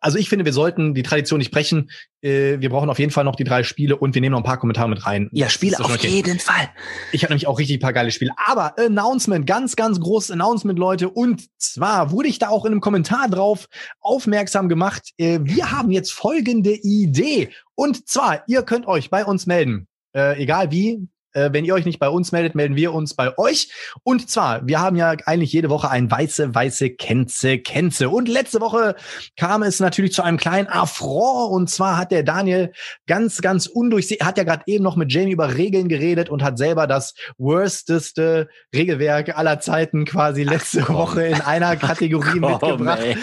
[0.00, 1.90] also ich finde, wir sollten die Tradition nicht brechen.
[2.20, 4.44] Äh, wir brauchen auf jeden Fall noch die drei Spiele und wir nehmen noch ein
[4.44, 5.28] paar Kommentare mit rein.
[5.32, 6.08] Ja, Spiele auf okay.
[6.08, 6.68] jeden Fall.
[7.12, 8.32] Ich habe nämlich auch richtig ein paar geile Spiele.
[8.36, 11.08] Aber Announcement, ganz, ganz großes Announcement, Leute.
[11.08, 13.68] Und zwar wurde ich da auch in einem Kommentar drauf
[14.00, 15.10] aufmerksam gemacht.
[15.16, 17.50] Äh, wir haben jetzt folgende Idee.
[17.74, 19.88] Und zwar, ihr könnt euch bei uns melden.
[20.14, 23.36] Äh, egal wie, äh, wenn ihr euch nicht bei uns meldet, melden wir uns bei
[23.38, 23.70] euch.
[24.02, 28.08] Und zwar, wir haben ja eigentlich jede Woche ein weiße, weiße Kenze, Kenze.
[28.08, 28.94] Und letzte Woche
[29.36, 31.52] kam es natürlich zu einem kleinen Affront.
[31.52, 32.72] Und zwar hat der Daniel
[33.06, 36.58] ganz, ganz undurchsichtig, hat ja gerade eben noch mit Jamie über Regeln geredet und hat
[36.58, 42.70] selber das worsteste Regelwerk aller Zeiten quasi letzte Ach, Woche in einer Kategorie Ach, komm,
[42.70, 43.00] mitgebracht.
[43.02, 43.16] Ey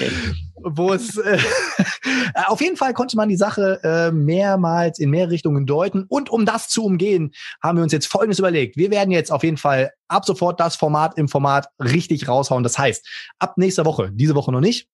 [0.64, 1.40] wo es äh,
[2.48, 6.06] auf jeden Fall konnte man die Sache äh, mehrmals in mehr Richtungen deuten.
[6.08, 7.32] Und um das zu umgehen,
[7.62, 8.78] haben wir uns jetzt Folgendes überlegt.
[8.78, 12.64] Wir werden jetzt auf jeden Fall ab sofort das Format im Format richtig raushauen.
[12.64, 13.08] Das heißt,
[13.40, 14.88] ab nächster Woche, diese Woche noch nicht,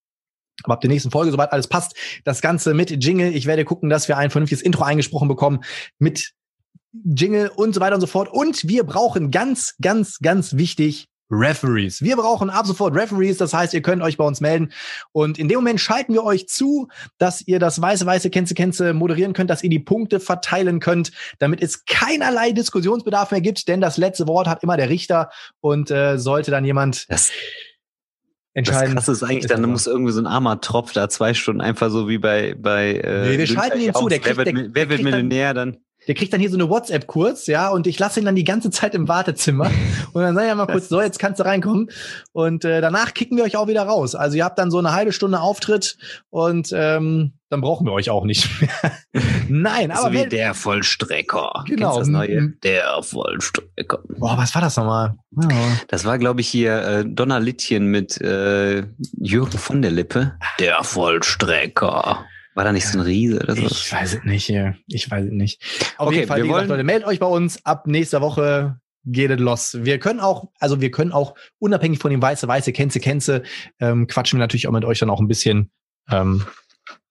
[0.64, 3.36] aber ab der nächsten Folge, soweit alles passt, das Ganze mit Jingle.
[3.36, 5.64] Ich werde gucken, dass wir ein vernünftiges Intro eingesprochen bekommen
[6.00, 6.34] mit
[7.04, 8.30] Jingle und so weiter und so fort.
[8.32, 12.02] Und wir brauchen ganz, ganz, ganz wichtig Referees.
[12.02, 14.72] Wir brauchen ab sofort Referees, das heißt, ihr könnt euch bei uns melden
[15.12, 16.88] und in dem Moment schalten wir euch zu,
[17.18, 21.12] dass ihr das weiße weiße Kenze Kenze moderieren könnt, dass ihr die Punkte verteilen könnt,
[21.40, 25.32] damit es keinerlei Diskussionsbedarf mehr gibt, denn das letzte Wort hat immer der Richter
[25.62, 27.32] und äh, sollte dann jemand das
[28.54, 28.96] entscheiden.
[28.96, 31.90] Das krasse ist eigentlich, dann muss irgendwie so ein armer Tropf da zwei Stunden einfach
[31.90, 34.70] so wie bei bei äh, nee, wir schalten ihn zu, der kriegt, wer wird, der,
[34.74, 35.78] wer wird Millionär dann
[36.08, 38.44] der kriegt dann hier so eine WhatsApp kurz, ja, und ich lasse ihn dann die
[38.44, 39.72] ganze Zeit im Wartezimmer.
[40.14, 41.90] Und dann sage ich mal kurz, so, jetzt kannst du reinkommen.
[42.32, 44.16] Und äh, danach kicken wir euch auch wieder raus.
[44.16, 45.98] Also ihr habt dann so eine halbe Stunde Auftritt
[46.30, 48.92] und ähm, dann brauchen wir euch auch nicht mehr.
[49.50, 50.10] Nein, aber.
[50.10, 51.64] So wie der Vollstrecker.
[51.68, 52.00] Genau.
[52.00, 52.54] das neue?
[52.64, 54.00] Der Vollstrecker.
[54.18, 55.16] Boah, was war das nochmal?
[55.42, 55.50] Ja.
[55.88, 58.84] Das war, glaube ich, hier äh, Donnerlittchen mit äh,
[59.18, 60.38] Jürgen von der Lippe.
[60.60, 62.26] Der Vollstrecker.
[62.56, 63.66] War da nicht so ein Riese oder so?
[63.68, 64.48] Ich weiß es nicht.
[64.50, 64.74] ja.
[64.88, 65.62] Ich weiß es nicht.
[65.98, 67.64] Auf Okay, jeden Fall, wir wie gesagt, wollen- Leute, meldet euch bei uns.
[67.66, 69.78] Ab nächster Woche geht es los.
[69.82, 73.44] Wir können auch, also wir können auch unabhängig von dem Weiße, Weiße, Kenze, Kenze,
[73.80, 75.70] ähm, quatschen wir natürlich auch mit euch dann auch ein bisschen
[76.10, 76.46] ähm,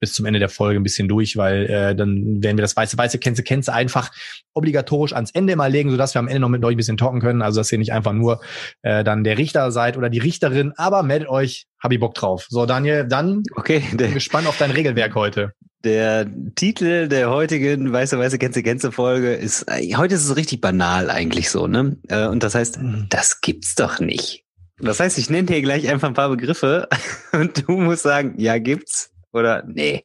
[0.05, 2.97] bis zum Ende der Folge ein bisschen durch, weil äh, dann werden wir das Weiße,
[2.97, 4.11] Weiße, Kenze, Kenze einfach
[4.53, 7.21] obligatorisch ans Ende immer legen, sodass wir am Ende noch mit euch ein bisschen talken
[7.21, 7.43] können.
[7.43, 8.41] Also dass ihr nicht einfach nur
[8.83, 12.47] äh, dann der Richter seid oder die Richterin, aber meldet euch, hab ich Bock drauf.
[12.49, 15.53] So, Daniel, dann Okay, bin der, gespannt auf dein Regelwerk heute.
[15.85, 20.61] der Titel der heutigen Weiße, Weiße, Gänse, Gänse Folge ist, äh, heute ist es richtig
[20.61, 21.97] banal eigentlich so, ne?
[22.09, 22.79] Äh, Und das heißt,
[23.11, 24.45] das gibt's doch nicht.
[24.79, 26.89] Das heißt, ich nenne dir gleich einfach ein paar Begriffe
[27.33, 30.05] und du musst sagen, ja, gibt's oder nee.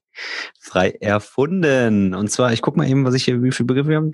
[0.59, 2.13] Frei erfunden.
[2.13, 4.11] Und zwar, ich guck mal eben, was ich hier, wie viele Begriffe wir haben.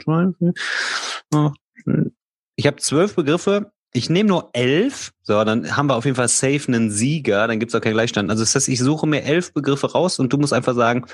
[2.56, 3.72] Ich habe zwölf Begriffe.
[3.94, 5.14] Ich nehme nur elf.
[5.24, 7.48] So, dann haben wir auf jeden Fall safe einen Sieger.
[7.48, 8.30] Dann gibt's auch keinen Gleichstand.
[8.30, 11.06] Also das heißt, ich suche mir elf Begriffe raus und du musst einfach sagen,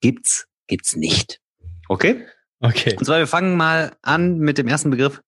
[0.00, 1.40] gibt's, gibt's nicht.
[1.88, 2.26] Okay?
[2.60, 2.94] Okay.
[2.96, 5.20] Und zwar, wir fangen mal an mit dem ersten Begriff.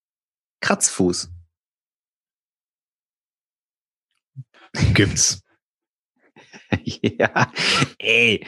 [0.61, 1.31] Kratzfuß.
[4.95, 5.43] Gibt's.
[6.85, 7.53] ja,
[7.99, 8.47] ey.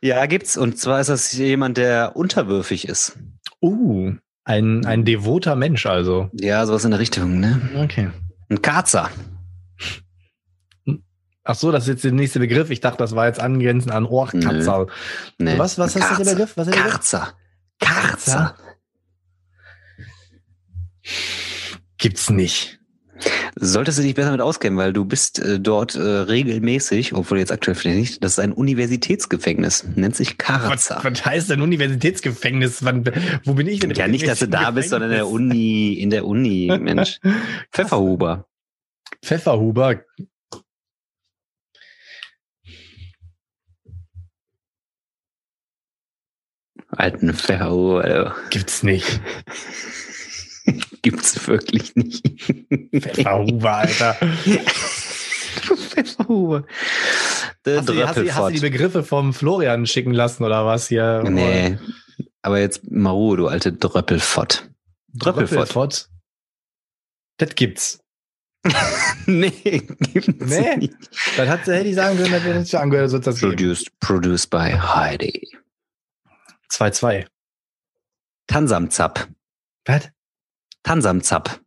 [0.00, 0.56] Ja, gibt's.
[0.56, 3.18] Und zwar ist das jemand, der unterwürfig ist.
[3.60, 4.14] Uh,
[4.44, 6.28] ein, ein devoter Mensch also.
[6.32, 7.60] Ja, sowas in der Richtung, ne?
[7.76, 8.10] Okay.
[8.48, 9.10] Ein Karzer.
[11.44, 12.70] Ach so, das ist jetzt der nächste Begriff.
[12.70, 14.86] Ich dachte, das war jetzt angrenzend an Ohrkatzer.
[15.38, 15.58] Nee.
[15.58, 16.30] Was, was ist der Karzer.
[16.32, 16.56] Begriff?
[16.56, 16.94] Was ist der Begriff?
[16.94, 17.32] Karzer.
[17.80, 18.56] Karzer.
[21.98, 22.80] Gibt's nicht.
[23.54, 27.52] Solltest du dich besser mit auskennen, weil du bist äh, dort äh, regelmäßig, obwohl jetzt
[27.52, 31.00] aktuell vielleicht nicht, das ist ein Universitätsgefängnis, nennt sich Was, Karzer.
[31.02, 32.82] was heißt denn Universitätsgefängnis?
[32.84, 33.04] Wann,
[33.44, 33.90] wo bin ich denn?
[33.90, 37.20] Ja, nicht, dass du da bist, sondern in der Uni, in der Uni, Mensch.
[37.72, 38.46] Pfefferhuber.
[39.22, 40.02] Pfefferhuber.
[46.88, 48.04] Alten Pfefferhuber.
[48.04, 48.36] Alter.
[48.50, 49.20] Gibt's nicht.
[51.02, 52.22] Gibt's wirklich nicht.
[52.94, 54.14] Pfefferhuber, Alter.
[55.76, 56.64] Pfefferhuber.
[57.64, 60.64] Der Hast du, die- hast, du, hast du die Begriffe vom Florian schicken lassen oder
[60.66, 61.22] was hier?
[61.28, 61.78] Nee.
[62.42, 64.68] Aber jetzt mal Ruhe, du alte Dröppelfott.
[65.14, 65.50] Dröppelfott.
[65.74, 66.08] Dröppelfott.
[67.38, 67.98] Das gibt's.
[69.26, 70.76] nee, gibt's Nee.
[70.76, 70.94] nicht.
[71.36, 73.56] Dann hat, hätte ich sagen können, dass wir das schon angehört, so das geben.
[73.56, 75.48] Produced, produced by Heidi.
[76.70, 77.26] 2-2.
[78.46, 79.28] Tansamzap.
[79.86, 80.08] Was?
[80.82, 81.60] Tansamzap.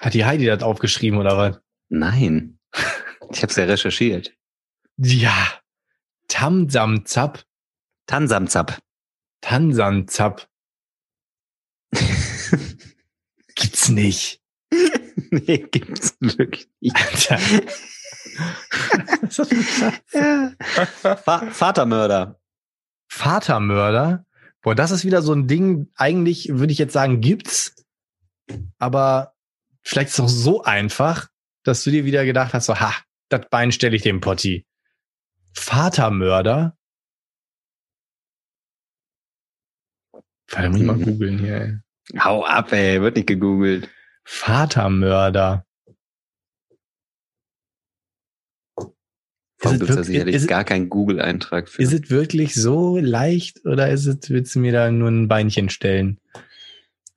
[0.00, 1.60] Hat die Heidi das aufgeschrieben oder was?
[1.88, 2.58] Nein.
[3.30, 4.32] Ich hab's ja recherchiert.
[4.96, 5.60] Ja.
[6.28, 7.44] Tamsamzap.
[8.06, 8.78] Tansamzap.
[9.40, 10.48] Tansanzap.
[13.54, 14.42] Gibt's nicht.
[15.30, 16.96] nee, gibt's wirklich nicht.
[16.96, 17.38] Alter.
[20.12, 20.52] Ja.
[21.50, 22.40] Vatermörder.
[23.08, 24.24] Vatermörder.
[24.62, 27.74] Boah, das ist wieder so ein Ding, eigentlich würde ich jetzt sagen, gibt's.
[28.78, 29.34] Aber
[29.82, 31.28] vielleicht ist es auch so einfach,
[31.64, 32.94] dass du dir wieder gedacht hast, so, ha,
[33.28, 34.66] das Bein stelle ich dem Potti.
[35.54, 36.76] Vatermörder?
[40.50, 41.04] Warte, muss ich mal Mhm.
[41.04, 41.82] googeln hier.
[42.12, 42.20] Ey.
[42.20, 43.88] Hau ab, ey, wird nicht gegoogelt.
[44.24, 45.66] Vatermörder.
[49.62, 51.80] Warum Ist es da sicherlich ist es- gar keinen Google-Eintrag für?
[51.82, 55.68] Ist es wirklich so leicht oder ist es, willst du mir da nur ein Beinchen
[55.70, 56.18] stellen?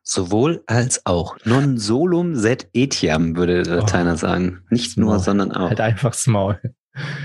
[0.03, 1.35] Sowohl als auch.
[1.45, 4.61] Non solum sed etiam, würde der Lateiner sagen.
[4.69, 5.69] Nicht nur, sondern auch.
[5.69, 6.59] Halt einfach das Maul.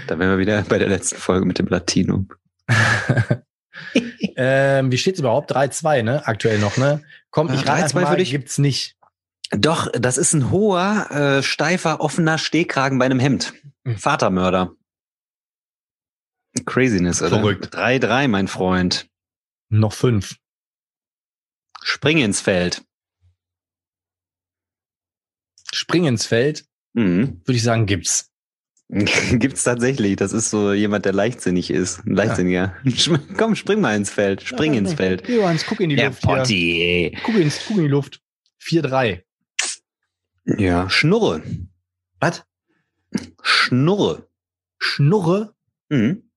[0.06, 2.28] Da wären wir wieder bei der letzten Folge mit dem Latinum.
[4.36, 5.52] ähm, wie steht's überhaupt?
[5.54, 6.26] 3-2, ne?
[6.26, 7.02] Aktuell noch, ne?
[7.30, 8.30] Komm, ich Ja, rate 3-2 einfach mal, für dich.
[8.30, 8.96] gibt's nicht.
[9.52, 13.52] Doch, das ist ein hoher, äh, steifer, offener Stehkragen bei einem Hemd.
[13.84, 13.96] Mhm.
[13.96, 14.72] Vatermörder.
[16.66, 17.30] Craziness, oder?
[17.38, 17.74] Verrückt.
[17.74, 19.08] 3-3, mein Freund.
[19.68, 20.36] Noch fünf.
[21.82, 22.82] Spring ins Feld.
[25.72, 26.64] Spring ins Feld,
[26.94, 27.40] Mhm.
[27.44, 28.26] würde ich sagen, gibt's.
[28.90, 30.16] Gibt's tatsächlich.
[30.16, 32.02] Das ist so jemand, der leichtsinnig ist.
[32.06, 32.74] Leichtsinniger.
[32.86, 34.42] Schm- Komm, spring mal ins Feld.
[34.42, 35.28] Spring ins Feld.
[35.28, 36.22] Johannes, guck in die Der Luft.
[36.22, 37.16] Potti.
[37.22, 38.20] Guck, ins, guck in die Luft.
[38.60, 39.22] 4-3.
[40.58, 41.44] Ja, Schnurre.
[42.18, 42.42] Was?
[43.42, 44.28] Schnurre.
[44.80, 45.54] Schnurre?
[45.88, 46.28] Mhm.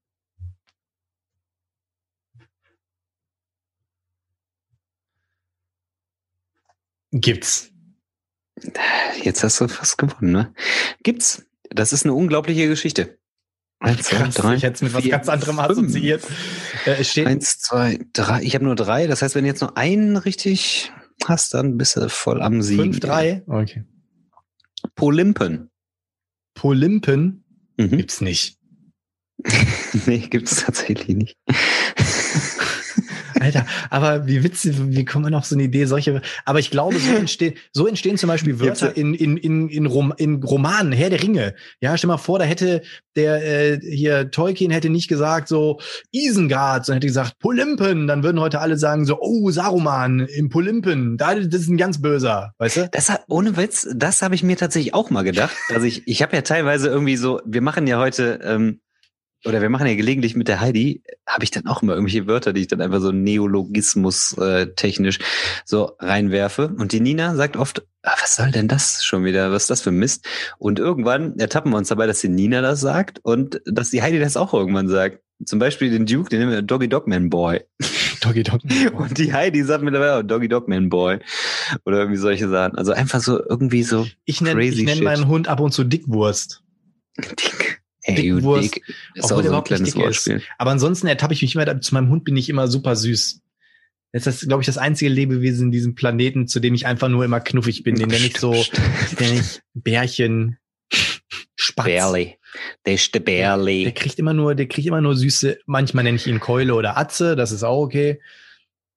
[7.13, 7.71] Gibt's.
[9.21, 10.53] Jetzt hast du fast gewonnen, ne?
[11.03, 11.45] Gibt's.
[11.69, 13.17] Das ist eine unglaubliche Geschichte.
[13.79, 15.69] Eins, zwei, drei, ich hätte es mit was vier, ganz anderem fünf.
[15.69, 16.23] assoziiert.
[16.85, 18.41] Äh, steht, Eins, zwei, drei.
[18.43, 19.07] Ich habe nur drei.
[19.07, 20.91] Das heißt, wenn du jetzt nur einen richtig
[21.25, 22.93] hast, dann bist du voll am Siegen.
[22.93, 23.43] 5-3.
[23.47, 23.83] Okay.
[24.95, 25.69] Polympen.
[26.55, 27.43] Polympen
[27.77, 27.97] Mhm.
[27.97, 28.57] gibt's nicht.
[30.05, 31.37] nee, gibt es tatsächlich nicht.
[33.43, 36.97] Alter, aber wie witzig, wie kommt man auf so eine Idee, solche, aber ich glaube,
[36.99, 41.09] so entstehen, so entstehen zum Beispiel Wörter in, in, in, in, Rom, in Romanen, Herr
[41.09, 41.53] der Ringe.
[41.81, 42.81] Ja, stell mal vor, da hätte
[43.15, 45.79] der, äh, hier, Tolkien hätte nicht gesagt so
[46.11, 51.17] Isengard, sondern hätte gesagt Polympen, dann würden heute alle sagen so, oh, Saruman im Polympen,
[51.17, 52.89] da, das ist ein ganz böser, weißt du?
[52.91, 55.55] Das hat, ohne Witz, das habe ich mir tatsächlich auch mal gedacht.
[55.69, 58.79] Also ich, ich habe ja teilweise irgendwie so, wir machen ja heute, ähm,
[59.45, 62.53] oder wir machen ja gelegentlich mit der Heidi, habe ich dann auch immer irgendwelche Wörter,
[62.53, 65.19] die ich dann einfach so Neologismus äh, technisch
[65.65, 66.73] so reinwerfe.
[66.77, 69.51] Und die Nina sagt oft, ah, was soll denn das schon wieder?
[69.51, 70.25] Was ist das für Mist?
[70.57, 74.19] Und irgendwann ertappen wir uns dabei, dass die Nina das sagt und dass die Heidi
[74.19, 75.19] das auch irgendwann sagt.
[75.45, 77.61] Zum Beispiel den Duke, den nennen wir Doggy Dogman Boy.
[78.21, 79.01] Doggy Dogman Boy.
[79.09, 81.19] Und die Heidi sagt mir dabei auch Doggy Dogman Boy.
[81.85, 82.77] Oder irgendwie solche Sachen.
[82.77, 84.07] Also einfach so irgendwie so.
[84.23, 86.63] Ich nenne ich nenn meinen Hund ab und zu Dickwurst.
[87.17, 87.81] Dick.
[88.07, 88.95] Dickwurst, dick.
[89.15, 90.41] Ist auch so ein kleines Wortspiel.
[90.57, 93.41] Aber ansonsten ertappe ich mich immer, zu meinem Hund bin ich immer super süß.
[94.11, 97.25] Das ist, glaube ich, das einzige Lebewesen in diesem Planeten, zu dem ich einfach nur
[97.25, 97.95] immer knuffig bin.
[97.95, 100.57] Den nenne ich so, den nenne ich Bärchen,
[101.55, 101.85] Spatz.
[101.85, 102.37] Bärli.
[102.85, 103.83] Der ist der Bärli.
[103.83, 106.97] Der kriegt immer nur, der kriegt immer nur süße, manchmal nenne ich ihn Keule oder
[106.97, 108.21] Atze, das ist auch okay.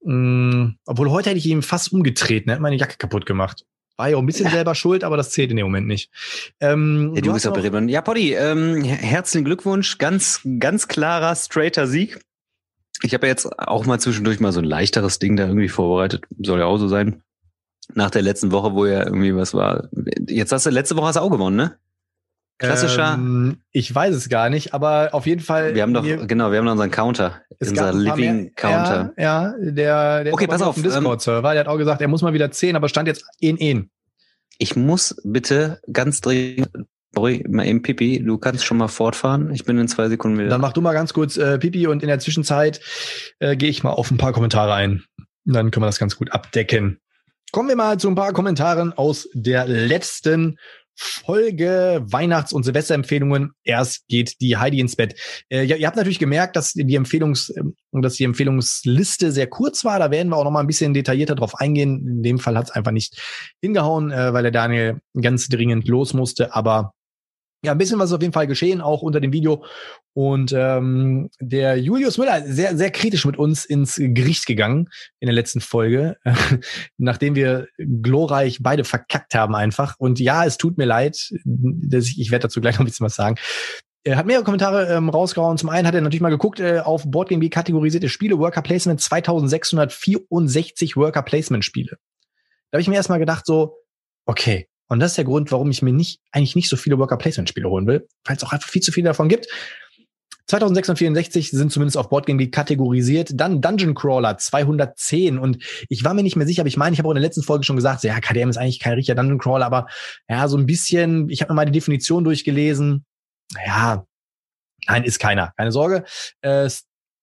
[0.03, 3.65] Mhm, obwohl heute hätte ich ihn fast umgetreten, er hat meine Jacke kaputt gemacht.
[3.97, 4.53] War ja auch ein bisschen ja.
[4.53, 6.11] selber schuld, aber das zählt in dem Moment nicht.
[6.61, 7.57] Ähm, ja, du, du bist auch.
[7.89, 9.99] Ja, Poddy, ähm, herzlichen Glückwunsch.
[9.99, 12.21] Ganz, ganz klarer, straighter Sieg.
[13.03, 16.25] Ich habe ja jetzt auch mal zwischendurch mal so ein leichteres Ding da irgendwie vorbereitet.
[16.39, 17.23] Soll ja auch so sein.
[17.95, 19.89] Nach der letzten Woche, wo ja irgendwie was war.
[20.29, 21.79] Jetzt hast du letzte Woche hast du auch gewonnen, ne?
[22.59, 23.15] Klassischer.
[23.15, 25.75] Ähm, ich weiß es gar nicht, aber auf jeden Fall.
[25.75, 27.43] Wir haben doch, wir, genau, wir haben noch unseren Counter.
[27.61, 29.13] Unser Living mehr, Counter.
[29.19, 31.53] Ja, ja, der, der okay, pass auf, auf dem Discord-Server.
[31.53, 33.91] Der hat auch gesagt, er muss mal wieder 10, aber stand jetzt in in.
[34.59, 36.71] Ich muss bitte ganz dringend,
[37.15, 39.53] sorry, mal eben Pipi, du kannst schon mal fortfahren.
[39.53, 40.49] Ich bin in zwei Sekunden wieder.
[40.49, 42.81] Dann mach du mal ganz kurz äh, Pipi und in der Zwischenzeit
[43.39, 45.05] äh, gehe ich mal auf ein paar Kommentare ein.
[45.45, 47.01] Dann können wir das ganz gut abdecken.
[47.53, 50.59] Kommen wir mal zu ein paar Kommentaren aus der letzten
[50.97, 53.53] Folge Weihnachts- und Silvesterempfehlungen.
[53.65, 55.15] Erst geht die Heidi ins Bett.
[55.49, 57.63] Äh, ja, ihr habt natürlich gemerkt, dass die Empfehlungs, äh,
[57.93, 59.99] dass die Empfehlungsliste sehr kurz war.
[59.99, 62.07] Da werden wir auch noch mal ein bisschen detaillierter drauf eingehen.
[62.07, 63.21] In dem Fall hat es einfach nicht
[63.61, 66.55] hingehauen, äh, weil der Daniel ganz dringend los musste.
[66.55, 66.93] Aber
[67.67, 69.65] ja, ein bisschen was ist auf jeden Fall geschehen, auch unter dem Video.
[70.15, 74.89] Und ähm, der Julius Müller, sehr, sehr kritisch mit uns ins Gericht gegangen
[75.21, 76.17] in der letzten Folge,
[76.97, 79.97] nachdem wir glorreich beide verkackt haben einfach.
[79.99, 83.05] Und ja, es tut mir leid, dass ich, ich werde dazu gleich noch ein bisschen
[83.05, 83.37] was sagen.
[84.05, 85.59] Er hat mehrere Kommentare ähm, rausgehauen.
[85.59, 90.97] Zum einen hat er natürlich mal geguckt äh, auf BoardGameB kategorisierte Spiele, Worker Placement 2664
[90.97, 91.99] Worker Placement Spiele.
[92.71, 93.79] Da habe ich mir erstmal gedacht so,
[94.25, 97.17] okay, und das ist der Grund, warum ich mir nicht, eigentlich nicht so viele Worker
[97.17, 99.49] Placement Spiele holen will, weil es auch einfach viel zu viele davon gibt.
[100.49, 103.31] 2664 sind zumindest auf Boardgame kategorisiert.
[103.35, 105.39] Dann Dungeon Crawler 210.
[105.39, 105.59] Und
[105.89, 107.43] ich war mir nicht mehr sicher, aber ich meine, ich habe auch in der letzten
[107.43, 109.89] Folge schon gesagt, so, ja, KDM ist eigentlich kein richtiger Dungeon Crawler, aber
[110.29, 113.05] ja, so ein bisschen, ich habe mir mal die Definition durchgelesen.
[113.67, 114.07] Ja,
[114.87, 115.53] nein, ist keiner.
[115.57, 116.05] Keine Sorge.
[116.43, 116.71] Äh,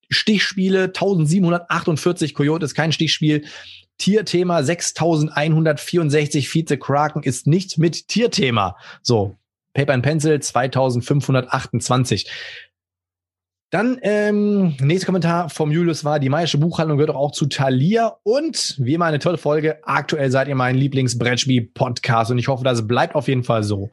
[0.10, 3.46] Stichspiele 1748 Coyote ist kein Stichspiel.
[3.98, 8.76] Tierthema 6164 Vize Kraken ist nicht mit Tierthema.
[9.02, 9.36] So,
[9.74, 12.30] Paper and Pencil 2528.
[13.74, 18.76] Dann ähm, nächster Kommentar vom Julius war, die Maische Buchhandlung gehört auch zu Thalia und
[18.78, 19.80] wie immer eine tolle Folge.
[19.82, 23.90] Aktuell seid ihr mein Lieblings-Brettspiel-Podcast und ich hoffe, das bleibt auf jeden Fall so.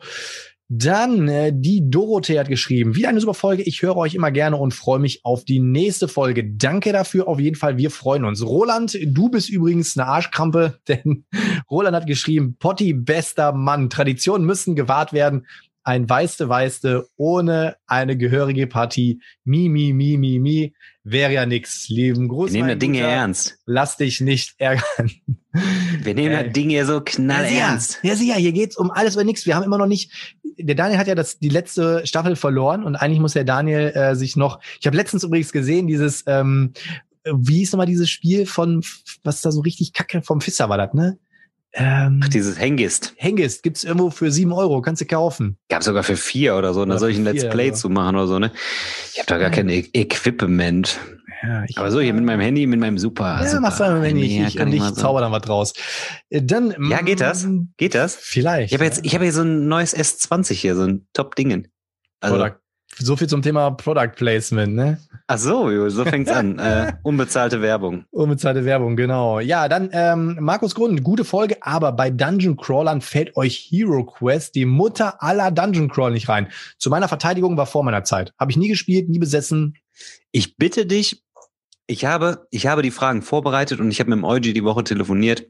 [0.72, 3.64] Dann äh, die Dorothee hat geschrieben, wieder eine super Folge.
[3.64, 6.44] Ich höre euch immer gerne und freue mich auf die nächste Folge.
[6.44, 7.76] Danke dafür auf jeden Fall.
[7.76, 8.46] Wir freuen uns.
[8.46, 11.24] Roland, du bist übrigens eine Arschkrampe, denn
[11.68, 13.90] Roland hat geschrieben, Potti bester Mann.
[13.90, 15.44] Traditionen müssen gewahrt werden.
[15.82, 19.20] Ein Weißte Weißte ohne eine gehörige Partie.
[19.44, 20.74] Mi, mi, mi, mi, mi.
[21.02, 21.88] Wäre ja nix.
[21.88, 22.52] Lieben Gruß.
[22.52, 23.58] Wir nehmen das Ding hier ernst.
[23.64, 25.10] Lass dich nicht ärgern.
[26.02, 27.98] Wir nehmen das Ding hier so knall ernst.
[28.02, 28.34] Ja, sicher.
[28.34, 29.46] Hier geht's um alles oder nichts.
[29.46, 30.12] Wir haben immer noch nicht,
[30.58, 34.14] der Daniel hat ja das, die letzte Staffel verloren und eigentlich muss der Daniel äh,
[34.14, 36.72] sich noch, ich habe letztens übrigens gesehen, dieses, ähm,
[37.24, 38.82] wie hieß nochmal dieses Spiel von,
[39.24, 41.18] was da so richtig kacke vom Fisser war das, ne?
[41.72, 43.14] Ähm, Ach, dieses Hengist.
[43.16, 45.56] Hengist gibt's irgendwo für sieben Euro, kannst du kaufen.
[45.68, 47.82] Gab sogar für vier oder so, da soll ich ein Let's Play also.
[47.82, 48.50] zu machen oder so, ne?
[49.12, 49.54] Ich habe da gar ja.
[49.54, 50.98] kein e Equipment.
[51.42, 53.38] Ja, ich Aber so, hier mit meinem Handy, mit meinem Super.
[53.40, 54.90] Ja, super machst du mal Handy, ich, ich, und ich so.
[54.90, 55.72] zauber dann was draus.
[56.28, 57.44] Äh, dann, ja, geht das?
[57.44, 58.16] Mm, geht das?
[58.16, 58.72] Vielleicht.
[58.72, 61.68] Ich habe jetzt, ich habe hier so ein neues S20 hier, so ein Top-Dingen.
[62.20, 62.60] Also, Oder
[62.98, 64.98] So viel zum Thema Product Placement, ne?
[65.26, 66.58] Ach so, so fängt's an.
[66.58, 68.04] Äh, unbezahlte Werbung.
[68.10, 69.40] Unbezahlte Werbung, genau.
[69.40, 74.54] Ja, dann ähm, Markus Grund, gute Folge, aber bei Dungeon Crawlern fällt euch Hero Quest,
[74.54, 76.48] die Mutter aller Dungeon Crawl, nicht rein.
[76.78, 78.34] Zu meiner Verteidigung war vor meiner Zeit.
[78.38, 79.76] Habe ich nie gespielt, nie besessen.
[80.32, 81.22] Ich bitte dich,
[81.86, 84.84] ich habe, ich habe die Fragen vorbereitet und ich habe mit dem Eugi die Woche
[84.84, 85.46] telefoniert.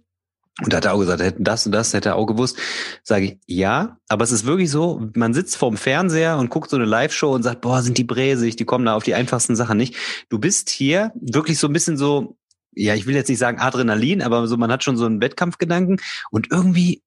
[0.62, 2.58] Und da hat er auch gesagt, hätten das und das, hätte er auch gewusst.
[3.02, 6.76] Sage ich, ja, aber es ist wirklich so, man sitzt vorm Fernseher und guckt so
[6.76, 9.78] eine Live-Show und sagt, boah, sind die bräsig, die kommen da auf die einfachsten Sachen
[9.78, 9.96] nicht.
[10.28, 12.36] Du bist hier wirklich so ein bisschen so,
[12.72, 16.00] ja, ich will jetzt nicht sagen Adrenalin, aber so, man hat schon so einen Wettkampfgedanken
[16.30, 17.02] und irgendwie,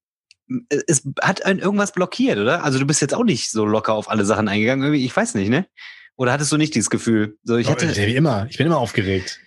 [0.87, 2.63] es hat ein irgendwas blockiert, oder?
[2.63, 5.35] Also du bist jetzt auch nicht so locker auf alle Sachen eingegangen, irgendwie, ich weiß
[5.35, 5.67] nicht, ne?
[6.15, 7.37] Oder hattest du nicht dieses Gefühl?
[7.43, 9.39] So, ich hatte, wie immer, ich bin immer aufgeregt.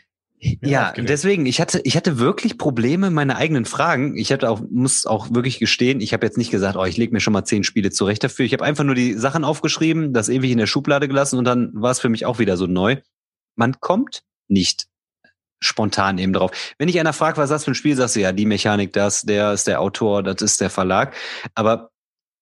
[0.63, 4.17] Ja, deswegen, ich hatte, ich hatte wirklich Probleme, meine eigenen Fragen.
[4.17, 7.13] Ich hatte auch, muss auch wirklich gestehen, ich habe jetzt nicht gesagt, oh, ich lege
[7.13, 8.45] mir schon mal zehn Spiele zurecht dafür.
[8.45, 11.71] Ich habe einfach nur die Sachen aufgeschrieben, das ewig in der Schublade gelassen und dann
[11.75, 12.97] war es für mich auch wieder so neu.
[13.55, 14.87] Man kommt nicht
[15.61, 16.51] spontan eben drauf.
[16.79, 18.93] Wenn ich einer fragt, was ist das für ein Spiel, sagst du, ja, die Mechanik,
[18.93, 21.15] das, der ist der Autor, das ist der Verlag.
[21.55, 21.91] Aber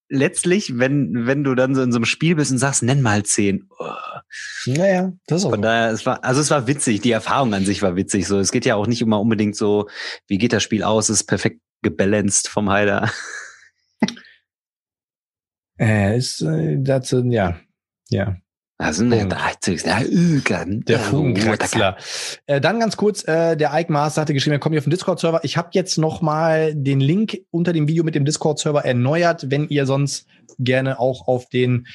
[0.09, 3.23] letztlich, wenn, wenn du dann so in so einem Spiel bist und sagst, nenn mal
[3.25, 3.69] zehn.
[3.79, 3.91] Oh.
[4.67, 5.51] Naja, das ist auch.
[5.51, 8.27] Von daher, es war, also es war witzig, die Erfahrung an sich war witzig.
[8.27, 9.89] So, es geht ja auch nicht immer unbedingt so,
[10.27, 13.11] wie geht das Spiel aus, es ist perfekt gebalanced vom Heider.
[15.79, 17.59] Äh, ist äh, dazu, ja,
[18.09, 18.37] ja.
[18.85, 19.27] Also ne,
[20.85, 21.97] der Fugenkraxler.
[22.47, 24.90] Äh, dann ganz kurz, äh, der Ike Master hatte geschrieben, er kommt hier auf den
[24.90, 25.40] Discord-Server.
[25.43, 29.69] Ich habe jetzt noch mal den Link unter dem Video mit dem Discord-Server erneuert, wenn
[29.69, 30.27] ihr sonst
[30.59, 31.86] gerne auch auf den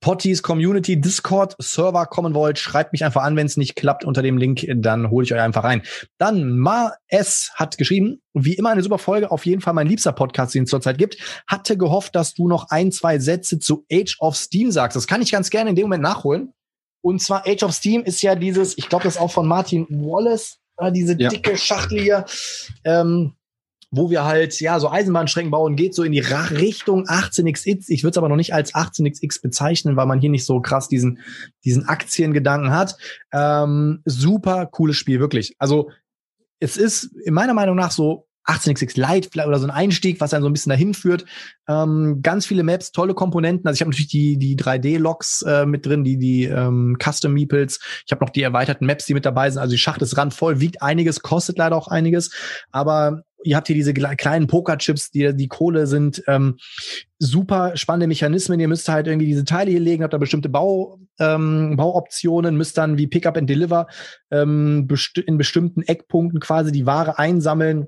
[0.00, 4.22] Potties Community Discord Server kommen wollt, schreibt mich einfach an, wenn es nicht klappt unter
[4.22, 5.82] dem Link, dann hole ich euch einfach rein.
[6.18, 10.12] Dann Ma S hat geschrieben, wie immer eine super Folge, auf jeden Fall mein liebster
[10.12, 11.16] Podcast, den es zurzeit gibt.
[11.46, 14.96] Hatte gehofft, dass du noch ein, zwei Sätze zu Age of Steam sagst.
[14.96, 16.52] Das kann ich ganz gerne in dem Moment nachholen.
[17.02, 19.86] Und zwar Age of Steam ist ja dieses, ich glaube, das ist auch von Martin
[19.88, 20.58] Wallace,
[20.92, 21.28] diese ja.
[21.30, 22.24] dicke Schachtel hier.
[22.84, 23.32] Ähm,
[23.96, 27.86] wo wir halt ja so Eisenbahnstrecken bauen, geht so in die Richtung 18xx.
[27.88, 30.88] Ich würde es aber noch nicht als 18xx bezeichnen, weil man hier nicht so krass
[30.88, 31.20] diesen
[31.64, 32.96] diesen Aktiengedanken hat.
[33.32, 35.54] Ähm, super cooles Spiel, wirklich.
[35.58, 35.90] Also
[36.60, 40.42] es ist in meiner Meinung nach so 18xx Lite oder so ein Einstieg, was dann
[40.42, 41.24] so ein bisschen dahin führt.
[41.68, 43.66] Ähm, ganz viele Maps, tolle Komponenten.
[43.66, 47.80] Also ich habe natürlich die die 3D-Logs äh, mit drin, die die ähm, Custom Meeples.
[48.06, 49.60] Ich habe noch die erweiterten Maps, die mit dabei sind.
[49.60, 52.30] Also die Schacht ist randvoll, wiegt einiges, kostet leider auch einiges.
[52.70, 56.22] Aber ihr habt hier diese kleinen Pokerchips, die die Kohle sind.
[56.26, 56.56] Ähm,
[57.18, 58.60] super spannende Mechanismen.
[58.60, 62.76] Ihr müsst halt irgendwie diese Teile hier legen, habt da bestimmte Bau, ähm, Bauoptionen, müsst
[62.76, 63.86] dann wie Pickup and Deliver
[64.30, 67.86] ähm, besti in bestimmten Eckpunkten quasi die Ware einsammeln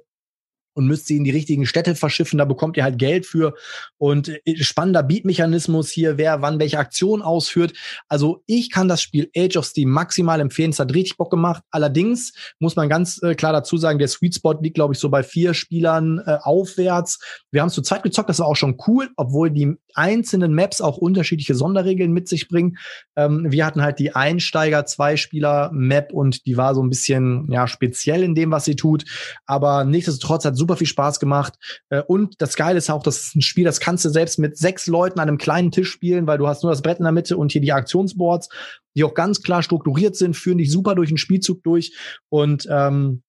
[0.78, 2.38] und müsst sie in die richtigen Städte verschiffen.
[2.38, 3.54] Da bekommt ihr halt Geld für.
[3.98, 7.72] Und äh, spannender Beat-Mechanismus hier, wer wann welche Aktion ausführt.
[8.08, 10.70] Also ich kann das Spiel Age of Steam maximal empfehlen.
[10.70, 11.64] Es hat richtig Bock gemacht.
[11.72, 15.08] Allerdings muss man ganz äh, klar dazu sagen, der Sweet Spot liegt, glaube ich, so
[15.08, 17.18] bei vier Spielern äh, aufwärts.
[17.50, 20.80] Wir haben es zu zweit gezockt, das war auch schon cool, obwohl die einzelnen Maps
[20.80, 22.78] auch unterschiedliche Sonderregeln mit sich bringen.
[23.16, 28.22] Ähm, wir hatten halt die Einsteiger Zwei-Spieler-Map und die war so ein bisschen ja speziell
[28.22, 29.04] in dem, was sie tut.
[29.44, 31.54] Aber nichtsdestotrotz hat super viel Spaß gemacht.
[31.90, 34.56] Äh, und das Geile ist auch, das ist ein Spiel, das kannst du selbst mit
[34.56, 37.12] sechs Leuten an einem kleinen Tisch spielen, weil du hast nur das Brett in der
[37.12, 38.48] Mitte und hier die Aktionsboards,
[38.94, 41.92] die auch ganz klar strukturiert sind, führen dich super durch den Spielzug durch.
[42.28, 43.22] Und ähm,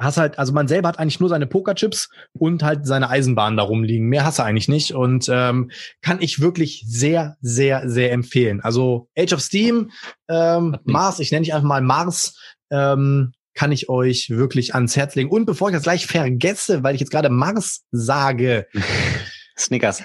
[0.00, 3.62] hast halt, also man selber hat eigentlich nur seine Pokerchips und halt seine Eisenbahn da
[3.62, 4.08] rumliegen.
[4.08, 5.70] Mehr hast du eigentlich nicht und ähm,
[6.00, 8.60] kann ich wirklich sehr, sehr, sehr empfehlen.
[8.62, 9.90] Also Age of Steam,
[10.28, 12.34] ähm, Mars, ich nenne dich einfach mal Mars,
[12.70, 15.30] ähm, kann ich euch wirklich ans Herz legen.
[15.30, 18.66] Und bevor ich das gleich vergesse, weil ich jetzt gerade Mars sage.
[19.58, 20.02] Snickers.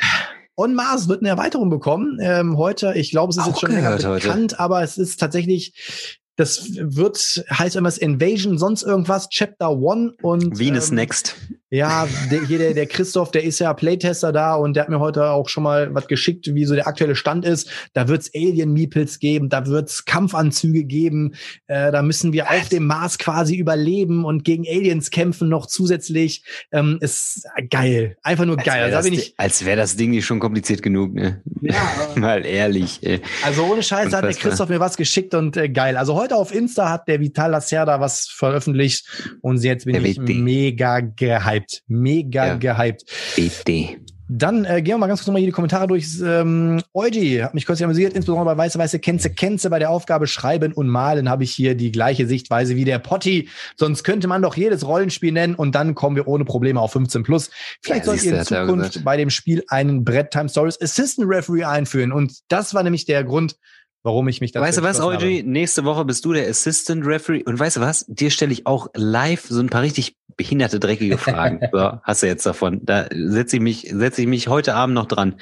[0.57, 2.17] On Mars wird eine Erweiterung bekommen.
[2.21, 4.59] Ähm, heute, ich glaube, es ist Auch jetzt schon länger bekannt, heute.
[4.59, 10.89] aber es ist tatsächlich das wird, heißt immer Invasion, sonst irgendwas, Chapter One und Venus
[10.89, 11.35] ähm, Next.
[11.71, 14.99] Ja, der, hier der, der Christoph, der ist ja Playtester da und der hat mir
[14.99, 17.69] heute auch schon mal was geschickt, wie so der aktuelle Stand ist.
[17.93, 21.33] Da wird's Alien Meeples geben, da wird's Kampfanzüge geben,
[21.65, 26.43] äh, da müssen wir auf dem Mars quasi überleben und gegen Aliens kämpfen noch zusätzlich.
[26.71, 28.93] Ähm, ist geil, einfach nur als geil.
[28.93, 31.41] Also, das, als wäre das Ding nicht schon kompliziert genug, ne?
[31.61, 31.81] Ja,
[32.15, 32.99] mal ehrlich.
[33.01, 33.21] Ey.
[33.43, 35.97] Also ohne Scheiß hat der Christoph mir was geschickt und äh, geil.
[35.97, 39.07] Also heute auf Insta hat der Vital Lacerda was veröffentlicht
[39.41, 41.83] und jetzt bin der ich mega gehypt gehypt.
[41.87, 42.55] Mega ja.
[42.55, 43.05] gehypt.
[43.35, 43.97] Bitte.
[44.27, 46.07] Dann äh, gehen wir mal ganz kurz nochmal hier die Kommentare durch.
[46.23, 49.69] Ähm, Eugi hat mich kurz amüsiert, insbesondere bei Weiße Weiße Kenze Kenze.
[49.69, 53.49] Bei der Aufgabe Schreiben und Malen habe ich hier die gleiche Sichtweise wie der Potti.
[53.77, 57.21] Sonst könnte man doch jedes Rollenspiel nennen und dann kommen wir ohne Probleme auf 15
[57.21, 57.51] plus.
[57.81, 61.63] Vielleicht ja, sollt ihr in Zukunft bei dem Spiel einen Brett Time Stories Assistant Referee
[61.63, 62.11] einführen.
[62.11, 63.57] Und das war nämlich der Grund,
[64.01, 65.43] warum ich mich da Weißt du was, OG?
[65.43, 68.05] Nächste Woche bist du der Assistant Referee und weißt du was?
[68.07, 71.59] Dir stelle ich auch live so ein paar richtig behinderte, dreckige Fragen.
[71.71, 72.81] so, hast du jetzt davon.
[72.83, 75.39] Da setze ich mich, setze ich mich heute Abend noch dran.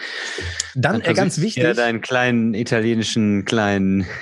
[0.76, 1.64] Dann, Dann äh, ganz wichtig.
[1.64, 4.06] Ja, deinen kleinen italienischen kleinen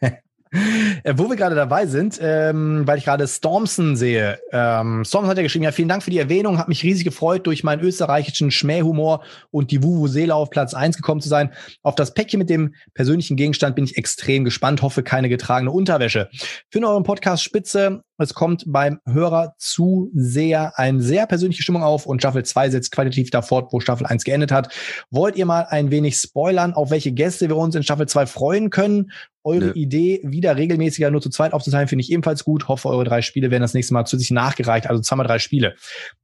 [1.16, 4.38] wo wir gerade dabei sind, ähm, weil ich gerade Stormson sehe.
[4.52, 7.46] Ähm, Stormson hat ja geschrieben, ja, vielen Dank für die Erwähnung, hat mich riesig gefreut,
[7.46, 11.52] durch meinen österreichischen Schmähhumor und die Wuvu-Seele auf Platz eins gekommen zu sein.
[11.82, 16.28] Auf das Päckchen mit dem persönlichen Gegenstand bin ich extrem gespannt, hoffe keine getragene Unterwäsche.
[16.70, 22.06] Für euren Podcast Spitze es kommt beim Hörer zu sehr eine sehr persönliche Stimmung auf
[22.06, 24.72] und Staffel 2 setzt qualitativ da fort, wo Staffel 1 geendet hat.
[25.10, 28.70] Wollt ihr mal ein wenig spoilern, auf welche Gäste wir uns in Staffel 2 freuen
[28.70, 29.10] können?
[29.44, 29.72] Eure Nö.
[29.74, 32.68] Idee, wieder regelmäßiger nur zu zweit aufzuteilen, finde ich ebenfalls gut.
[32.68, 35.74] Hoffe, eure drei Spiele werden das nächste Mal zu sich nachgereicht, also zweimal drei Spiele.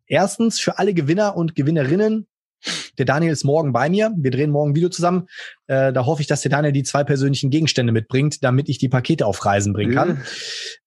[0.06, 2.26] Erstens, für alle Gewinner und Gewinnerinnen
[2.98, 4.12] der Daniel ist morgen bei mir.
[4.16, 5.28] Wir drehen morgen ein Video zusammen.
[5.66, 8.88] Äh, da hoffe ich, dass der Daniel die zwei persönlichen Gegenstände mitbringt, damit ich die
[8.88, 10.22] Pakete auf Reisen bringen kann.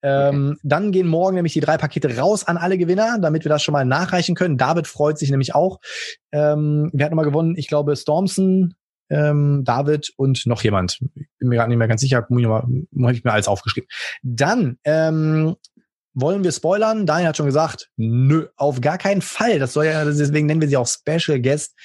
[0.01, 3.63] Ähm, dann gehen morgen nämlich die drei Pakete raus an alle Gewinner, damit wir das
[3.63, 4.57] schon mal nachreichen können.
[4.57, 5.79] David freut sich nämlich auch.
[6.31, 8.73] Ähm, wir hatten mal gewonnen, ich glaube, Stormson,
[9.11, 10.99] ähm, David und noch jemand.
[10.99, 13.89] Bin mir gerade nicht mehr ganz sicher, habe ich mir alles aufgeschrieben.
[14.23, 15.55] Dann ähm,
[16.13, 17.05] wollen wir spoilern?
[17.05, 19.59] Daniel hat schon gesagt, nö, auf gar keinen Fall.
[19.59, 21.75] Das soll ja, deswegen nennen wir sie auch Special Guest,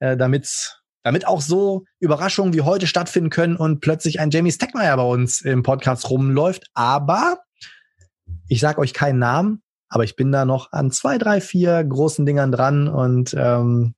[0.00, 4.96] äh, damit damit auch so Überraschungen wie heute stattfinden können und plötzlich ein Jamie Steckmeier
[4.96, 6.68] bei uns im Podcast rumläuft.
[6.74, 7.38] Aber
[8.48, 12.24] ich sage euch keinen Namen, aber ich bin da noch an zwei, drei, vier großen
[12.24, 13.94] Dingern dran und ähm,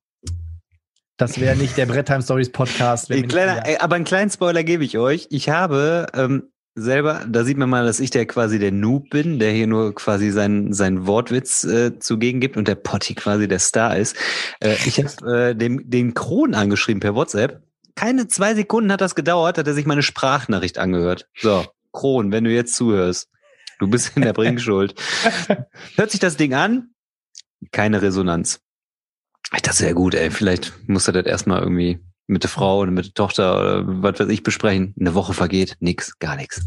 [1.17, 3.09] das wäre nicht der Brett Time Stories Podcast.
[3.09, 5.27] Kleiner, aber einen kleinen Spoiler gebe ich euch.
[5.29, 7.25] Ich habe ähm, selber.
[7.27, 10.29] Da sieht man mal, dass ich der quasi der Noob bin, der hier nur quasi
[10.29, 14.17] seinen sein Wortwitz äh, zugegen gibt und der Potti quasi der Star ist.
[14.59, 17.63] Äh, ich habe äh, dem, den Kron angeschrieben per WhatsApp.
[17.95, 21.29] Keine zwei Sekunden hat das gedauert, hat er sich meine Sprachnachricht angehört.
[21.39, 23.29] So, Kron, wenn du jetzt zuhörst,
[23.79, 24.95] du bist in der Bringschuld.
[25.95, 26.89] Hört sich das Ding an?
[27.71, 28.59] Keine Resonanz.
[29.53, 30.31] Ich dachte, sehr gut, ey.
[30.31, 34.19] Vielleicht muss er das erstmal irgendwie mit der Frau oder mit der Tochter oder was
[34.19, 34.93] weiß ich besprechen.
[34.99, 36.61] Eine Woche vergeht, nix, gar nichts.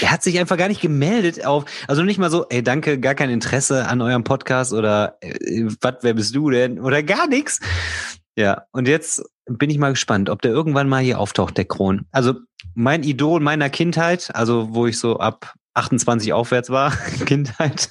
[0.00, 3.14] Er hat sich einfach gar nicht gemeldet auf, also nicht mal so, ey, danke, gar
[3.14, 6.80] kein Interesse an eurem Podcast oder äh, was, wer bist du denn?
[6.80, 7.60] Oder gar nichts.
[8.36, 12.06] Ja, und jetzt bin ich mal gespannt, ob der irgendwann mal hier auftaucht, der Kron.
[12.10, 12.34] Also
[12.74, 16.90] mein Idol meiner Kindheit, also wo ich so ab 28 aufwärts war,
[17.26, 17.90] Kindheit.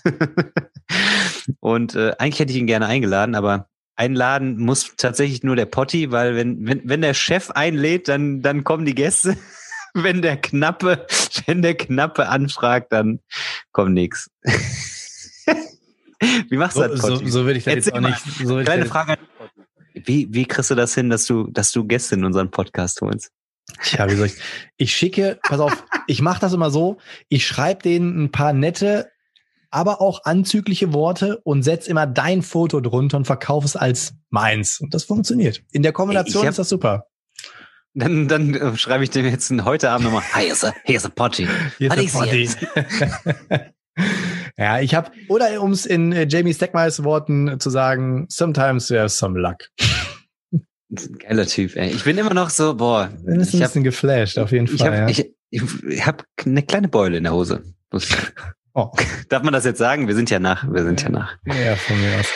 [1.59, 6.11] und äh, eigentlich hätte ich ihn gerne eingeladen, aber einladen muss tatsächlich nur der Potti,
[6.11, 9.37] weil wenn, wenn, wenn der Chef einlädt, dann, dann kommen die Gäste.
[9.93, 11.05] wenn der Knappe,
[11.45, 13.19] wenn der Knappe anfragt, dann
[13.71, 14.29] kommt nichts.
[16.49, 17.25] wie machst du so, das, Potti?
[17.25, 18.19] So, so würde ich das jetzt auch nicht.
[18.43, 19.17] So Kleine Frage.
[19.93, 23.31] Wie, wie kriegst du das hin, dass du, dass du Gäste in unseren Podcast holst?
[23.81, 24.35] Tja, wie soll ich?
[24.77, 26.97] Ich schicke, pass auf, ich mache das immer so,
[27.29, 29.11] ich schreibe denen ein paar nette
[29.69, 34.79] aber auch anzügliche Worte und setz immer dein Foto drunter und verkauf es als meins.
[34.79, 35.61] Und das funktioniert.
[35.71, 37.07] In der Kombination hab, ist das super.
[37.93, 41.47] Dann, dann äh, schreibe ich dem jetzt heute Abend nochmal, here's a, here's a potty.
[41.79, 42.49] Here's a potty.
[44.57, 49.17] ja, ich habe, oder um es in äh, Jamie Steckmeyers Worten zu sagen, sometimes there's
[49.17, 49.69] some luck.
[51.19, 51.89] Geiler Typ, ey.
[51.89, 53.09] Ich bin immer noch so, boah.
[53.25, 54.75] Dann ist ein bisschen geflasht, auf jeden Fall.
[54.75, 55.07] Ich habe ja.
[55.07, 57.63] ich, ich hab eine kleine Beule in der Hose.
[58.79, 58.91] Oh.
[59.29, 60.07] Darf man das jetzt sagen?
[60.07, 60.71] Wir sind ja nach.
[60.71, 61.35] Wir sind ja nach.
[61.47, 62.27] Ja, von mir aus.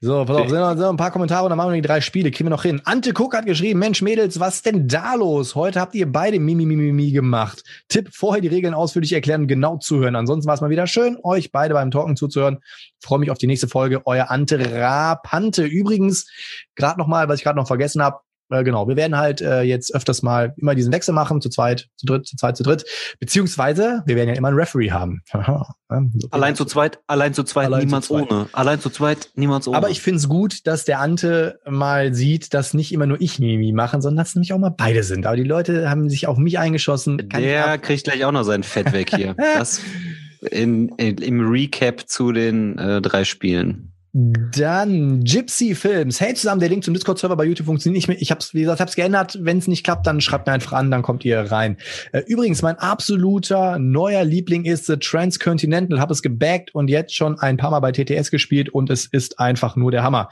[0.00, 1.86] So, pass auf, sind noch, sind noch ein paar Kommentare und dann machen wir die
[1.86, 2.30] drei Spiele.
[2.30, 2.80] Kriegen wir noch hin.
[2.84, 5.56] Ante Cook hat geschrieben, Mensch, Mädels, was denn da los?
[5.56, 7.64] Heute habt ihr beide Mimi, Mimi, Mimi gemacht.
[7.88, 10.14] Tipp, vorher die Regeln ausführlich erklären und genau zuhören.
[10.14, 12.60] Ansonsten war es mal wieder schön, euch beide beim Talken zuzuhören.
[13.00, 14.06] Freue mich auf die nächste Folge.
[14.06, 15.64] Euer Ante Rapante.
[15.64, 16.30] Übrigens,
[16.76, 18.20] gerade nochmal, was ich gerade noch vergessen habe,
[18.50, 21.88] äh, genau, wir werden halt äh, jetzt öfters mal immer diesen Wechsel machen, zu zweit,
[21.96, 22.84] zu dritt, zu zweit, zu dritt.
[23.18, 25.22] Beziehungsweise, wir werden ja immer einen Referee haben.
[26.30, 28.30] allein zu zweit, allein zu zweit, allein niemals zu zweit.
[28.30, 28.48] ohne.
[28.52, 29.76] Allein zu zweit, niemals ohne.
[29.76, 33.38] Aber ich finde es gut, dass der Ante mal sieht, dass nicht immer nur ich
[33.38, 35.26] Mimi machen, sondern dass nämlich auch mal beide sind.
[35.26, 37.28] Aber die Leute haben sich auf mich eingeschossen.
[37.28, 39.34] Kann der kriegt gleich auch noch sein Fett weg hier.
[39.58, 39.80] das
[40.50, 43.92] in, in, im Recap zu den äh, drei Spielen.
[44.12, 46.20] Dann Gypsy Films.
[46.20, 48.20] Hey zusammen, der Link zum Discord-Server bei YouTube funktioniert nicht mehr.
[48.20, 49.38] Ich hab's, wie gesagt, hab's geändert.
[49.40, 51.76] Wenn es nicht klappt, dann schreibt mir einfach an, dann kommt ihr rein.
[52.10, 56.00] Äh, übrigens, mein absoluter neuer Liebling ist The Transcontinental.
[56.00, 59.38] Hab es gebaggt und jetzt schon ein paar Mal bei TTS gespielt und es ist
[59.38, 60.28] einfach nur der Hammer.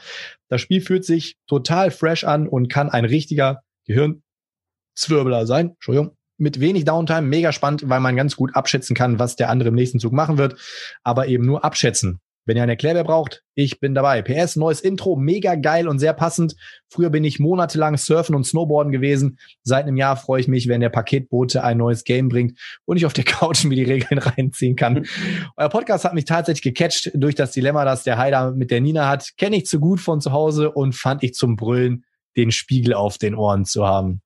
[0.48, 5.70] Das Spiel fühlt sich total fresh an und kann ein richtiger Gehirnzwirbler sein.
[5.70, 9.70] Entschuldigung mit wenig Downtime, mega spannend, weil man ganz gut abschätzen kann, was der andere
[9.70, 10.56] im nächsten Zug machen wird,
[11.02, 12.20] aber eben nur abschätzen.
[12.48, 14.22] Wenn ihr eine Erklärbär braucht, ich bin dabei.
[14.22, 16.56] PS, neues Intro, mega geil und sehr passend.
[16.88, 19.38] Früher bin ich monatelang surfen und snowboarden gewesen.
[19.64, 23.04] Seit einem Jahr freue ich mich, wenn der Paketbote ein neues Game bringt und ich
[23.04, 25.04] auf der Couch mir die Regeln reinziehen kann.
[25.58, 29.10] Euer Podcast hat mich tatsächlich gecatcht durch das Dilemma, das der Heider mit der Nina
[29.10, 29.28] hat.
[29.36, 32.06] Kenne ich zu gut von zu Hause und fand ich zum Brüllen,
[32.38, 34.22] den Spiegel auf den Ohren zu haben.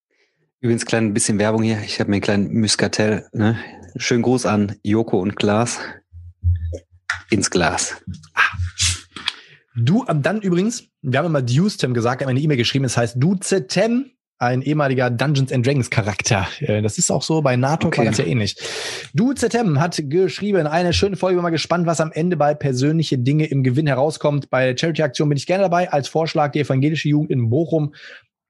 [0.61, 1.81] Übrigens, klein bisschen Werbung hier.
[1.85, 3.27] Ich habe mir einen kleinen Muscatel.
[3.33, 3.59] Ne?
[3.97, 5.81] Schönen Gruß an Joko und Glas
[7.31, 8.03] ins Glas.
[8.35, 8.41] Ah.
[9.75, 14.13] Du, dann übrigens, wir haben immer Dustem gesagt, haben eine E-Mail geschrieben, es heißt Duzetem,
[14.43, 16.49] ein ehemaliger Dungeons and Dragons Charakter.
[16.59, 17.99] Äh, das ist auch so, bei NATO okay.
[17.99, 18.57] war das ja ähnlich.
[19.15, 23.19] Du ZM hat geschrieben, eine schöne Folge, bin mal gespannt, was am Ende bei persönliche
[23.19, 24.51] Dinge im Gewinn herauskommt.
[24.51, 25.93] Bei der Charity-Aktion bin ich gerne dabei.
[25.93, 27.95] Als Vorschlag die evangelische Jugend in Bochum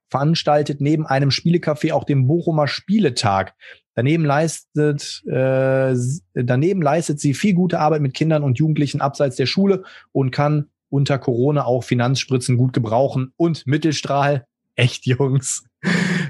[0.09, 3.55] veranstaltet neben einem Spielecafé auch den Bochumer Spieletag.
[3.94, 5.94] Daneben leistet, äh,
[6.35, 10.70] daneben leistet sie viel gute Arbeit mit Kindern und Jugendlichen abseits der Schule und kann
[10.89, 14.47] unter Corona auch Finanzspritzen gut gebrauchen und Mittelstrahl.
[14.77, 15.64] Echt, Jungs.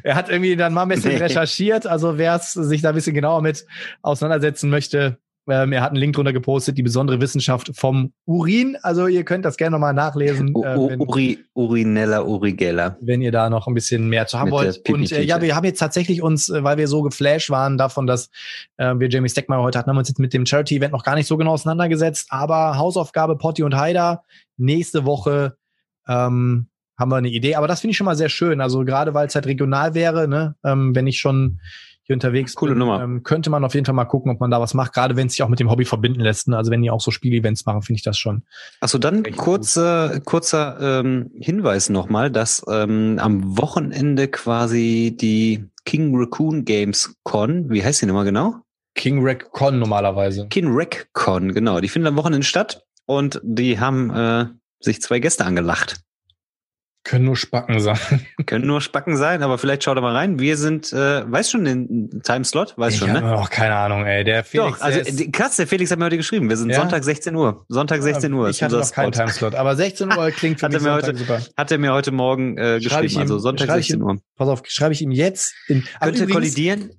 [0.02, 1.86] er hat irgendwie dann mal ein bisschen recherchiert.
[1.86, 3.66] Also wer es sich da ein bisschen genauer mit
[4.02, 8.76] auseinandersetzen möchte, ähm, er hat einen Link drunter gepostet, die besondere Wissenschaft vom Urin.
[8.82, 10.48] Also ihr könnt das gerne nochmal nachlesen.
[10.50, 12.96] äh, wenn, Uri, Urinella Urigella.
[13.00, 14.88] Wenn ihr da noch ein bisschen mehr zu haben Mit wollt.
[14.88, 18.06] Und äh, ja, wir haben jetzt tatsächlich uns, äh, weil wir so geflasht waren davon,
[18.06, 18.30] dass
[18.76, 21.16] äh, wir Jamie Steckmeier heute hatten, haben wir uns jetzt mit dem Charity-Event noch gar
[21.16, 22.28] nicht so genau auseinandergesetzt.
[22.30, 24.22] Aber Hausaufgabe Potti und Haider
[24.56, 25.56] nächste Woche
[26.06, 27.56] ähm, haben wir eine Idee.
[27.56, 28.60] Aber das finde ich schon mal sehr schön.
[28.60, 31.58] Also gerade weil es halt regional wäre, ne, ähm, wenn ich schon
[32.04, 33.02] hier unterwegs Coole bin, Nummer.
[33.02, 35.28] Ähm, könnte man auf jeden Fall mal gucken, ob man da was macht, gerade wenn
[35.28, 36.48] es sich auch mit dem Hobby verbinden lässt.
[36.48, 36.56] Ne?
[36.56, 38.42] Also wenn die auch so Spielevents machen, finde ich das schon.
[38.80, 46.64] Achso, dann kurzer, kurzer ähm, Hinweis nochmal, dass ähm, am Wochenende quasi die King Raccoon
[46.64, 48.56] Games Con, wie heißt die nochmal genau?
[48.94, 50.48] King Rack Con normalerweise.
[50.48, 51.80] King Rack Con, genau.
[51.80, 54.46] Die findet am Wochenende statt und die haben äh,
[54.80, 56.00] sich zwei Gäste angelacht.
[57.04, 57.98] Können nur Spacken sein.
[58.46, 60.38] Können nur Spacken sein, aber vielleicht schaut er mal rein.
[60.38, 62.74] Wir sind, äh, weißt schon den Timeslot?
[62.76, 63.36] Weißt schon, ne?
[63.36, 64.22] auch keine Ahnung, ey.
[64.22, 64.78] Der Felix.
[64.78, 65.00] Doch, also
[65.32, 66.48] krass, der Felix hat mir heute geschrieben.
[66.48, 66.76] Wir sind ja?
[66.76, 67.64] Sonntag 16 Uhr.
[67.68, 68.48] Sonntag 16 Uhr.
[68.50, 71.40] Ich hatte noch keinen Timeslot, aber 16 Uhr klingt für hat mich heute, super.
[71.56, 74.18] Hat er mir heute Morgen äh, geschrieben, ihm, also Sonntag 16 ihm, Uhr.
[74.36, 75.54] Pass auf, schreibe ich ihm jetzt.
[75.66, 76.90] In, Könnte übrigens, kollidieren.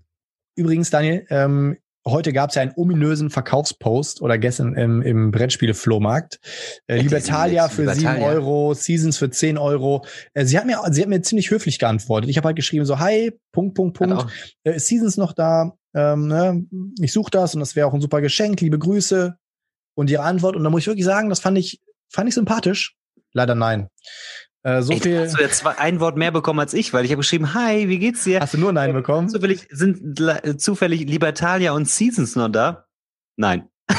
[0.55, 6.39] Übrigens, Daniel, ähm, heute gab es ja einen ominösen Verkaufspost oder gestern im, im Brettspiele-Flohmarkt.
[6.87, 8.13] Äh, Libertalia für Libertalia.
[8.15, 10.05] 7 Euro, Seasons für 10 Euro.
[10.33, 12.29] Äh, sie hat mir, sie hat mir ziemlich höflich geantwortet.
[12.29, 14.27] Ich habe halt geschrieben so, hi, Punkt, Punkt, Punkt.
[14.63, 15.73] Äh, Seasons noch da?
[15.95, 16.65] Ähm, ne?
[16.99, 18.61] Ich suche das und das wäre auch ein super Geschenk.
[18.61, 19.35] Liebe Grüße.
[19.95, 20.55] Und ihre Antwort.
[20.55, 22.95] Und da muss ich wirklich sagen, das fand ich, fand ich sympathisch.
[23.31, 23.89] Leider nein.
[24.63, 25.19] Äh, so Ey, viel.
[25.19, 27.99] Hast du jetzt ein Wort mehr bekommen als ich, weil ich habe geschrieben, hi, wie
[27.99, 28.39] geht's dir?
[28.39, 29.29] Hast du nur Nein äh, bekommen?
[29.29, 30.21] Zufällig sind
[30.57, 32.85] zufällig Libertalia und Seasons noch da?
[33.35, 33.67] Nein.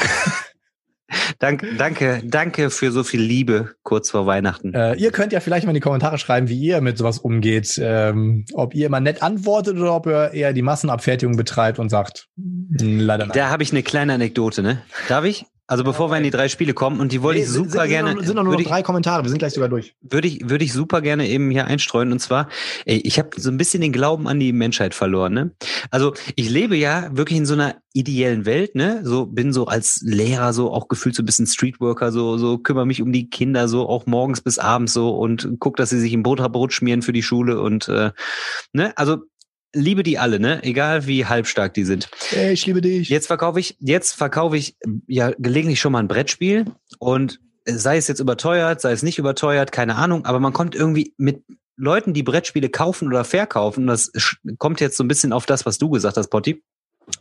[1.39, 4.73] danke, danke, danke für so viel Liebe kurz vor Weihnachten.
[4.73, 7.79] Äh, ihr könnt ja vielleicht mal in die Kommentare schreiben, wie ihr mit sowas umgeht.
[7.79, 12.27] Ähm, ob ihr immer nett antwortet oder ob ihr eher die Massenabfertigung betreibt und sagt,
[12.37, 13.35] leider nein.
[13.35, 14.81] Da habe ich eine kleine Anekdote, ne?
[15.07, 15.45] Darf ich?
[15.67, 17.89] Also bevor wir in die drei Spiele kommen und die wollte nee, ich super sind,
[17.89, 18.11] gerne.
[18.11, 19.95] Sind, sind noch nur noch drei Kommentare, wir sind gleich sogar durch.
[20.01, 22.11] Würde ich, würde ich super gerne eben hier einstreuen.
[22.11, 22.49] Und zwar,
[22.85, 25.33] ey, ich habe so ein bisschen den Glauben an die Menschheit verloren.
[25.33, 25.51] Ne?
[25.89, 28.99] Also ich lebe ja wirklich in so einer ideellen Welt, ne?
[29.03, 32.85] So bin so als Lehrer so auch gefühlt so ein bisschen Streetworker, so, so kümmere
[32.85, 36.11] mich um die Kinder so auch morgens bis abends so und guck, dass sie sich
[36.11, 38.11] im Brot schmieren für die Schule und äh,
[38.73, 39.19] ne, also
[39.75, 40.63] liebe die alle, ne?
[40.63, 42.09] Egal wie halbstark die sind.
[42.29, 43.09] Hey, ich liebe dich.
[43.09, 44.75] Jetzt verkaufe ich, jetzt verkaufe ich
[45.07, 46.65] ja gelegentlich schon mal ein Brettspiel
[46.97, 51.13] und sei es jetzt überteuert, sei es nicht überteuert, keine Ahnung, aber man kommt irgendwie
[51.17, 51.43] mit
[51.77, 54.11] Leuten, die Brettspiele kaufen oder verkaufen, das
[54.57, 56.63] kommt jetzt so ein bisschen auf das, was du gesagt hast, Potti,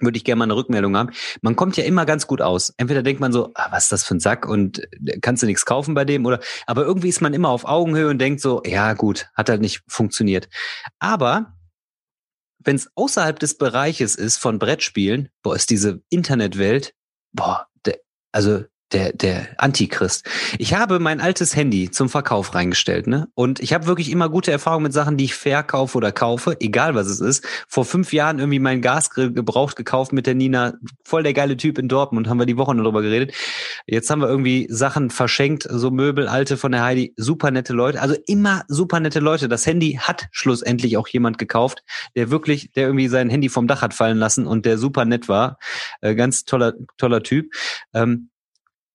[0.01, 1.11] würde ich gerne mal eine Rückmeldung haben.
[1.43, 2.73] Man kommt ja immer ganz gut aus.
[2.79, 5.47] Entweder denkt man so, ah, was ist das für ein Sack und äh, kannst du
[5.47, 8.63] nichts kaufen bei dem oder, aber irgendwie ist man immer auf Augenhöhe und denkt so,
[8.65, 10.49] ja gut, hat halt nicht funktioniert.
[10.99, 11.55] Aber
[12.65, 16.95] wenn es außerhalb des Bereiches ist von Brettspielen, boah, ist diese Internetwelt,
[17.33, 18.01] boah, der,
[18.33, 18.65] also
[18.95, 20.27] der, der Antichrist.
[20.59, 23.29] Ich habe mein altes Handy zum Verkauf reingestellt, ne?
[23.35, 26.95] Und ich habe wirklich immer gute Erfahrungen mit Sachen, die ich verkaufe oder kaufe, egal
[26.95, 27.45] was es ist.
[27.69, 31.79] Vor fünf Jahren irgendwie mein Gasgrill gebraucht gekauft mit der Nina, voll der geile Typ
[31.79, 33.35] in Dortmund, haben wir die Woche darüber geredet.
[33.87, 38.01] Jetzt haben wir irgendwie Sachen verschenkt, so Möbel, alte von der Heidi, super nette Leute,
[38.01, 39.49] also immer super nette Leute.
[39.49, 41.83] Das Handy hat schlussendlich auch jemand gekauft,
[42.15, 45.29] der wirklich, der irgendwie sein Handy vom Dach hat fallen lassen und der super nett
[45.29, 45.59] war.
[46.01, 47.53] Äh, ganz toller, toller Typ.
[47.93, 48.31] Ähm,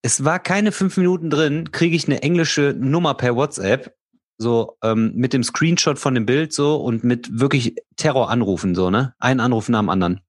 [0.02, 3.94] es war keine fünf Minuten drin, kriege ich eine englische Nummer per WhatsApp,
[4.38, 9.14] so ähm, mit dem Screenshot von dem Bild so und mit wirklich Terroranrufen so, ne?
[9.18, 10.20] Ein Anruf nach dem anderen.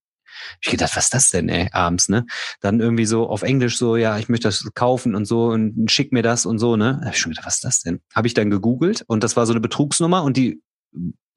[0.62, 2.26] Ich gedacht, was ist das denn, ey, abends, ne?
[2.60, 6.12] Dann irgendwie so auf Englisch so, ja, ich möchte das kaufen und so und schick
[6.12, 6.98] mir das und so, ne?
[7.00, 8.02] Da hab ich schon gedacht, was ist das denn?
[8.14, 10.62] Habe ich dann gegoogelt und das war so eine Betrugsnummer und die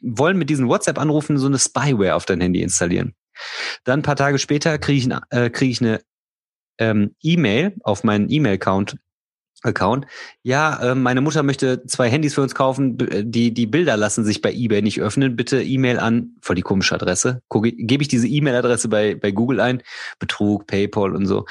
[0.02, 3.14] wollen mit diesen WhatsApp-Anrufen so eine Spyware auf dein Handy installieren.
[3.84, 6.00] Dann ein paar Tage später kriege ich, äh, krieg ich eine
[6.78, 8.96] ähm, E-Mail auf meinen E-Mail-Account
[9.64, 10.06] Account.
[10.42, 14.24] Ja, äh, meine Mutter möchte zwei Handys für uns kaufen, äh, die die Bilder lassen
[14.24, 15.36] sich bei eBay nicht öffnen.
[15.36, 17.42] Bitte E-Mail an, voll die komische Adresse.
[17.50, 19.82] Gebe ich diese E-Mail-Adresse bei bei Google ein,
[20.18, 21.46] Betrug, PayPal und so.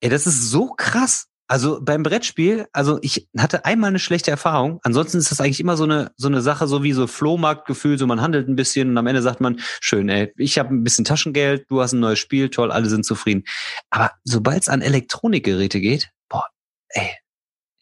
[0.00, 1.29] Ey, das ist so krass.
[1.50, 4.78] Also beim Brettspiel, also ich hatte einmal eine schlechte Erfahrung.
[4.84, 8.06] Ansonsten ist das eigentlich immer so eine so eine Sache, so wie so Flohmarktgefühl, so
[8.06, 11.04] man handelt ein bisschen und am Ende sagt man, schön, ey, ich habe ein bisschen
[11.04, 13.42] Taschengeld, du hast ein neues Spiel, toll, alle sind zufrieden.
[13.90, 16.46] Aber sobald es an Elektronikgeräte geht, boah,
[16.90, 17.16] ey,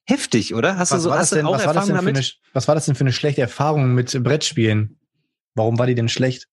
[0.06, 0.78] heftig, oder?
[0.78, 2.16] Hast was du so hast denn, auch was Erfahrung damit?
[2.16, 4.98] Eine, was war das denn für eine schlechte Erfahrung mit Brettspielen?
[5.54, 6.48] Warum war die denn schlecht?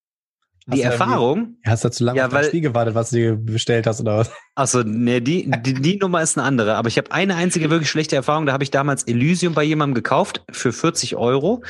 [0.68, 1.58] Die Erfahrung.
[1.66, 4.18] Hast du zu lange ja, auf das Spiel gewartet, was du dir bestellt hast oder
[4.18, 4.32] was?
[4.56, 6.76] Achso, nee, die, die, die Nummer ist eine andere.
[6.76, 8.46] Aber ich habe eine einzige wirklich schlechte Erfahrung.
[8.46, 11.64] Da habe ich damals Elysium bei jemandem gekauft für 40 Euro.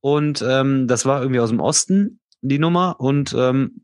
[0.00, 2.96] Und ähm, das war irgendwie aus dem Osten, die Nummer.
[3.00, 3.82] Und ähm,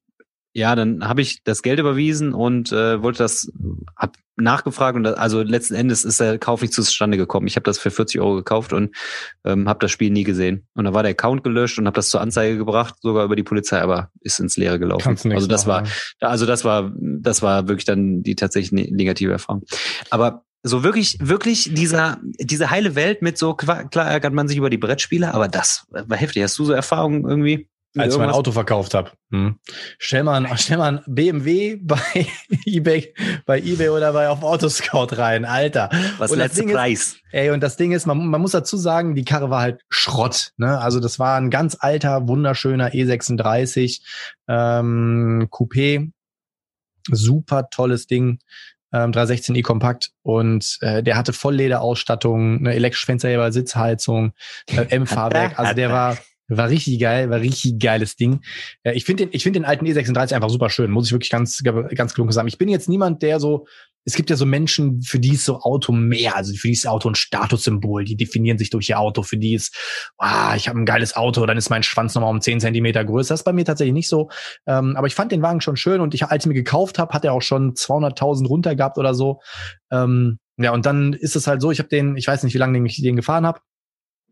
[0.55, 3.51] ja, dann habe ich das Geld überwiesen und äh, wollte das,
[3.97, 7.49] hab nachgefragt und das, also letzten Endes ist der Kauf nicht zustande gekommen.
[7.49, 8.95] Ich habe das für 40 Euro gekauft und
[9.45, 10.67] ähm, habe das Spiel nie gesehen.
[10.75, 13.43] Und da war der Account gelöscht und habe das zur Anzeige gebracht, sogar über die
[13.43, 15.19] Polizei, aber ist ins Leere gelaufen.
[15.33, 15.85] Also das war,
[16.21, 19.65] also das war, das war wirklich dann die tatsächlich ne-, negative Erfahrung.
[20.11, 24.71] Aber so wirklich, wirklich dieser, diese heile Welt mit so, klar ärgert man sich über
[24.71, 26.43] die Brettspiele, aber das war heftig.
[26.45, 27.69] Hast du so Erfahrungen irgendwie?
[27.97, 29.13] Als ich mein Auto verkauft habe.
[29.31, 29.59] Hm.
[29.99, 32.27] Stell mal, ein, stell mal ein BMW bei
[32.67, 33.15] eBay,
[33.47, 35.91] bei eBay oder bei auf Autoscout rein, Alter.
[36.19, 37.01] Was und letzte Preis?
[37.01, 39.83] Ist, ey, und das Ding ist, man, man muss dazu sagen, die Karre war halt
[39.89, 40.53] Schrott.
[40.57, 40.79] Ne?
[40.81, 44.01] Also das war ein ganz alter, wunderschöner E36
[44.49, 46.11] ähm, Coupé,
[47.11, 48.39] super tolles Ding.
[48.93, 54.35] 316i Kompakt und äh, der hatte Volllederausstattung, eine elektrische Fensterheber, Sitzheizung,
[54.69, 55.59] äh, M-Fahrwerk.
[55.59, 56.17] Also der war
[56.49, 58.41] war richtig geil, war richtig geiles Ding.
[58.85, 61.63] Ich finde den, ich finde den alten E36 einfach super schön, muss ich wirklich ganz,
[61.63, 62.49] ganz klug sagen.
[62.49, 63.67] Ich bin jetzt niemand, der so,
[64.05, 66.87] es gibt ja so Menschen, für die ist so Auto mehr, also für die ist
[66.87, 69.75] Auto ein Statussymbol, die definieren sich durch ihr Auto, für die ist,
[70.19, 73.33] wow, ich habe ein geiles Auto, dann ist mein Schwanz nochmal um 10 Zentimeter größer.
[73.33, 74.29] Das ist bei mir tatsächlich nicht so.
[74.67, 77.15] Ähm, aber ich fand den Wagen schon schön und ich, als ich mir gekauft habe,
[77.15, 79.41] hat er auch schon 200.000 runter gehabt oder so.
[79.91, 82.59] Ähm, ja, und dann ist es halt so, ich habe den, ich weiß nicht, wie
[82.59, 83.61] lange ich den gefahren habe,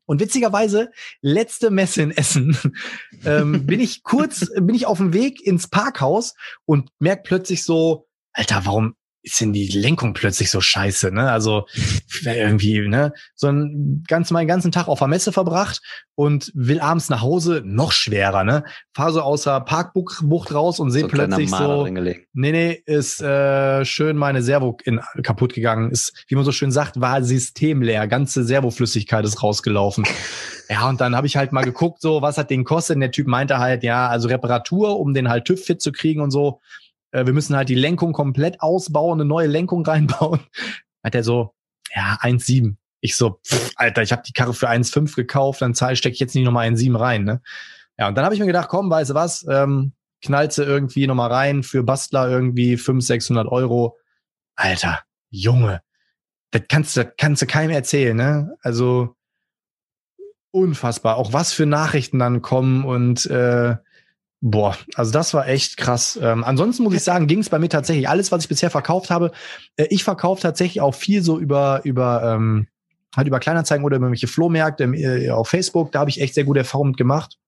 [0.07, 2.57] und witzigerweise, letzte Messe in Essen,
[3.25, 6.35] ähm, bin ich kurz, bin ich auf dem Weg ins Parkhaus
[6.65, 11.31] und merk plötzlich so, Alter, warum, ist denn die Lenkung plötzlich so scheiße, ne?
[11.31, 11.67] Also
[12.25, 13.13] irgendwie, ne?
[13.35, 15.81] So ein ganz meinen ganzen Tag auf der Messe verbracht
[16.15, 18.65] und will abends nach Hause noch schwerer, ne?
[18.95, 23.85] Fahr so aus der Parkbucht raus und sehe so plötzlich so, nee, nee, ist äh,
[23.85, 28.43] schön meine Servo in, kaputt gegangen, ist, wie man so schön sagt, war systemleer, ganze
[28.43, 30.05] Servoflüssigkeit ist rausgelaufen.
[30.69, 32.97] ja, und dann habe ich halt mal geguckt, so, was hat den kostet?
[32.97, 36.21] Und der Typ meinte halt, ja, also Reparatur, um den halt TÜV fit zu kriegen
[36.21, 36.61] und so,
[37.13, 40.41] äh, wir müssen halt die Lenkung komplett ausbauen, eine neue Lenkung reinbauen.
[41.05, 41.55] Hat er so,
[41.95, 42.77] ja, 1,7.
[43.01, 46.35] Ich so, pff, Alter, ich habe die Karre für 1,5 gekauft, dann stecke ich jetzt
[46.35, 47.43] nicht nochmal 1,7 rein, ne?
[47.99, 51.07] Ja, und dann habe ich mir gedacht, komm, weißt du was, ähm, knallst du irgendwie
[51.07, 53.99] nochmal rein für Bastler irgendwie 500, 600 Euro.
[54.55, 55.83] Alter, Junge,
[56.53, 58.57] das kannst du, kannst du keinem erzählen, ne?
[58.63, 59.17] Also
[60.53, 61.17] unfassbar.
[61.17, 63.77] Auch was für Nachrichten dann kommen und äh,
[64.45, 66.19] Boah, also das war echt krass.
[66.21, 69.09] Ähm, ansonsten muss ich sagen, ging es bei mir tatsächlich alles, was ich bisher verkauft
[69.09, 69.31] habe.
[69.77, 72.67] Äh, ich verkaufe tatsächlich auch viel so über über ähm,
[73.17, 75.93] halt über Kleinanzeigen oder über irgendwelche Flohmärkte äh, auf Facebook.
[75.93, 77.39] Da habe ich echt sehr gute Erfahrungen gemacht.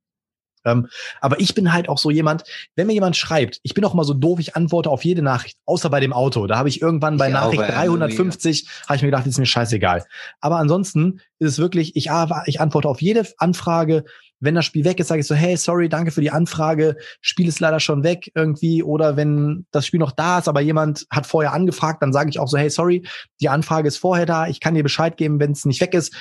[0.65, 0.87] Ähm,
[1.21, 2.45] aber ich bin halt auch so jemand,
[2.77, 5.59] wenn mir jemand schreibt, ich bin auch mal so doof, ich antworte auf jede Nachricht,
[5.67, 6.47] außer bei dem Auto.
[6.47, 10.07] Da habe ich irgendwann bei ich Nachricht 350, habe ich mir gedacht, ist mir scheißegal.
[10.41, 12.09] Aber ansonsten ist es wirklich, ich,
[12.47, 14.05] ich antworte auf jede Anfrage,
[14.45, 17.49] wenn das Spiel weg ist, sage ich so, hey, sorry, danke für die Anfrage, Spiel
[17.49, 18.83] ist leider schon weg irgendwie.
[18.83, 22.39] Oder wenn das Spiel noch da ist, aber jemand hat vorher angefragt, dann sage ich
[22.39, 23.07] auch so, hey, sorry,
[23.41, 26.15] die Anfrage ist vorher da, ich kann dir Bescheid geben, wenn es nicht weg ist.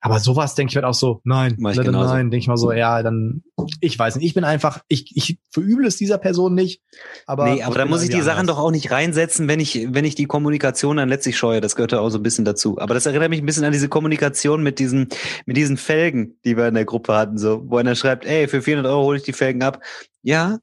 [0.00, 3.02] Aber sowas denke ich halt auch so, nein, leider nein, denke ich mal so, ja,
[3.02, 3.42] dann,
[3.80, 6.82] ich weiß nicht, ich bin einfach, ich, ich verübel es dieser Person nicht.
[7.26, 10.04] Aber nee, aber da muss ich die Sachen doch auch nicht reinsetzen, wenn ich, wenn
[10.04, 11.60] ich die Kommunikation dann letztlich scheue.
[11.60, 12.78] Das gehört ja auch so ein bisschen dazu.
[12.78, 15.08] Aber das erinnert mich ein bisschen an diese Kommunikation mit diesen,
[15.46, 18.62] mit diesen Felgen, die wir in der Gruppe hatten, so, wo einer schreibt, ey, für
[18.62, 19.82] 400 Euro hole ich die Felgen ab.
[20.22, 20.58] Ja,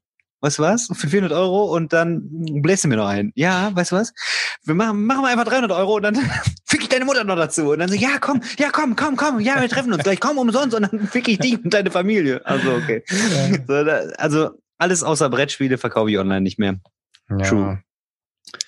[0.45, 2.21] weißt du was, für 400 Euro und dann
[2.61, 3.31] bläst du mir noch ein.
[3.35, 4.13] Ja, weißt du was,
[4.63, 6.15] wir machen, machen wir einfach 300 Euro und dann
[6.65, 7.71] fick ich deine Mutter noch dazu.
[7.71, 10.37] Und dann so, ja, komm, ja, komm, komm, komm, ja, wir treffen uns gleich, komm
[10.37, 12.45] umsonst und dann fick ich dich und deine Familie.
[12.45, 13.03] Also, okay.
[13.09, 13.57] Ja.
[13.67, 16.75] So, da, also, alles außer Brettspiele verkaufe ich online nicht mehr.
[17.29, 17.37] Ja.
[17.37, 17.79] True.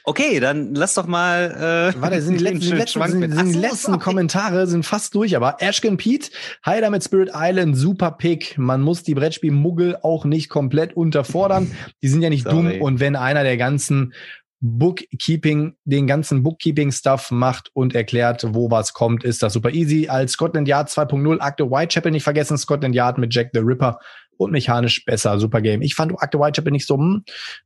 [0.03, 1.93] Okay, dann lass doch mal.
[1.95, 5.35] Äh, Warte, sind die letzten, sind, letzten, sind, sind die letzten Kommentare sind fast durch,
[5.35, 6.29] aber Ashkin Pete,
[6.63, 8.57] hi mit Spirit Island, super Pick.
[8.57, 11.71] Man muss die Brettspiel-Muggel auch nicht komplett unterfordern.
[12.01, 12.55] Die sind ja nicht Sorry.
[12.55, 14.13] dumm und wenn einer der ganzen
[14.59, 20.07] Bookkeeping, den ganzen Bookkeeping-Stuff macht und erklärt, wo was kommt, ist das super easy.
[20.07, 23.99] Als Scotland Yard 2.0 Akte Whitechapel nicht vergessen, Scotland Yard mit Jack the Ripper
[24.37, 25.81] und mechanisch besser, super Game.
[25.81, 27.23] Ich fand Akte Whitechapel nicht so, hm,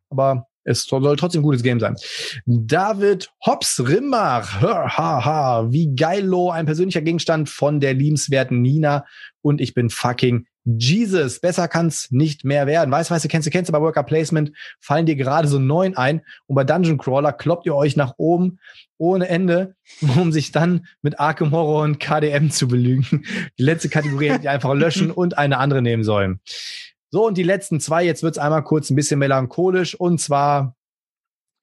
[0.09, 1.95] aber es soll trotzdem ein gutes Game sein.
[2.45, 4.61] David Hobbs Rimbach.
[4.61, 6.51] Haha, wie geilo.
[6.51, 9.05] Ein persönlicher Gegenstand von der liebenswerten Nina.
[9.41, 11.39] Und ich bin fucking Jesus.
[11.39, 12.91] Besser kann's nicht mehr werden.
[12.91, 15.97] Weiß, weißt du, kennst du, kennst du bei Worker Placement fallen dir gerade so neun
[15.97, 16.21] ein.
[16.45, 18.59] Und bei Dungeon Crawler kloppt ihr euch nach oben
[18.97, 19.75] ohne Ende,
[20.17, 23.25] um sich dann mit Arkham Horror und KDM zu belügen.
[23.57, 26.39] Die letzte Kategorie hätte ihr einfach löschen und eine andere nehmen sollen.
[27.11, 29.95] So, und die letzten zwei, jetzt wird's einmal kurz ein bisschen melancholisch.
[29.95, 30.75] Und zwar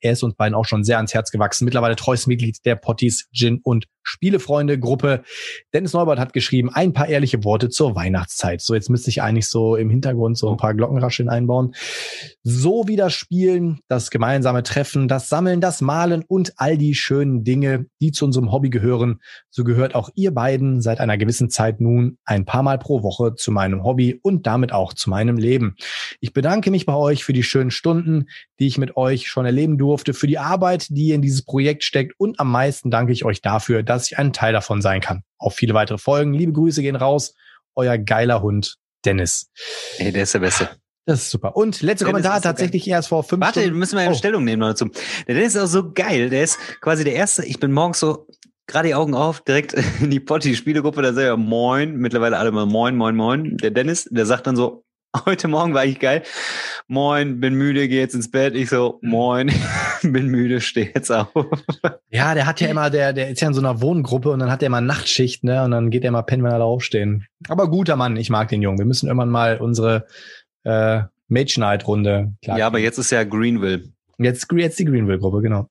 [0.00, 1.64] er ist uns beiden auch schon sehr ans Herz gewachsen.
[1.64, 5.22] Mittlerweile treues Mitglied der Potties Gin und Spielefreunde Gruppe.
[5.72, 8.60] Dennis Neubert hat geschrieben, ein paar ehrliche Worte zur Weihnachtszeit.
[8.60, 11.74] So, jetzt müsste ich eigentlich so im Hintergrund so ein paar Glockenrascheln einbauen.
[12.42, 17.44] So wie das Spielen, das gemeinsame Treffen, das Sammeln, das Malen und all die schönen
[17.44, 19.20] Dinge, die zu unserem Hobby gehören,
[19.50, 23.34] so gehört auch ihr beiden seit einer gewissen Zeit nun ein paar Mal pro Woche
[23.34, 25.76] zu meinem Hobby und damit auch zu meinem Leben.
[26.20, 28.26] Ich bedanke mich bei euch für die schönen Stunden,
[28.58, 32.14] die ich mit euch schon erleben durfte, für die Arbeit, die in dieses Projekt steckt
[32.18, 35.22] und am meisten danke ich euch dafür, dass dass ich ein Teil davon sein kann.
[35.38, 36.32] Auf viele weitere Folgen.
[36.32, 37.34] Liebe Grüße gehen raus.
[37.74, 39.50] Euer geiler Hund, Dennis.
[39.98, 40.70] Ey, der ist der Beste.
[41.04, 41.56] Das ist super.
[41.56, 42.92] Und letzter Kommentar tatsächlich geil.
[42.92, 43.78] erst vor fünf Warte, Stunden.
[43.78, 44.18] müssen wir eine oh.
[44.18, 44.90] Stellung nehmen dazu.
[45.26, 46.30] Der Dennis ist auch so geil.
[46.30, 47.44] Der ist quasi der Erste.
[47.46, 48.26] Ich bin morgens so
[48.68, 52.66] gerade die Augen auf, direkt in die Potti-Spielegruppe, da sagt er Moin, mittlerweile alle mal
[52.66, 53.56] Moin, Moin, Moin.
[53.56, 54.84] Der Dennis, der sagt dann so,
[55.26, 56.22] heute Morgen war ich geil.
[56.86, 58.54] Moin, bin müde, geh jetzt ins Bett.
[58.54, 59.50] Ich so, moin,
[60.02, 61.28] bin müde, steh jetzt auf.
[62.10, 64.50] Ja, der hat ja immer, der, der ist ja in so einer Wohngruppe und dann
[64.50, 65.62] hat er immer Nachtschicht, ne?
[65.62, 67.26] Und dann geht er mal pennen, wenn er da aufstehen.
[67.48, 68.78] Aber guter Mann, ich mag den Jungen.
[68.78, 70.06] Wir müssen irgendwann mal unsere
[70.64, 72.58] äh, Mage Night Runde klar.
[72.58, 73.92] Ja, aber jetzt ist ja Greenville.
[74.16, 75.68] Jetzt, jetzt die Greenville-Gruppe, genau.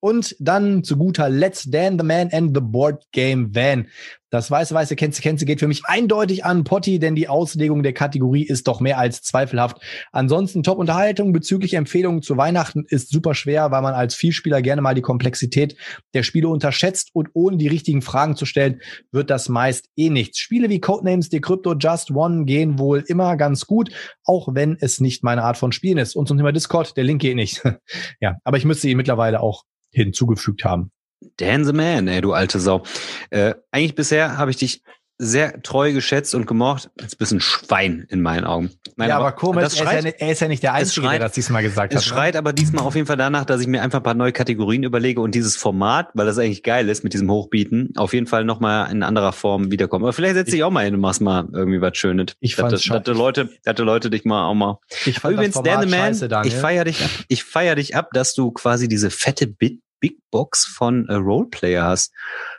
[0.00, 3.88] Und dann zu guter Let's Dan the Man and the Board Game Van.
[4.28, 7.92] Das weiße, weiße Kennze, Kennze geht für mich eindeutig an Potti, denn die Auslegung der
[7.92, 9.78] Kategorie ist doch mehr als zweifelhaft.
[10.10, 14.94] Ansonsten Top-Unterhaltung bezüglich Empfehlungen zu Weihnachten ist super schwer, weil man als Vielspieler gerne mal
[14.94, 15.76] die Komplexität
[16.12, 18.80] der Spiele unterschätzt und ohne die richtigen Fragen zu stellen,
[19.12, 20.38] wird das meist eh nichts.
[20.38, 23.90] Spiele wie Codenames, Decrypto, Just One gehen wohl immer ganz gut,
[24.24, 26.16] auch wenn es nicht meine Art von Spielen ist.
[26.16, 27.62] Und zum Thema Discord, der Link geht nicht.
[28.20, 29.62] ja, aber ich müsste ihn mittlerweile auch
[29.96, 30.90] hinzugefügt haben.
[31.38, 32.84] Dan the Man, ey, du alte Sau.
[33.30, 34.82] Äh, eigentlich bisher habe ich dich
[35.18, 36.90] sehr treu geschätzt und gemocht.
[37.00, 38.70] Jetzt bist ein Schwein in meinen Augen.
[38.96, 41.20] Nein, ja, aber, aber komisch, er, ist ja, er, ist ja, nicht der Einzige, schreit,
[41.20, 42.02] der das diesmal gesagt es hat.
[42.02, 42.14] Es ne?
[42.14, 44.82] schreit aber diesmal auf jeden Fall danach, dass ich mir einfach ein paar neue Kategorien
[44.82, 48.44] überlege und dieses Format, weil das eigentlich geil ist mit diesem Hochbieten, auf jeden Fall
[48.44, 50.04] nochmal in anderer Form wiederkommen.
[50.04, 52.34] Aber vielleicht setz dich auch mal hin und machst mal irgendwie was Schönes.
[52.40, 54.78] Ich fand dass, dass Leute, dass Leute dich mal auch mal.
[55.06, 58.34] Ich fand Übrigens, Dan the Man, scheiße, ich feier dich, ich feier dich ab, dass
[58.34, 62.12] du quasi diese fette Bit Big Box von äh, Roleplayer hast.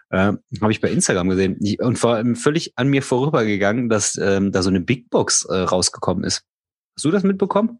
[0.09, 1.59] Äh, Habe ich bei Instagram gesehen.
[1.79, 5.55] Und vor allem völlig an mir vorübergegangen, dass ähm, da so eine Big Box äh,
[5.55, 6.43] rausgekommen ist.
[6.95, 7.79] Hast du das mitbekommen?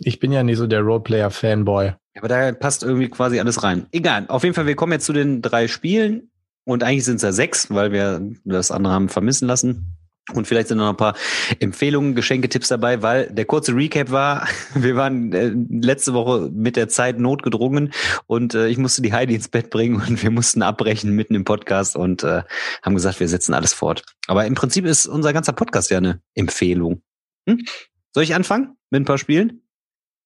[0.00, 1.94] Ich bin ja nicht so der Roleplayer-Fanboy.
[2.16, 3.86] Aber da passt irgendwie quasi alles rein.
[3.92, 4.26] Egal.
[4.28, 6.30] Auf jeden Fall, wir kommen jetzt zu den drei Spielen.
[6.64, 9.97] Und eigentlich sind es ja sechs, weil wir das andere haben vermissen lassen.
[10.34, 11.14] Und vielleicht sind noch ein paar
[11.58, 16.88] Empfehlungen, Geschenketipps dabei, weil der kurze Recap war, wir waren äh, letzte Woche mit der
[16.88, 17.92] Zeit notgedrungen
[18.26, 21.44] und äh, ich musste die Heidi ins Bett bringen und wir mussten abbrechen mitten im
[21.44, 22.42] Podcast und äh,
[22.82, 24.04] haben gesagt, wir setzen alles fort.
[24.26, 27.02] Aber im Prinzip ist unser ganzer Podcast ja eine Empfehlung.
[27.48, 27.64] Hm?
[28.12, 29.62] Soll ich anfangen mit ein paar Spielen?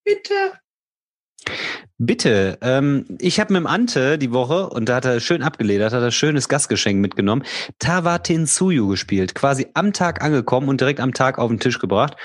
[0.05, 0.62] Bitte.
[1.99, 2.59] Bitte.
[2.63, 6.03] Ähm, ich habe mit dem Ante die Woche, und da hat er schön abgeledert, hat
[6.03, 7.45] er schönes Gastgeschenk mitgenommen,
[7.79, 9.35] Tawatinsuyu gespielt.
[9.35, 12.17] Quasi am Tag angekommen und direkt am Tag auf den Tisch gebracht.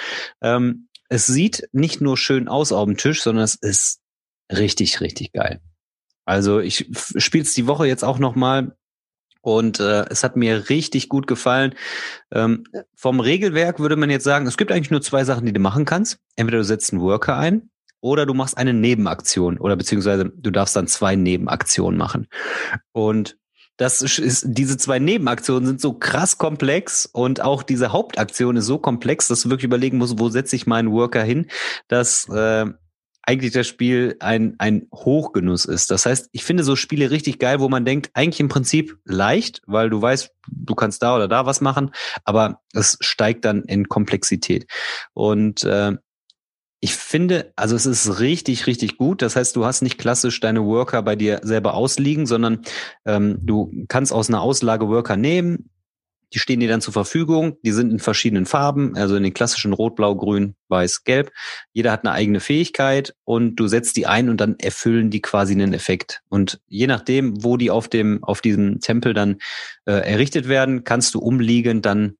[0.41, 3.99] Ähm, es sieht nicht nur schön aus auf dem Tisch, sondern es ist
[4.51, 5.61] richtig, richtig geil.
[6.25, 8.75] Also ich spiele es die Woche jetzt auch noch mal
[9.41, 11.75] und äh, es hat mir richtig gut gefallen.
[12.31, 12.65] Ähm,
[12.95, 15.85] vom Regelwerk würde man jetzt sagen, es gibt eigentlich nur zwei Sachen, die du machen
[15.85, 16.19] kannst.
[16.35, 17.69] Entweder du setzt einen Worker ein
[18.01, 22.27] oder du machst eine Nebenaktion oder beziehungsweise du darfst dann zwei Nebenaktionen machen.
[22.91, 23.37] Und
[23.77, 28.79] das ist, diese zwei Nebenaktionen sind so krass komplex und auch diese Hauptaktion ist so
[28.79, 31.45] komplex, dass du wirklich überlegen musst, wo setze ich meinen Worker hin,
[31.87, 32.65] dass äh,
[33.21, 35.91] eigentlich das Spiel ein, ein Hochgenuss ist.
[35.91, 39.61] Das heißt, ich finde so Spiele richtig geil, wo man denkt, eigentlich im Prinzip leicht,
[39.67, 41.91] weil du weißt, du kannst da oder da was machen,
[42.23, 44.65] aber es steigt dann in Komplexität.
[45.13, 45.97] Und äh,
[46.79, 49.21] ich finde, also es ist richtig, richtig gut.
[49.21, 52.61] Das heißt, du hast nicht klassisch deine Worker bei dir selber ausliegen, sondern
[53.05, 55.69] ähm, du kannst aus einer Auslage Worker nehmen,
[56.33, 57.57] die stehen dir dann zur Verfügung.
[57.63, 61.31] Die sind in verschiedenen Farben, also in den klassischen Rot, Blau, Grün, Weiß, Gelb.
[61.71, 65.53] Jeder hat eine eigene Fähigkeit und du setzt die ein und dann erfüllen die quasi
[65.53, 66.21] einen Effekt.
[66.29, 69.37] Und je nachdem, wo die auf dem, auf diesem Tempel dann
[69.85, 72.17] äh, errichtet werden, kannst du umliegend dann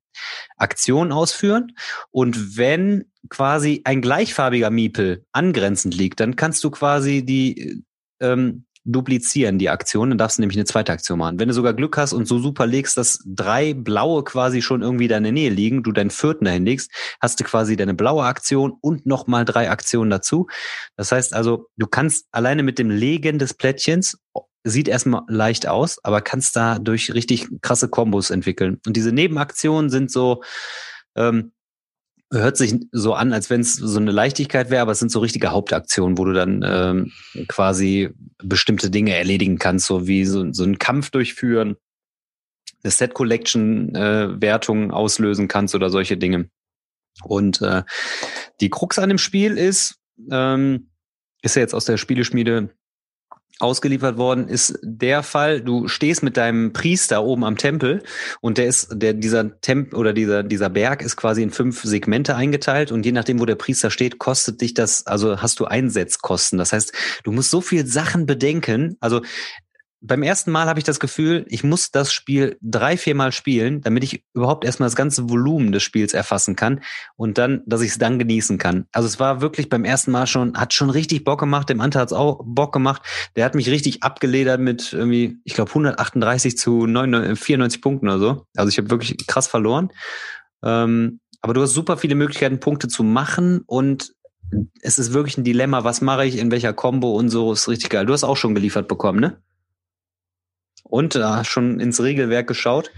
[0.56, 1.72] Aktionen ausführen.
[2.10, 7.82] Und wenn quasi ein gleichfarbiger Miepel angrenzend liegt, dann kannst du quasi die
[8.20, 10.10] ähm, duplizieren, die Aktion.
[10.10, 11.38] Dann darfst du nämlich eine zweite Aktion machen.
[11.38, 15.04] Wenn du sogar Glück hast und so super legst, dass drei blaue quasi schon irgendwie
[15.04, 16.90] in deiner Nähe liegen, du deinen vierten dahin legst,
[17.20, 20.46] hast du quasi deine blaue Aktion und nochmal drei Aktionen dazu.
[20.96, 24.18] Das heißt also, du kannst alleine mit dem Legen des Plättchens
[24.64, 28.80] sieht erstmal leicht aus, aber kannst da durch richtig krasse Kombos entwickeln.
[28.86, 30.42] Und diese Nebenaktionen sind so,
[31.16, 31.52] ähm,
[32.30, 35.20] hört sich so an, als wenn es so eine Leichtigkeit wäre, aber es sind so
[35.20, 37.12] richtige Hauptaktionen, wo du dann ähm,
[37.48, 41.76] quasi bestimmte Dinge erledigen kannst, so wie so, so einen Kampf durchführen,
[42.82, 46.50] eine Set Collection äh, Wertung auslösen kannst oder solche Dinge.
[47.22, 47.82] Und äh,
[48.60, 49.96] die Krux an dem Spiel ist,
[50.30, 50.90] ähm,
[51.42, 52.70] ist ja jetzt aus der Spieleschmiede
[53.60, 58.02] ausgeliefert worden ist der Fall, du stehst mit deinem Priester oben am Tempel
[58.40, 62.36] und der ist, der, dieser Tempel oder dieser, dieser Berg ist quasi in fünf Segmente
[62.36, 66.58] eingeteilt und je nachdem, wo der Priester steht, kostet dich das, also hast du Einsetzkosten.
[66.58, 66.92] Das heißt,
[67.24, 68.96] du musst so viel Sachen bedenken.
[69.00, 69.22] Also
[70.00, 74.04] beim ersten Mal habe ich das Gefühl, ich muss das Spiel drei, viermal spielen, damit
[74.04, 76.80] ich überhaupt erstmal das ganze Volumen des Spiels erfassen kann
[77.16, 78.86] und dann, dass ich es dann genießen kann.
[78.92, 81.98] Also es war wirklich beim ersten Mal schon, hat schon richtig Bock gemacht, dem Ante
[81.98, 83.02] hat es auch Bock gemacht.
[83.34, 88.18] Der hat mich richtig abgeledert mit irgendwie, ich glaube 138 zu 99, 94 Punkten oder
[88.18, 88.46] so.
[88.56, 89.90] Also ich habe wirklich krass verloren.
[90.62, 94.12] Ähm, aber du hast super viele Möglichkeiten, Punkte zu machen und
[94.80, 97.90] es ist wirklich ein Dilemma, was mache ich, in welcher Combo und so, ist richtig
[97.90, 98.06] geil.
[98.06, 99.42] Du hast auch schon geliefert bekommen, ne?
[100.84, 102.90] Und äh, schon ins Regelwerk geschaut?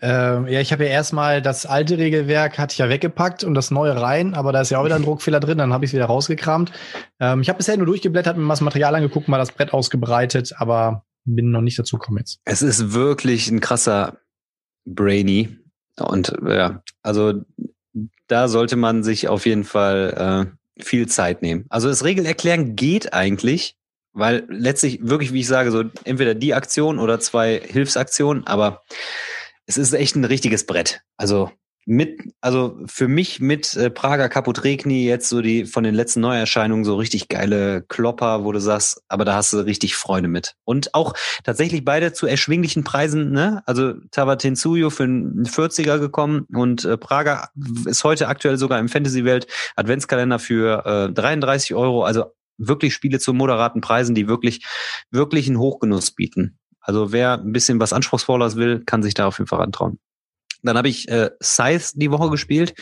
[0.00, 3.70] Ähm, ja, ich habe ja erstmal das alte Regelwerk hatte ich ja weggepackt und das
[3.70, 5.94] neue rein, aber da ist ja auch wieder ein Druckfehler drin, dann habe ich es
[5.94, 6.72] wieder rausgekramt.
[7.20, 10.54] Ähm, ich habe bisher nur durchgeblättert, mir mal das Material angeguckt, mal das Brett ausgebreitet,
[10.58, 12.40] aber bin noch nicht dazu gekommen jetzt.
[12.44, 14.18] Es ist wirklich ein krasser
[14.84, 15.56] Brainy.
[15.98, 17.44] Und ja, also
[18.26, 21.64] da sollte man sich auf jeden Fall äh, viel Zeit nehmen.
[21.68, 23.76] Also das Regelerklären geht eigentlich,
[24.16, 28.82] weil letztlich wirklich, wie ich sage, so entweder die Aktion oder zwei Hilfsaktionen, aber
[29.66, 31.02] es ist echt ein richtiges Brett.
[31.16, 31.50] Also
[31.88, 36.84] mit, also für mich mit äh, Prager Kaputregni jetzt so die von den letzten Neuerscheinungen
[36.84, 40.54] so richtig geile Klopper, wo du sagst, aber da hast du richtig Freude mit.
[40.64, 41.14] Und auch
[41.44, 43.62] tatsächlich beide zu erschwinglichen Preisen, ne?
[43.66, 47.50] Also Tabatensuyo für einen 40er gekommen und äh, Prager
[47.84, 52.02] ist heute aktuell sogar im Fantasy-Welt Adventskalender für äh, 33 Euro.
[52.02, 54.64] Also wirklich Spiele zu moderaten Preisen, die wirklich,
[55.10, 56.58] wirklich einen Hochgenuss bieten.
[56.80, 59.98] Also wer ein bisschen was Anspruchsvolleres will, kann sich da auf jeden Fall rantrauen.
[60.62, 62.74] Dann habe ich äh, Scythe die Woche gespielt,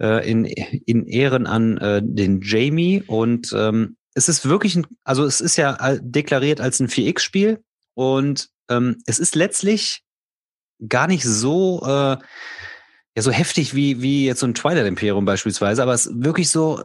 [0.00, 3.02] äh, in, in Ehren an äh, den Jamie.
[3.06, 7.62] Und ähm, es ist wirklich ein, also es ist ja deklariert als ein 4X-Spiel
[7.94, 10.02] und ähm, es ist letztlich
[10.88, 12.16] gar nicht so äh,
[13.16, 16.50] ja so heftig wie wie jetzt so ein Twilight Imperium beispielsweise, aber es ist wirklich
[16.50, 16.82] so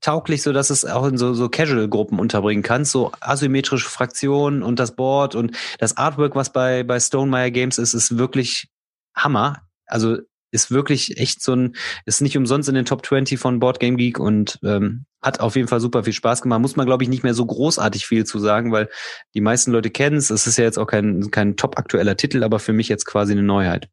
[0.00, 4.78] tauglich, so dass es auch in so, so Casual-Gruppen unterbringen kannst, so asymmetrische Fraktionen und
[4.78, 8.68] das Board und das Artwork, was bei, bei Stonemeyer Games ist, ist wirklich
[9.14, 9.62] Hammer.
[9.86, 10.18] Also
[10.50, 13.96] ist wirklich echt so ein, ist nicht umsonst in den Top 20 von Board Game
[13.96, 16.60] Geek und ähm, hat auf jeden Fall super viel Spaß gemacht.
[16.60, 18.88] Muss man, glaube ich, nicht mehr so großartig viel zu sagen, weil
[19.34, 20.30] die meisten Leute kennen es.
[20.30, 23.32] Es ist ja jetzt auch kein, kein top aktueller Titel, aber für mich jetzt quasi
[23.32, 23.88] eine Neuheit.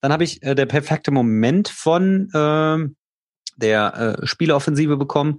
[0.00, 2.96] Dann habe ich äh, der perfekte Moment von ähm,
[3.56, 5.38] der äh, Spieleoffensive bekommen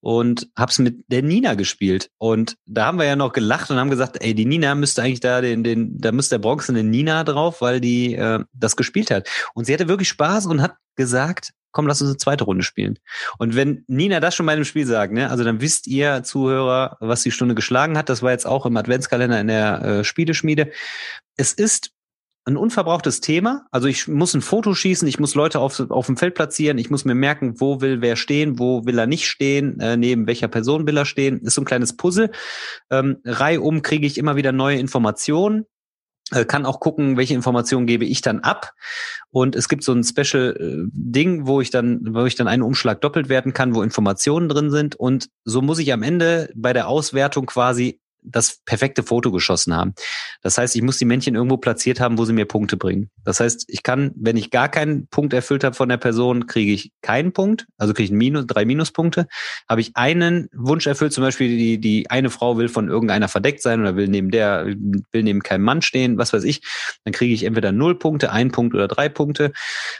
[0.00, 2.10] und hab's mit der Nina gespielt.
[2.18, 5.20] Und da haben wir ja noch gelacht und haben gesagt, ey, die Nina müsste eigentlich
[5.20, 9.28] da den, den, da müsste der bronzene Nina drauf, weil die äh, das gespielt hat.
[9.54, 12.98] Und sie hatte wirklich Spaß und hat gesagt, komm, lass uns eine zweite Runde spielen.
[13.38, 16.96] Und wenn Nina das schon bei einem Spiel sagt, ne, also dann wisst ihr Zuhörer,
[17.00, 18.08] was die Stunde geschlagen hat.
[18.08, 20.70] Das war jetzt auch im Adventskalender in der äh, Spieleschmiede.
[21.36, 21.90] Es ist
[22.44, 23.66] ein unverbrauchtes Thema.
[23.70, 26.90] Also ich muss ein Foto schießen, ich muss Leute auf, auf dem Feld platzieren, ich
[26.90, 30.48] muss mir merken, wo will wer stehen, wo will er nicht stehen, äh, neben welcher
[30.48, 31.40] Person will er stehen.
[31.40, 32.30] Ist so ein kleines Puzzle.
[32.90, 35.66] Ähm, reihum kriege ich immer wieder neue Informationen
[36.32, 38.72] äh, kann auch gucken, welche Informationen gebe ich dann ab.
[39.30, 42.62] Und es gibt so ein Special äh, Ding, wo ich dann, wo ich dann einen
[42.62, 44.96] Umschlag doppelt werten kann, wo Informationen drin sind.
[44.96, 49.94] Und so muss ich am Ende bei der Auswertung quasi das perfekte Foto geschossen haben.
[50.42, 53.10] Das heißt, ich muss die Männchen irgendwo platziert haben, wo sie mir Punkte bringen.
[53.24, 56.72] Das heißt, ich kann, wenn ich gar keinen Punkt erfüllt habe von der Person, kriege
[56.72, 59.26] ich keinen Punkt, also kriege ich Minus, drei Minuspunkte.
[59.68, 63.62] Habe ich einen Wunsch erfüllt, zum Beispiel die, die eine Frau will von irgendeiner verdeckt
[63.62, 66.62] sein oder will neben der, will neben keinem Mann stehen, was weiß ich,
[67.04, 69.52] dann kriege ich entweder null Punkte, ein Punkt oder drei Punkte.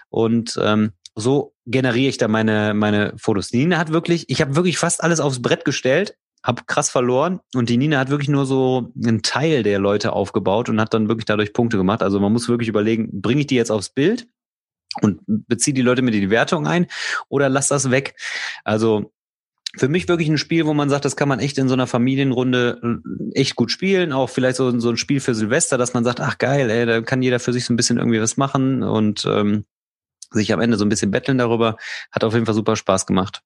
[0.08, 3.52] Und ähm, so generiere ich da meine meine Fotos.
[3.52, 7.68] Nina hat wirklich, ich habe wirklich fast alles aufs Brett gestellt, hab krass verloren und
[7.68, 11.24] die Nina hat wirklich nur so einen Teil der Leute aufgebaut und hat dann wirklich
[11.24, 12.02] dadurch Punkte gemacht.
[12.02, 14.26] Also man muss wirklich überlegen, bringe ich die jetzt aufs Bild
[15.00, 16.86] und beziehe die Leute mit in die Wertung ein
[17.28, 18.14] oder lass das weg.
[18.64, 19.12] Also
[19.74, 21.86] für mich wirklich ein Spiel, wo man sagt, das kann man echt in so einer
[21.86, 23.00] Familienrunde
[23.34, 24.12] äh, echt gut spielen.
[24.12, 27.00] Auch vielleicht so, so ein Spiel für Silvester, dass man sagt, ach geil, ey, da
[27.00, 29.64] kann jeder für sich so ein bisschen irgendwie was machen und ähm,
[30.30, 31.76] sich am Ende so ein bisschen betteln darüber.
[32.10, 33.42] Hat auf jeden Fall super Spaß gemacht.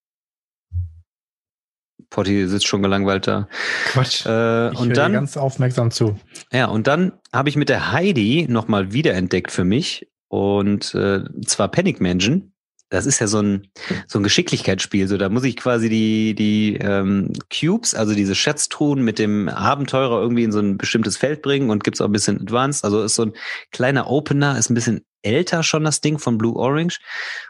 [2.11, 3.49] Potti sitzt schon gelangweilt da.
[3.87, 4.27] Quatsch.
[4.27, 6.19] Äh, ich und dann ganz aufmerksam zu.
[6.53, 10.09] Ja, und dann habe ich mit der Heidi nochmal wiederentdeckt für mich.
[10.29, 12.53] Und äh, zwar Panic Mansion.
[12.89, 13.67] Das ist ja so ein,
[14.07, 15.09] so ein Geschicklichkeitsspiel.
[15.09, 20.21] So, da muss ich quasi die, die ähm, Cubes, also diese Schatztruhen mit dem Abenteurer
[20.21, 22.85] irgendwie in so ein bestimmtes Feld bringen und gibt's auch ein bisschen Advanced.
[22.85, 23.33] Also ist so ein
[23.73, 27.01] kleiner Opener, ist ein bisschen älter schon das Ding von Blue Orange.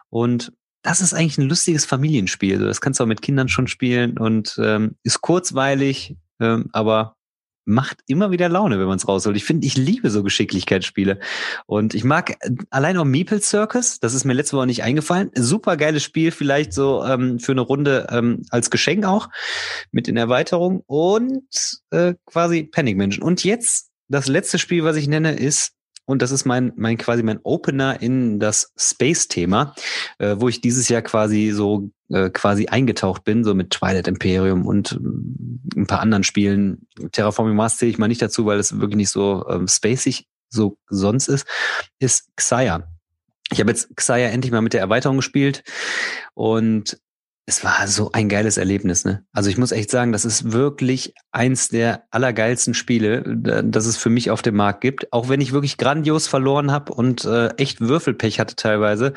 [0.08, 2.58] Und das ist eigentlich ein lustiges Familienspiel.
[2.58, 7.16] Das kannst du auch mit Kindern schon spielen und ähm, ist kurzweilig, ähm, aber
[7.66, 9.36] macht immer wieder Laune, wenn man es rausholt.
[9.36, 11.18] Ich finde, ich liebe so Geschicklichkeitsspiele.
[11.66, 15.30] Und ich mag äh, allein auch Meeple Circus, das ist mir letzte Woche nicht eingefallen.
[15.34, 19.28] Super geiles Spiel, vielleicht so ähm, für eine Runde ähm, als Geschenk auch
[19.90, 23.24] mit in Erweiterung und äh, quasi Panic Mansion.
[23.24, 25.72] Und jetzt das letzte Spiel, was ich nenne, ist
[26.06, 29.74] und das ist mein, mein quasi mein Opener in das Space-Thema,
[30.18, 34.66] äh, wo ich dieses Jahr quasi so äh, quasi eingetaucht bin, so mit Twilight Imperium
[34.66, 36.86] und äh, ein paar anderen Spielen.
[37.12, 40.78] Terraforming Mars zähle ich mal nicht dazu, weil es wirklich nicht so ähm, spacig so
[40.88, 41.46] sonst ist,
[41.98, 42.88] ist Xayah.
[43.50, 45.64] Ich habe jetzt Xayah endlich mal mit der Erweiterung gespielt
[46.34, 46.98] und
[47.48, 49.24] es war so ein geiles Erlebnis, ne?
[49.32, 53.22] Also ich muss echt sagen, das ist wirklich eins der allergeilsten Spiele,
[53.64, 55.12] das es für mich auf dem Markt gibt.
[55.12, 59.14] Auch wenn ich wirklich grandios verloren habe und äh, echt Würfelpech hatte teilweise.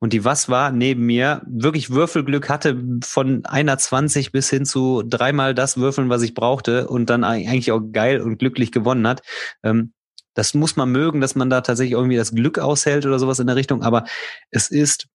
[0.00, 5.02] Und die was war neben mir wirklich Würfelglück hatte von einer 20 bis hin zu
[5.06, 9.20] dreimal das Würfeln, was ich brauchte und dann eigentlich auch geil und glücklich gewonnen hat.
[9.62, 9.92] Ähm,
[10.32, 13.46] das muss man mögen, dass man da tatsächlich irgendwie das Glück aushält oder sowas in
[13.46, 13.82] der Richtung.
[13.82, 14.04] Aber
[14.50, 15.08] es ist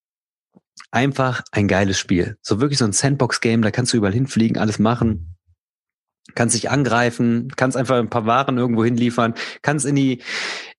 [0.90, 2.36] einfach ein geiles Spiel.
[2.42, 5.36] So wirklich so ein Sandbox-Game, da kannst du überall hinfliegen, alles machen.
[6.36, 10.22] Kannst dich angreifen, kannst einfach ein paar Waren irgendwo hinliefern, kannst in die,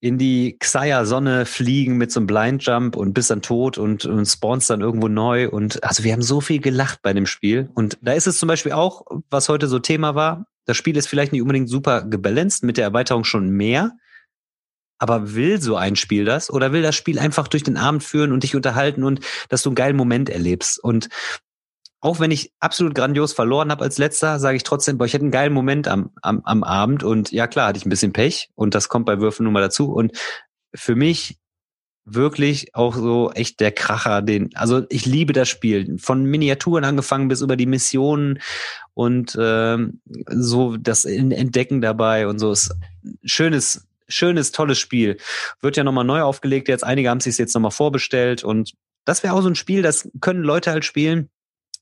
[0.00, 4.24] in die Xayah-Sonne fliegen mit so einem Blind Jump und bist dann tot und, und
[4.24, 5.50] spawnst dann irgendwo neu.
[5.50, 7.68] Und also wir haben so viel gelacht bei dem Spiel.
[7.74, 11.08] Und da ist es zum Beispiel auch, was heute so Thema war, das Spiel ist
[11.08, 13.92] vielleicht nicht unbedingt super gebalanced, mit der Erweiterung schon mehr.
[15.04, 18.32] Aber will so ein Spiel das oder will das Spiel einfach durch den Abend führen
[18.32, 19.20] und dich unterhalten und
[19.50, 20.82] dass du einen geilen Moment erlebst?
[20.82, 21.10] Und
[22.00, 25.24] auch wenn ich absolut grandios verloren habe als letzter, sage ich trotzdem, boah, ich hatte
[25.24, 28.48] einen geilen Moment am, am, am Abend und ja klar, hatte ich ein bisschen Pech
[28.54, 29.92] und das kommt bei Würfen nun mal dazu.
[29.92, 30.12] Und
[30.74, 31.36] für mich
[32.06, 35.98] wirklich auch so echt der Kracher, den, also ich liebe das Spiel.
[35.98, 38.38] Von Miniaturen angefangen bis über die Missionen
[38.94, 40.00] und ähm,
[40.30, 42.74] so das Entdecken dabei und so ist
[43.22, 45.18] schönes, schönes, tolles Spiel.
[45.60, 46.84] Wird ja nochmal neu aufgelegt jetzt.
[46.84, 48.72] Einige haben sich jetzt nochmal vorbestellt und
[49.04, 51.28] das wäre auch so ein Spiel, das können Leute halt spielen,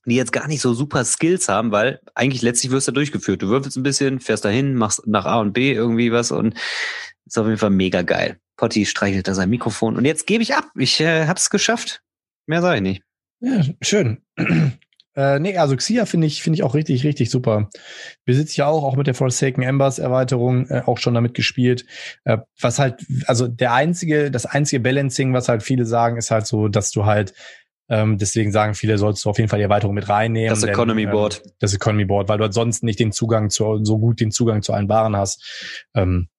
[0.05, 3.41] die jetzt gar nicht so super Skills haben, weil eigentlich letztlich wirst du durchgeführt.
[3.41, 6.55] Du würfelst ein bisschen, fährst dahin, machst nach A und B irgendwie was und
[7.25, 8.39] ist auf jeden Fall mega geil.
[8.57, 10.65] Potti streichelt da sein Mikrofon und jetzt gebe ich ab.
[10.75, 12.01] Ich äh, hab's geschafft.
[12.45, 13.03] Mehr sage ich nicht.
[13.39, 14.21] Ja, schön.
[15.15, 17.69] Äh, nee, also Xia finde ich, finde ich auch richtig, richtig super.
[18.25, 21.85] Besitze ja auch, auch mit der Forsaken Embers Erweiterung, äh, auch schon damit gespielt.
[22.23, 26.47] Äh, was halt, also der einzige, das einzige Balancing, was halt viele sagen, ist halt
[26.47, 27.33] so, dass du halt
[27.89, 30.49] Ähm, deswegen sagen viele, sollst du auf jeden Fall die Erweiterung mit reinnehmen.
[30.49, 31.41] Das Economy denn, Board.
[31.43, 34.61] Ähm, das Economy Board, weil du ansonsten nicht den Zugang zu, so gut den Zugang
[34.61, 35.85] zu allen Waren hast.
[35.93, 36.29] Ähm,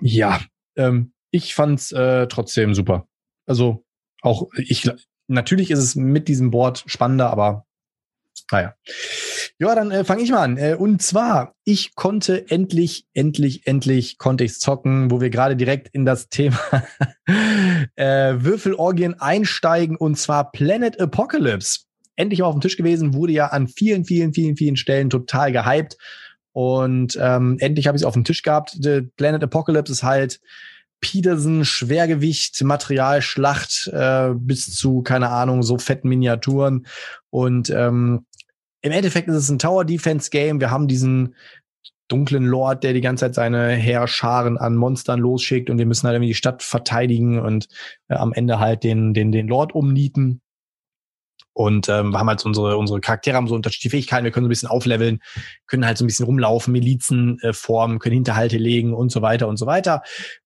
[0.00, 0.40] ja,
[0.76, 3.06] ähm, ich fand's äh, trotzdem super.
[3.46, 3.84] Also
[4.22, 4.90] auch ich,
[5.30, 7.66] natürlich ist es mit diesem Board spannender, aber
[8.50, 8.74] naja.
[9.58, 10.56] Ja, dann äh, fange ich mal an.
[10.56, 15.88] Äh, und zwar, ich konnte endlich, endlich, endlich konnte ich's zocken, wo wir gerade direkt
[15.88, 16.58] in das Thema
[17.96, 21.80] äh, Würfelorgien einsteigen und zwar Planet Apocalypse.
[22.16, 25.96] Endlich auf dem Tisch gewesen, wurde ja an vielen, vielen, vielen, vielen Stellen total gehypt.
[26.52, 28.76] Und ähm, endlich habe ich es auf dem Tisch gehabt.
[28.80, 30.40] The Planet Apocalypse ist halt
[31.00, 36.86] Peterson, Schwergewicht, Materialschlacht äh, bis zu, keine Ahnung, so fetten Miniaturen.
[37.30, 38.26] Und ähm,
[38.82, 40.60] im Endeffekt ist es ein Tower Defense Game.
[40.60, 41.34] Wir haben diesen
[42.08, 46.16] dunklen Lord, der die ganze Zeit seine Heerscharen an Monstern losschickt und wir müssen halt
[46.16, 47.68] irgendwie die Stadt verteidigen und
[48.08, 50.40] äh, am Ende halt den, den, den Lord umnieten.
[51.52, 54.48] Und ähm, wir haben halt unsere, unsere Charaktere haben so unterschiedliche Fähigkeiten, wir können so
[54.48, 55.20] ein bisschen aufleveln,
[55.66, 59.46] können halt so ein bisschen rumlaufen, Milizen äh, formen, können Hinterhalte legen und so weiter
[59.48, 60.02] und so weiter.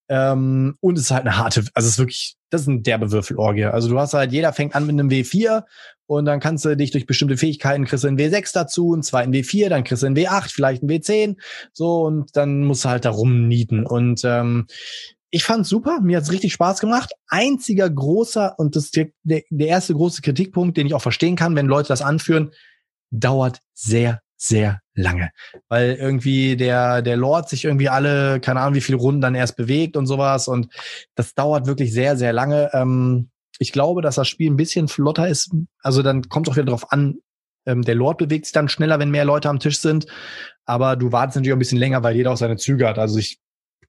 [0.08, 3.10] Ähm, und es ist halt eine harte, also es ist wirklich, das ist ein derbe
[3.10, 3.64] Würfelorgie.
[3.64, 5.64] Also du hast halt, jeder fängt an mit einem W4
[6.06, 9.32] und dann kannst du dich durch bestimmte Fähigkeiten kriegst du einen W6 dazu, einen zweiten
[9.32, 11.36] W4, dann kriegst du einen W8, vielleicht einen W10,
[11.72, 13.86] so und dann musst du halt da rumnieten.
[13.86, 14.66] Und ähm,
[15.30, 17.12] ich fand's super, mir hat's richtig Spaß gemacht.
[17.28, 21.66] Einziger großer, und das der, der erste große Kritikpunkt, den ich auch verstehen kann, wenn
[21.66, 22.52] Leute das anführen,
[23.10, 25.30] dauert sehr, sehr lange.
[25.68, 29.56] Weil irgendwie der, der Lord sich irgendwie alle, keine Ahnung, wie viele Runden dann erst
[29.56, 30.48] bewegt und sowas.
[30.48, 30.68] Und
[31.14, 32.70] das dauert wirklich sehr, sehr lange.
[32.72, 35.52] Ähm, ich glaube, dass das Spiel ein bisschen flotter ist.
[35.82, 37.16] Also dann kommt es auch wieder drauf an,
[37.66, 40.06] ähm, der Lord bewegt sich dann schneller, wenn mehr Leute am Tisch sind.
[40.66, 42.98] Aber du wartest natürlich auch ein bisschen länger, weil jeder auch seine Züge hat.
[42.98, 43.38] Also ich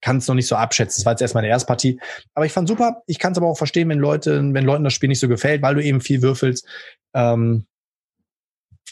[0.02, 1.02] kann es noch nicht so abschätzen.
[1.02, 2.00] Das war jetzt erstmal eine Erstpartie.
[2.34, 3.02] Aber ich fand super.
[3.08, 5.62] Ich kann es aber auch verstehen, wenn Leute, wenn Leuten das Spiel nicht so gefällt,
[5.62, 6.68] weil du eben viel würfelst.
[7.14, 7.66] Ähm,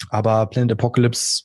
[0.09, 1.43] aber Planet Apocalypse,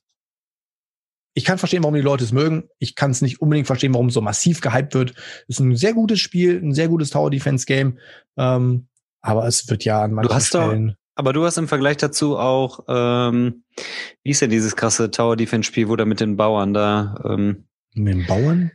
[1.38, 2.64] ich kann verstehen, warum die Leute es mögen.
[2.80, 5.14] Ich kann es nicht unbedingt verstehen, warum es so massiv gehypt wird.
[5.46, 7.98] Ist ein sehr gutes Spiel, ein sehr gutes Tower Defense Game.
[8.36, 8.88] Ähm,
[9.20, 10.88] aber es wird ja an manchen du hast Stellen.
[10.88, 13.62] Doch, aber du hast im Vergleich dazu auch, ähm,
[14.24, 17.68] wie ist denn dieses krasse Tower Defense Spiel, wo da mit den Bauern da, ähm,
[17.94, 18.72] mit den Bauern?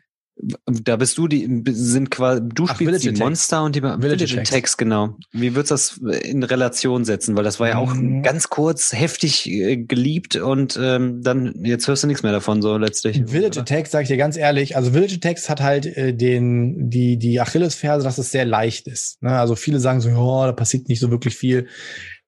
[0.65, 4.27] Da bist du die sind quasi du Ach, spielst Village die Monster und die Village,
[4.27, 5.17] Village Text genau.
[5.31, 8.23] Wie würdest du das in Relation setzen, weil das war ja auch mhm.
[8.23, 12.77] ganz kurz heftig äh, geliebt und ähm, dann jetzt hörst du nichts mehr davon so
[12.77, 13.23] letztlich.
[13.25, 17.17] Village Attacks sage ich dir ganz ehrlich, also Village Attacks hat halt äh, den die
[17.17, 19.21] die Achillesferse, dass es sehr leicht ist.
[19.21, 19.37] Ne?
[19.37, 21.67] Also viele sagen so, ja, da passiert nicht so wirklich viel.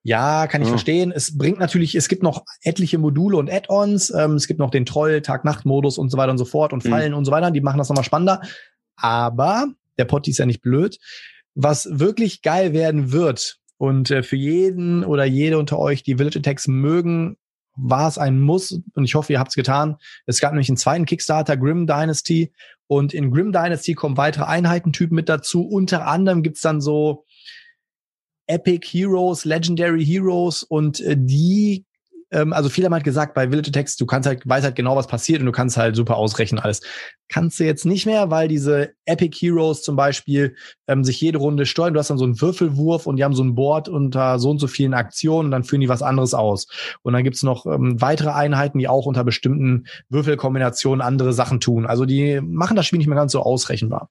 [0.06, 0.72] Ja, kann ich ja.
[0.72, 1.10] verstehen.
[1.10, 4.10] Es bringt natürlich, es gibt noch etliche Module und Add-ons.
[4.10, 6.90] Ähm, es gibt noch den Troll, Tag-Nacht-Modus und so weiter und so fort und mhm.
[6.90, 7.18] Fallen mhm.
[7.18, 7.50] und so weiter.
[7.50, 8.40] Die machen das nochmal spannender.
[8.94, 9.66] Aber
[9.98, 10.98] der Potti ist ja nicht blöd.
[11.56, 16.38] Was wirklich geil werden wird und äh, für jeden oder jede unter euch, die Village
[16.38, 17.36] Attacks mögen,
[17.74, 19.96] war es ein Muss und ich hoffe, ihr habt es getan.
[20.24, 22.52] Es gab nämlich einen zweiten Kickstarter, Grim Dynasty.
[22.86, 25.66] Und in Grim Dynasty kommen weitere Einheitentypen mit dazu.
[25.66, 27.24] Unter anderem gibt's dann so
[28.46, 31.84] Epic Heroes, Legendary Heroes und äh, die
[32.30, 34.96] ähm, also viele haben halt gesagt, bei Village Text, du kannst halt, weißt halt genau,
[34.96, 36.80] was passiert und du kannst halt super ausrechnen alles.
[37.28, 40.56] Kannst du jetzt nicht mehr, weil diese Epic Heroes zum Beispiel
[40.86, 41.94] ähm, sich jede Runde steuern.
[41.94, 44.58] Du hast dann so einen Würfelwurf und die haben so ein Board unter so und
[44.58, 46.66] so vielen Aktionen und dann führen die was anderes aus.
[47.02, 51.86] Und dann gibt's noch ähm, weitere Einheiten, die auch unter bestimmten Würfelkombinationen andere Sachen tun.
[51.86, 54.10] Also die machen das Spiel nicht mehr ganz so ausrechenbar.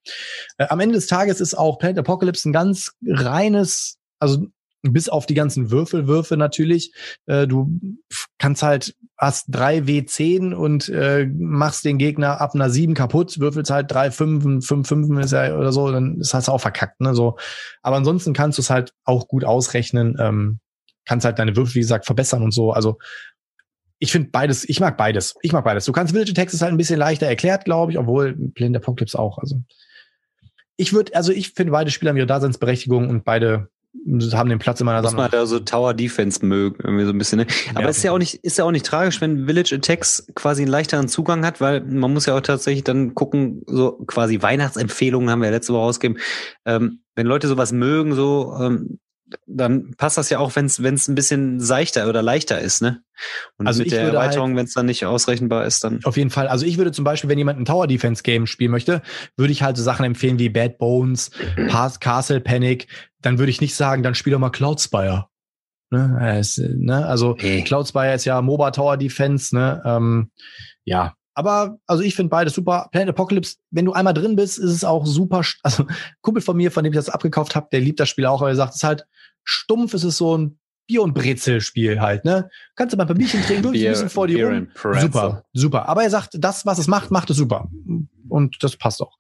[0.58, 4.48] Äh, am Ende des Tages ist auch Planet Apocalypse ein ganz reines also
[4.92, 6.94] bis auf die ganzen Würfelwürfe natürlich.
[7.26, 7.80] Äh, du
[8.38, 13.72] kannst halt, hast drei W10 und äh, machst den Gegner ab einer 7 kaputt, würfelst
[13.72, 17.16] halt drei Fünfen, fünf Fünfen ist ja oder so, dann ist das auch verkackt, ne?
[17.16, 17.38] So.
[17.82, 20.60] Aber ansonsten kannst du es halt auch gut ausrechnen, ähm,
[21.06, 22.72] kannst halt deine Würfel, wie gesagt, verbessern und so.
[22.72, 22.98] Also
[24.00, 25.36] ich finde beides, ich mag beides.
[25.42, 25.86] Ich mag beides.
[25.86, 29.18] Du kannst Village Text ist halt ein bisschen leichter erklärt, glaube ich, obwohl Planet Apocalypse
[29.18, 29.38] auch.
[29.38, 29.62] Also
[30.78, 33.70] ich würde, also ich finde beide Spieler haben ihre Daseinsberechtigung und beide
[34.34, 35.24] haben den Platz in meiner Sammlung.
[35.24, 37.40] Muss man da so Tower Defense mögen, irgendwie so ein bisschen.
[37.40, 37.48] Ne?
[37.72, 40.62] Aber ja, ist ja auch nicht, ist ja auch nicht tragisch, wenn Village Attacks quasi
[40.62, 45.30] einen leichteren Zugang hat, weil man muss ja auch tatsächlich dann gucken, so quasi Weihnachtsempfehlungen
[45.30, 46.22] haben wir ja letzte Woche rausgegeben.
[46.66, 49.00] Ähm, wenn Leute sowas mögen, so ähm,
[49.48, 52.82] dann passt das ja auch, wenn es wenn es ein bisschen seichter oder leichter ist,
[52.82, 53.02] ne?
[53.58, 56.00] Und also mit der Erweiterung, halt, wenn es dann nicht ausrechenbar ist, dann.
[56.04, 56.48] Auf jeden Fall.
[56.48, 59.02] Also ich würde zum Beispiel, wenn jemand ein Tower Defense Game spielen möchte,
[59.36, 61.32] würde ich halt so Sachen empfehlen wie Bad Bones,
[62.00, 62.88] Castle Panic.
[63.22, 65.28] Dann würde ich nicht sagen, dann spiel doch mal Cloudspire.
[65.90, 66.38] Ne?
[66.38, 67.06] Es, ne?
[67.06, 67.64] Also hey.
[67.64, 69.82] Cloudspire ist ja MOBA Tower Defense, ne?
[69.86, 70.32] Ähm,
[70.84, 72.88] ja, Aber also ich finde beides super.
[72.92, 75.42] Planet Apocalypse, wenn du einmal drin bist, ist es auch super.
[75.62, 75.86] Also
[76.22, 78.50] Kumpel von mir, von dem ich das abgekauft habe, der liebt das Spiel auch, aber
[78.50, 79.06] er sagt, es ist halt
[79.44, 80.58] stumpf, es ist so ein
[80.88, 82.50] Bier- und Brezel-Spiel halt, ne?
[82.76, 84.68] Kannst du mal ein Bierchen trinken, du ein bisschen vor dir rum.
[85.02, 85.90] Super, super.
[85.90, 87.70] Aber er sagt, das, was es macht, macht es super.
[88.30, 89.18] Und das passt auch.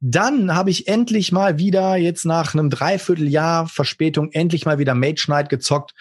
[0.00, 5.24] Dann habe ich endlich mal wieder, jetzt nach einem Dreivierteljahr Verspätung, endlich mal wieder Mage
[5.26, 5.94] Knight gezockt.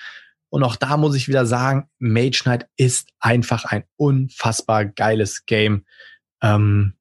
[0.53, 5.83] Und auch da muss ich wieder sagen, Mage Knight ist einfach ein unfassbar geiles Game.
[6.43, 6.93] Ähm,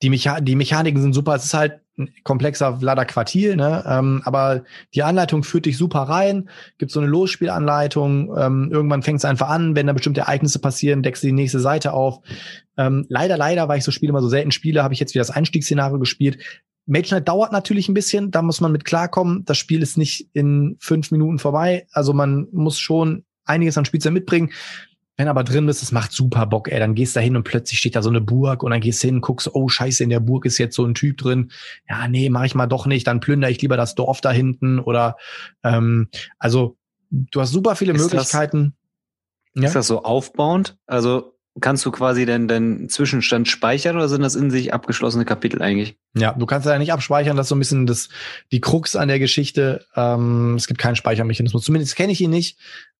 [0.00, 1.34] die, Mecha die Mechaniken sind super.
[1.34, 3.84] Es ist halt ein komplexer Vlada Quartil, ne?
[3.86, 4.64] Ähm, aber
[4.94, 6.48] die Anleitung führt dich super rein.
[6.78, 8.34] Gibt so eine Losspielanleitung.
[8.34, 11.60] Ähm, irgendwann fängt es einfach an, wenn da bestimmte Ereignisse passieren, deckst du die nächste
[11.60, 12.20] Seite auf.
[12.78, 15.20] Ähm, leider, leider, weil ich so Spiele immer so selten spiele, habe ich jetzt wieder
[15.20, 16.38] das Einstiegsszenario gespielt.
[16.88, 19.44] Mage Knight dauert natürlich ein bisschen, da muss man mit klarkommen.
[19.44, 21.86] Das Spiel ist nicht in fünf Minuten vorbei.
[21.92, 24.50] Also man muss schon einiges an Spielzeit mitbringen.
[25.18, 26.78] Wenn aber drin bist, es macht super Bock, ey.
[26.78, 29.02] Dann gehst du da hin und plötzlich steht da so eine Burg und dann gehst
[29.02, 31.50] du hin, guckst, oh scheiße, in der Burg ist jetzt so ein Typ drin.
[31.88, 33.06] Ja, nee, mach ich mal doch nicht.
[33.06, 35.16] Dann plündere ich lieber das Dorf da hinten oder
[35.62, 36.08] ähm,
[36.38, 36.78] also
[37.10, 38.74] du hast super viele ist Möglichkeiten.
[39.54, 39.68] Das, ja?
[39.68, 40.78] Ist das so aufbauend?
[40.86, 45.62] Also kannst du quasi denn den Zwischenstand speichern oder sind das in sich abgeschlossene Kapitel
[45.62, 45.96] eigentlich?
[46.14, 48.08] Ja, du kannst ja nicht abspeichern, das ist so ein bisschen das,
[48.52, 49.84] die Krux an der Geschichte.
[49.94, 51.64] Ähm, es gibt keinen Speichermechanismus.
[51.64, 52.58] Zumindest kenne ich ihn nicht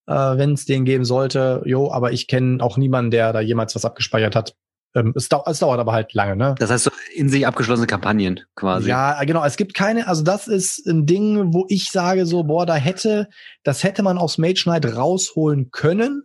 [0.09, 1.61] äh, wenn es den geben sollte.
[1.65, 4.55] Jo, aber ich kenne auch niemanden, der da jemals was abgespeichert hat.
[4.95, 6.55] Ähm, es, dau es dauert aber halt lange, ne?
[6.57, 8.89] Das heißt so in sich abgeschlossene Kampagnen quasi.
[8.89, 9.45] Ja, genau.
[9.45, 13.29] Es gibt keine, also das ist ein Ding, wo ich sage so, boah, da hätte,
[13.63, 16.23] das hätte man aus Mage Knight rausholen können,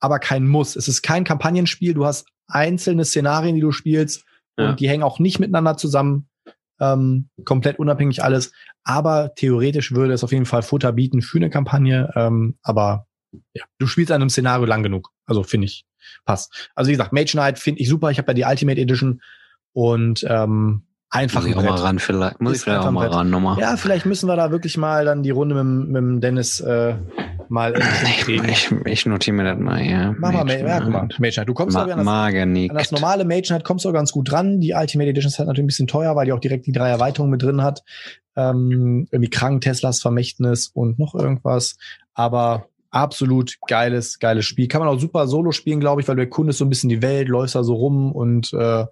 [0.00, 0.76] aber kein Muss.
[0.76, 1.94] Es ist kein Kampagnenspiel.
[1.94, 4.24] Du hast einzelne Szenarien, die du spielst
[4.58, 4.70] ja.
[4.70, 6.28] und die hängen auch nicht miteinander zusammen
[6.80, 8.52] ähm, komplett unabhängig alles.
[8.82, 12.10] Aber theoretisch würde es auf jeden Fall Futter bieten für eine Kampagne.
[12.16, 13.06] Ähm, aber
[13.52, 15.10] ja, du spielst an einem Szenario lang genug.
[15.26, 15.84] Also finde ich,
[16.24, 16.70] passt.
[16.74, 18.10] Also wie gesagt, Mage Knight finde ich super.
[18.10, 19.20] Ich habe ja die Ultimate Edition
[19.72, 22.40] und ähm, einfach Muss ich auch mal ran, vielleicht.
[22.40, 23.58] Muss ich vielleicht auch mal ran nochmal.
[23.58, 26.94] Ja, vielleicht müssen wir da wirklich mal dann die Runde mit, mit dem Dennis äh,
[27.48, 27.74] mal
[28.04, 30.14] ich, ich, ich notiere mir das mal, ja.
[30.18, 31.44] Mach mal, ja, guck mal, Mage.
[31.44, 34.60] Du kommst Ma an, das, an das normale Mage Knight kommst du ganz gut dran.
[34.60, 36.88] Die Ultimate Edition ist halt natürlich ein bisschen teuer, weil die auch direkt die drei
[36.88, 37.82] Erweiterungen mit drin hat.
[38.36, 41.76] Ähm, irgendwie Krank, Teslas Vermächtnis und noch irgendwas.
[42.14, 44.68] Aber absolut geiles, geiles Spiel.
[44.68, 47.02] Kann man auch super solo spielen, glaube ich, weil du erkundest so ein bisschen die
[47.02, 48.84] Welt, läufst da so rum und äh,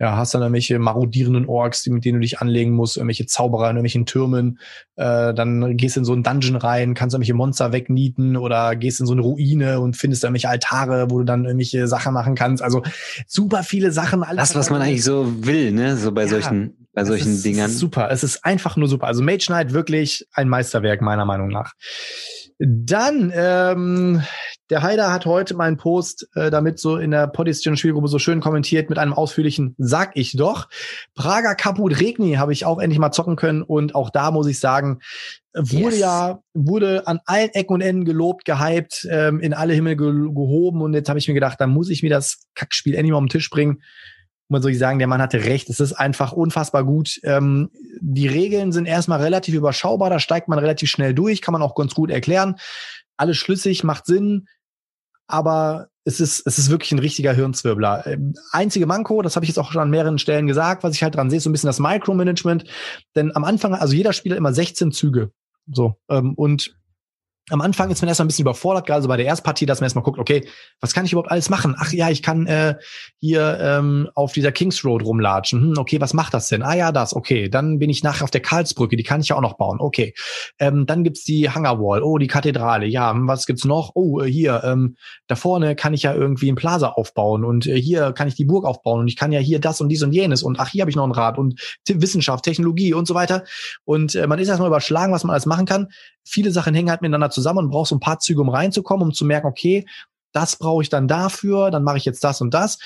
[0.00, 3.64] ja, hast dann irgendwelche marodierenden Orks, die, mit denen du dich anlegen musst, irgendwelche Zauberer
[3.64, 4.58] in irgendwelchen Türmen,
[4.96, 9.06] äh, dann gehst in so einen Dungeon rein, kannst irgendwelche Monster wegnieten oder gehst in
[9.06, 12.62] so eine Ruine und findest irgendwelche Altare, wo du dann irgendwelche Sachen machen kannst.
[12.62, 12.82] Also
[13.26, 14.22] super viele Sachen.
[14.22, 15.98] Alles das, was man eigentlich so will, ne?
[15.98, 17.70] So bei ja, solchen, bei solchen ist, Dingern.
[17.70, 18.10] Super.
[18.10, 19.06] Es ist einfach nur super.
[19.06, 21.74] Also Mage Knight wirklich ein Meisterwerk meiner Meinung nach.
[22.62, 24.22] Dann, ähm,
[24.68, 28.40] der Haider hat heute meinen Post äh, damit so in der Podistion Spielgruppe so schön
[28.40, 30.68] kommentiert mit einem ausführlichen Sag ich doch.
[31.14, 34.60] Prager Kaput Regni habe ich auch endlich mal zocken können und auch da muss ich
[34.60, 35.00] sagen,
[35.54, 36.00] wurde yes.
[36.00, 40.82] ja, wurde an allen Ecken und Enden gelobt, gehypt, ähm, in alle Himmel ge gehoben
[40.82, 43.24] und jetzt habe ich mir gedacht, dann muss ich mir das Kackspiel endlich mal um
[43.24, 43.80] den Tisch bringen
[44.50, 45.70] muss ich sagen, der Mann hatte recht.
[45.70, 47.20] Es ist einfach unfassbar gut.
[47.22, 47.70] Ähm,
[48.00, 51.74] die Regeln sind erstmal relativ überschaubar, da steigt man relativ schnell durch, kann man auch
[51.74, 52.56] ganz gut erklären.
[53.16, 54.48] Alles schlüssig, macht Sinn,
[55.26, 58.06] aber es ist, es ist wirklich ein richtiger Hirnzwirbler.
[58.06, 61.02] Ähm, einzige Manko, das habe ich jetzt auch schon an mehreren Stellen gesagt, was ich
[61.02, 62.64] halt dran sehe, ist so ein bisschen das Micromanagement.
[63.14, 65.30] Denn am Anfang, also jeder Spieler immer 16 Züge.
[65.72, 65.96] So.
[66.08, 66.74] Ähm, und
[67.50, 69.86] am Anfang ist man erstmal ein bisschen überfordert, gerade so bei der Erstpartie, dass man
[69.86, 70.46] erstmal guckt, okay,
[70.80, 71.74] was kann ich überhaupt alles machen?
[71.78, 72.76] Ach ja, ich kann äh,
[73.18, 75.60] hier ähm, auf dieser Kings Road rumlatschen.
[75.60, 76.62] Hm, okay, was macht das denn?
[76.62, 77.48] Ah ja, das, okay.
[77.48, 79.78] Dann bin ich nachher auf der Karlsbrücke, die kann ich ja auch noch bauen.
[79.80, 80.14] Okay.
[80.58, 82.86] Ähm, dann gibt's die Hangarwall, oh, die Kathedrale.
[82.86, 83.92] Ja, hm, was gibt's noch?
[83.94, 84.96] Oh, äh, hier, ähm,
[85.26, 88.44] da vorne kann ich ja irgendwie ein Plaza aufbauen und äh, hier kann ich die
[88.44, 90.82] Burg aufbauen und ich kann ja hier das und dies und jenes und ach, hier
[90.82, 93.44] habe ich noch ein Rad und Wissenschaft, Technologie und so weiter.
[93.84, 95.88] Und äh, man ist erstmal überschlagen, was man alles machen kann
[96.30, 99.12] viele Sachen hängen halt miteinander zusammen und brauchst so ein paar Züge, um reinzukommen, um
[99.12, 99.86] zu merken, okay,
[100.32, 102.78] das brauche ich dann dafür, dann mache ich jetzt das und das.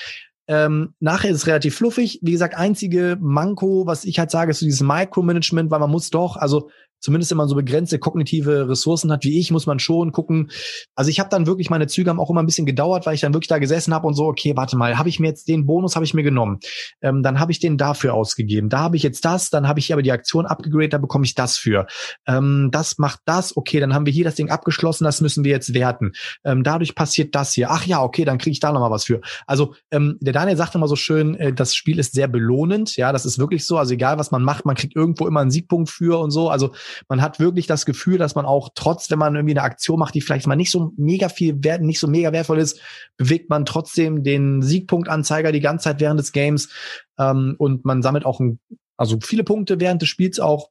[0.47, 2.19] Ähm, nachher ist es relativ fluffig.
[2.21, 6.09] Wie gesagt, einzige Manko, was ich halt sage, ist so dieses Micromanagement, weil man muss
[6.09, 6.69] doch, also
[7.05, 10.49] zumindest wenn man so begrenzte kognitive Ressourcen hat wie ich, muss man schon gucken.
[10.95, 13.21] Also ich habe dann wirklich, meine Züge haben auch immer ein bisschen gedauert, weil ich
[13.21, 15.67] dann wirklich da gesessen habe und so, okay, warte mal, habe ich mir jetzt den
[15.67, 16.59] Bonus, habe ich mir genommen.
[17.01, 18.69] Ähm, dann habe ich den dafür ausgegeben.
[18.69, 21.35] Da habe ich jetzt das, dann habe ich aber die Aktion abgegradet, da bekomme ich
[21.35, 21.85] das für.
[22.25, 25.51] Ähm, das macht das, okay, dann haben wir hier das Ding abgeschlossen, das müssen wir
[25.51, 26.13] jetzt werten.
[26.43, 27.69] Ähm, dadurch passiert das hier.
[27.69, 29.21] Ach ja, okay, dann kriege ich da nochmal was für.
[29.45, 32.95] Also ähm, der Daniel sagt immer so schön, äh, das Spiel ist sehr belohnend.
[32.95, 33.77] Ja, das ist wirklich so.
[33.77, 36.49] Also egal, was man macht, man kriegt irgendwo immer einen Siegpunkt für und so.
[36.49, 36.73] Also
[37.09, 40.15] Man hat wirklich das Gefühl, dass man auch trotz, wenn man irgendwie eine Aktion macht,
[40.15, 42.79] die vielleicht mal nicht so mega viel wert, nicht so mega wertvoll ist,
[43.17, 46.69] bewegt man trotzdem den Siegpunktanzeiger die ganze Zeit während des Games
[47.17, 48.59] ähm, und man sammelt auch ein,
[48.97, 50.69] also viele Punkte während des Spiels auch.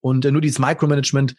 [0.00, 1.34] Und äh, nur dieses Micromanagement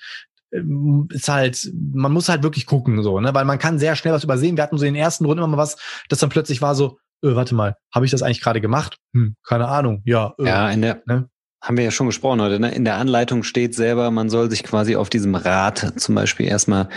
[0.51, 4.13] ähm, ist halt, man muss halt wirklich gucken, so, ne, weil man kann sehr schnell
[4.13, 4.57] was übersehen.
[4.57, 5.77] Wir hatten so in den ersten Runden immer mal was,
[6.09, 8.97] das dann plötzlich war so, öh, warte mal, habe ich das eigentlich gerade gemacht?
[9.13, 10.33] Hm, keine Ahnung, ja.
[10.39, 11.29] Öh, ja, in der, ne?
[11.61, 12.73] Haben wir ja schon gesprochen heute, ne?
[12.73, 16.90] In der Anleitung steht selber, man soll sich quasi auf diesem Rad zum Beispiel erstmal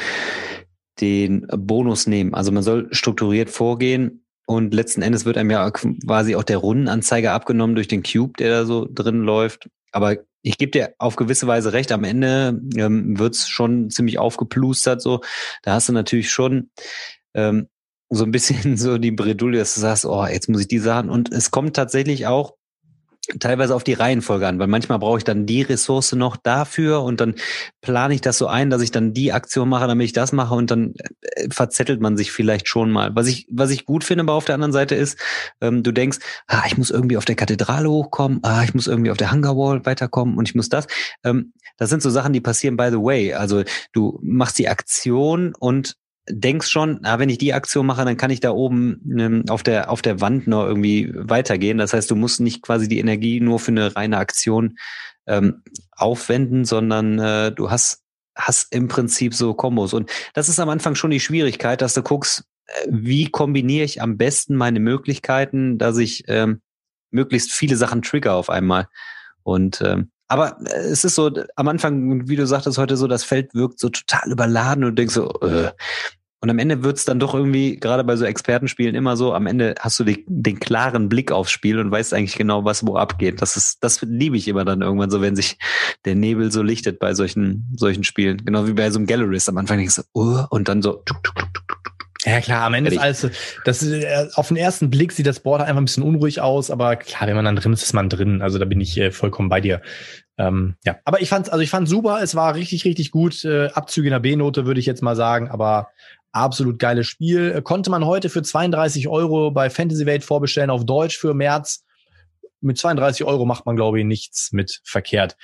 [1.01, 2.35] den Bonus nehmen.
[2.35, 7.33] Also man soll strukturiert vorgehen und letzten Endes wird einem ja quasi auch der Rundenanzeiger
[7.33, 9.69] abgenommen durch den Cube, der da so drin läuft.
[9.91, 15.01] Aber ich gebe dir auf gewisse Weise recht, am Ende ähm, wird's schon ziemlich aufgeplustert.
[15.01, 15.21] So,
[15.63, 16.71] da hast du natürlich schon
[17.35, 17.69] ähm,
[18.11, 21.11] so ein bisschen so die Bredouille, dass du sagst, oh, jetzt muss ich die Sachen.
[21.11, 22.55] Und es kommt tatsächlich auch
[23.39, 27.21] teilweise auf die Reihenfolge an, weil manchmal brauche ich dann die Ressource noch dafür und
[27.21, 27.35] dann
[27.81, 30.55] plane ich das so ein, dass ich dann die Aktion mache, damit ich das mache
[30.55, 33.15] und dann äh, verzettelt man sich vielleicht schon mal.
[33.15, 35.19] Was ich, was ich gut finde, aber auf der anderen Seite ist,
[35.61, 39.11] ähm, du denkst, ah, ich muss irgendwie auf der Kathedrale hochkommen, ah, ich muss irgendwie
[39.11, 40.87] auf der Hunger Wall weiterkommen und ich muss das.
[41.25, 43.35] Ähm, das sind so Sachen, die passieren by the way.
[43.35, 45.97] Also du machst die Aktion und
[46.29, 49.63] denkst schon, na, wenn ich die Aktion mache, dann kann ich da oben ähm, auf
[49.63, 51.79] der auf der Wand noch irgendwie weitergehen.
[51.79, 54.79] Das heißt, du musst nicht quasi die Energie nur für eine reine Aktion
[55.27, 55.63] ähm,
[55.93, 58.03] aufwenden, sondern äh, du hast
[58.35, 59.93] hast im Prinzip so Kombos.
[59.93, 64.01] Und das ist am Anfang schon die Schwierigkeit, dass du guckst, äh, wie kombiniere ich
[64.01, 66.63] am besten meine Möglichkeiten, dass ich ähm,
[67.11, 68.89] möglichst viele Sachen trigger auf einmal.
[69.43, 73.23] Und ähm, aber äh, es ist so, am Anfang, wie du sagtest heute so, das
[73.23, 75.71] Feld wirkt so total überladen und du denkst so, äh.
[76.41, 79.77] Und am Ende wird's dann doch irgendwie, gerade bei so Expertenspielen, immer so, am Ende
[79.79, 83.41] hast du die, den klaren Blick aufs Spiel und weißt eigentlich genau, was wo abgeht.
[83.41, 85.57] Das ist, das liebe ich immer dann irgendwann so, wenn sich
[86.05, 88.39] der Nebel so lichtet bei solchen, solchen Spielen.
[88.45, 89.49] Genau wie bei so einem Gallerist.
[89.51, 91.83] Am Anfang denkst du, uh, und dann so, tuk, tuk, tuk, tuk,
[92.25, 93.29] ja, klar, am Ende ist alles,
[93.65, 96.71] das ist, äh, auf den ersten Blick sieht das Board einfach ein bisschen unruhig aus,
[96.71, 98.43] aber klar, wenn man dann drin ist, ist man drin.
[98.43, 99.83] Also da bin ich äh, vollkommen bei dir.
[100.39, 103.45] Ähm, ja, aber ich fand's, also ich fand super, es war richtig, richtig gut.
[103.45, 105.89] Äh, Abzüge in der B-Note würde ich jetzt mal sagen, aber
[106.33, 107.53] absolut geiles Spiel.
[107.57, 111.85] Äh, konnte man heute für 32 Euro bei Fantasy Welt vorbestellen auf Deutsch für März.
[112.61, 115.37] Mit 32 Euro macht man, glaube ich, nichts mit verkehrt.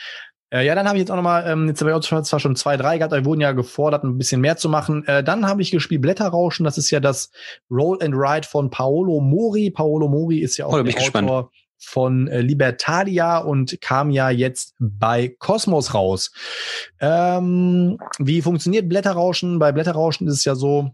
[0.50, 2.76] Äh, ja, dann habe ich jetzt auch nochmal, ähm, jetzt habe ich zwar schon zwei,
[2.78, 5.06] drei gehabt, aber wir wurden ja gefordert, ein bisschen mehr zu machen.
[5.06, 7.30] Äh, dann habe ich gespielt Blätterrauschen, das ist ja das
[7.70, 9.70] Roll and Ride von Paolo Mori.
[9.70, 11.48] Paolo Mori ist ja auch oh, der Autor gespannt.
[11.78, 16.32] Von äh, Libertalia und kam ja jetzt bei Kosmos raus.
[17.00, 19.58] Ähm, wie funktioniert Blätterrauschen?
[19.58, 20.90] Bei Blätterrauschen ist es ja so,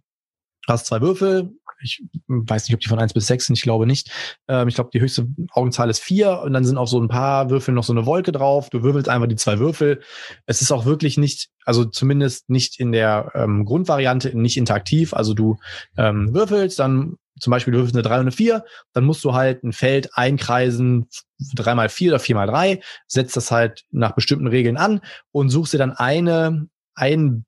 [0.67, 1.53] du hast zwei Würfel,
[1.83, 4.11] ich weiß nicht, ob die von eins bis sechs sind, ich glaube nicht.
[4.49, 7.51] Ähm, ich glaube, die höchste Augenzahl ist vier und dann sind auf so ein paar
[7.51, 8.71] Würfeln noch so eine Wolke drauf.
[8.71, 10.01] Du würfelst einfach die zwei Würfel.
[10.47, 15.15] Es ist auch wirklich nicht, also zumindest nicht in der ähm, Grundvariante, nicht interaktiv.
[15.15, 15.59] Also du
[15.97, 19.35] ähm, würfelst, dann zum Beispiel du würfelst eine drei und eine vier, dann musst du
[19.35, 21.09] halt ein Feld einkreisen,
[21.55, 25.01] drei mal vier oder vier mal drei, setzt das halt nach bestimmten Regeln an
[25.33, 27.45] und suchst dir dann eine, ein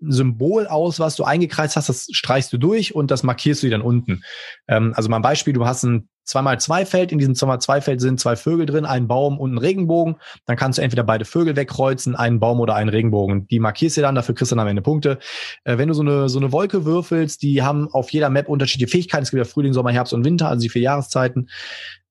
[0.00, 3.72] Symbol aus, was du eingekreist hast, das streichst du durch und das markierst du dir
[3.72, 4.24] dann unten.
[4.66, 8.20] Ähm, also mal ein Beispiel, du hast ein 2x2 Feld, in diesem 2x2 Feld sind
[8.20, 10.16] zwei Vögel drin, ein Baum und ein Regenbogen.
[10.46, 13.46] Dann kannst du entweder beide Vögel wegkreuzen, einen Baum oder einen Regenbogen.
[13.48, 15.18] Die markierst du dann, dafür kriegst du dann am Ende Punkte.
[15.64, 18.90] Äh, wenn du so eine, so eine Wolke würfelst, die haben auf jeder Map unterschiedliche
[18.90, 19.24] Fähigkeiten.
[19.24, 21.48] Es gibt ja Frühling, Sommer, Herbst und Winter, also die vier Jahreszeiten.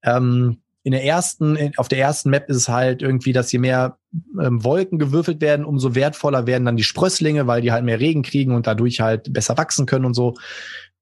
[0.03, 3.97] Ähm, in der ersten, auf der ersten Map ist es halt irgendwie, dass je mehr
[4.41, 8.23] ähm, Wolken gewürfelt werden, umso wertvoller werden dann die Sprösslinge, weil die halt mehr Regen
[8.23, 10.35] kriegen und dadurch halt besser wachsen können und so.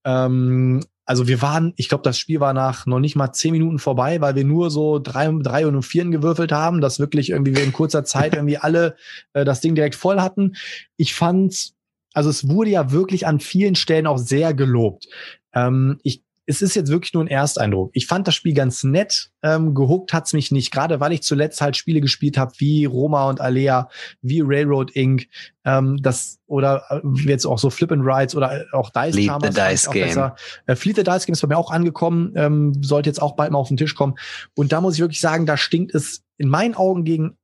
[0.03, 3.79] Ähm, also wir waren, ich glaube, das Spiel war nach noch nicht mal zehn Minuten
[3.79, 7.63] vorbei, weil wir nur so drei, drei und vieren gewürfelt haben, dass wirklich irgendwie wir
[7.63, 8.95] in kurzer Zeit irgendwie alle
[9.33, 10.55] äh, das Ding direkt voll hatten.
[10.97, 11.71] Ich fand,
[12.13, 15.07] also es wurde ja wirklich an vielen Stellen auch sehr gelobt.
[15.51, 17.91] Ähm, ich es ist jetzt wirklich nur ein Ersteindruck.
[17.93, 19.29] Ich fand das Spiel ganz nett.
[19.43, 23.29] Ähm, gehuckt hat's mich nicht, gerade weil ich zuletzt halt Spiele gespielt habe wie Roma
[23.29, 23.87] und Alea,
[24.23, 25.27] wie Railroad Inc.
[25.63, 29.49] Ähm, das oder äh, jetzt auch so Flip and Rides oder auch Dice Fleet the
[29.49, 30.31] Dice Game.
[30.65, 33.51] Äh, Fleet the Dice Game ist bei mir auch angekommen, ähm, sollte jetzt auch bald
[33.51, 34.15] mal auf den Tisch kommen.
[34.55, 37.37] Und da muss ich wirklich sagen, da stinkt es in meinen Augen gegen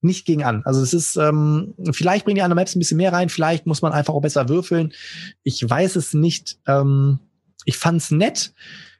[0.00, 0.62] nicht gegen an.
[0.64, 3.82] Also es ist, ähm, vielleicht bringen die anderen Maps ein bisschen mehr rein, vielleicht muss
[3.82, 4.94] man einfach auch besser würfeln.
[5.42, 6.58] Ich weiß es nicht.
[6.66, 7.18] Ähm,
[7.64, 8.52] ich fand's nett.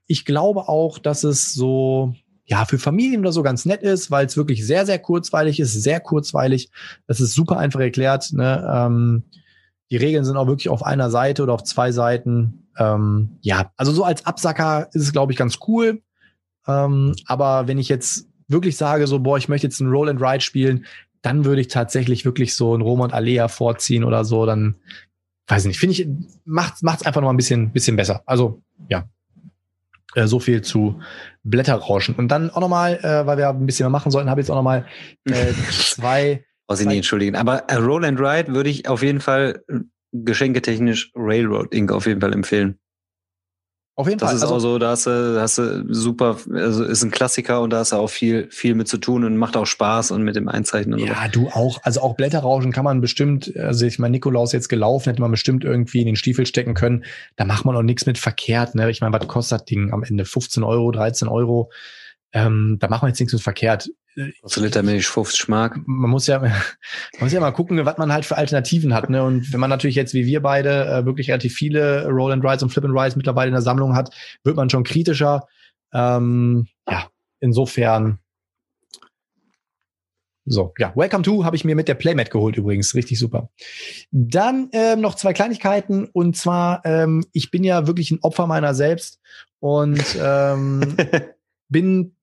[0.07, 2.15] Ich glaube auch, dass es so
[2.45, 5.75] ja für Familien oder so ganz nett ist, weil es wirklich sehr sehr kurzweilig ist,
[5.75, 6.71] sehr kurzweilig.
[7.07, 8.33] Es ist super einfach erklärt.
[8.33, 8.67] Ne?
[8.73, 9.25] Ähm,
[9.91, 12.69] die Regeln sind auch wirklich auf einer Seite oder auf zwei Seiten.
[12.79, 16.03] Ähm, ja, also so als Absacker ist es glaube ich ganz cool.
[16.67, 20.21] Ähm, aber wenn ich jetzt wirklich sage, so, boah, ich möchte jetzt ein Roll and
[20.21, 20.87] Ride spielen,
[21.23, 24.77] dann würde ich tatsächlich wirklich so ein Roman Alea vorziehen oder so, dann
[25.49, 26.07] weiß ich nicht, finde ich,
[26.45, 28.23] macht macht's einfach noch ein bisschen, bisschen besser.
[28.27, 29.09] Also, ja.
[30.15, 31.01] Äh, so viel zu
[31.43, 32.15] Blätterrauschen.
[32.15, 34.51] Und dann auch nochmal, äh, weil wir ein bisschen mehr machen sollten, habe ich jetzt
[34.51, 34.87] auch nochmal
[35.25, 36.45] äh, zwei.
[36.69, 37.37] Muss ich nicht entschuldigen.
[37.37, 39.81] Aber äh, Roll and Ride würde ich auf jeden Fall äh,
[40.13, 41.93] geschenketechnisch Railroad Inc.
[41.93, 42.79] auf jeden Fall empfehlen.
[43.99, 44.37] Auf jeden das Fall.
[44.37, 47.61] ist Also- auch so, da hast du, da hast du super, also ist ein Klassiker
[47.63, 50.23] und da hast du auch viel, viel mit zu tun und macht auch Spaß und
[50.23, 51.07] mit dem Einzeichnen und so.
[51.07, 51.81] Ja, du auch.
[51.83, 55.65] Also auch Blätterrauschen kann man bestimmt, also ich meine, Nikolaus jetzt gelaufen, hätte man bestimmt
[55.65, 57.05] irgendwie in den Stiefel stecken können.
[57.35, 58.77] Da macht man auch nichts mit verkehrt.
[58.77, 58.89] Ne?
[58.89, 60.25] Ich meine, was kostet das Ding am Ende?
[60.25, 61.73] 15 Euro, 13 Euro.
[62.33, 63.91] Ähm, da macht man jetzt nichts mit verkehrt.
[64.19, 65.79] Äh, So Liter Milch, 50 Mark.
[65.87, 66.53] Man muss ja, man
[67.21, 69.11] muss ja mal gucken, was man halt für Alternativen hat.
[69.11, 69.23] Ne?
[69.23, 72.63] Und wenn man natürlich jetzt wie wir beide äh, wirklich relativ viele Roll and Rides
[72.63, 74.15] und Flip and Rides mittlerweile in der Sammlung hat,
[74.45, 75.47] wird man schon kritischer.
[75.93, 77.09] Ähm, ja,
[77.41, 78.19] insofern.
[80.51, 83.51] So, ja, Welcome to habe ich mir mit der Playmat geholt übrigens, richtig super.
[84.11, 88.75] Dann ähm, noch zwei Kleinigkeiten und zwar, ähm, ich bin ja wirklich ein Opfer meiner
[88.75, 89.21] selbst
[89.61, 90.97] und ähm,
[91.69, 92.17] bin,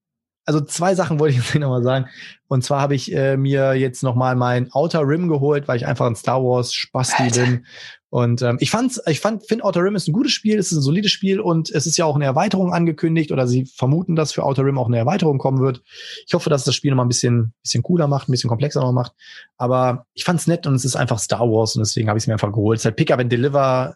[0.45, 2.07] also zwei Sachen wollte ich jetzt noch mal sagen.
[2.47, 5.87] Und zwar habe ich äh, mir jetzt noch mal mein Outer Rim geholt, weil ich
[5.87, 7.65] einfach ein Star Wars Spasti bin.
[8.09, 10.77] Und ähm, ich fand's, ich fand, finde Outer Rim ist ein gutes Spiel, es ist
[10.77, 14.31] ein solides Spiel und es ist ja auch eine Erweiterung angekündigt oder sie vermuten, dass
[14.31, 15.81] für Outer Rim auch eine Erweiterung kommen wird.
[16.25, 18.79] Ich hoffe, dass das Spiel noch mal ein bisschen, bisschen cooler macht, ein bisschen komplexer
[18.79, 19.13] noch macht.
[19.57, 22.27] Aber ich fand's nett und es ist einfach Star Wars und deswegen habe ich es
[22.27, 22.77] mir einfach geholt.
[22.77, 23.95] Es ist halt Pick up and Deliver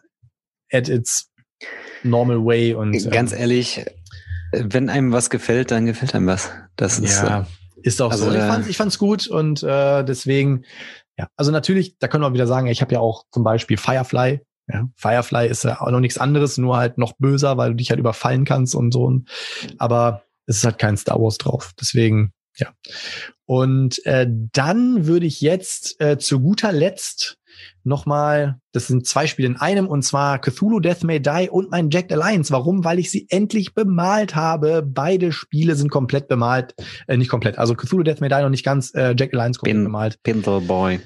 [0.70, 1.30] at its
[2.02, 3.84] normal way und ähm, Ganz ehrlich,
[4.52, 6.50] wenn einem was gefällt, dann gefällt einem was.
[6.76, 7.46] Das ist ja,
[7.82, 8.30] ist auch also, so.
[8.30, 10.64] Ich äh, fand's, ich fand's gut und äh, deswegen,
[11.18, 14.40] ja, also natürlich, da können wir wieder sagen, ich habe ja auch zum Beispiel Firefly.
[14.72, 17.90] Ja, Firefly ist ja auch noch nichts anderes, nur halt noch böser, weil du dich
[17.90, 19.20] halt überfallen kannst und so.
[19.78, 21.72] Aber es ist halt kein Star Wars drauf.
[21.80, 22.68] Deswegen, ja.
[23.46, 27.39] Und äh, dann würde ich jetzt äh, zu guter Letzt
[27.84, 31.90] nochmal, das sind zwei Spiele in einem, und zwar Cthulhu Death May Die und mein
[31.90, 32.52] Jacked Alliance.
[32.52, 32.84] Warum?
[32.84, 34.82] Weil ich sie endlich bemalt habe.
[34.86, 36.74] Beide Spiele sind komplett bemalt.
[37.06, 37.58] Äh, nicht komplett.
[37.58, 40.22] Also Cthulhu Death May Die noch nicht ganz, äh, Jacked Alliance komplett Bin- bemalt.
[40.22, 41.00] Pintle Boy.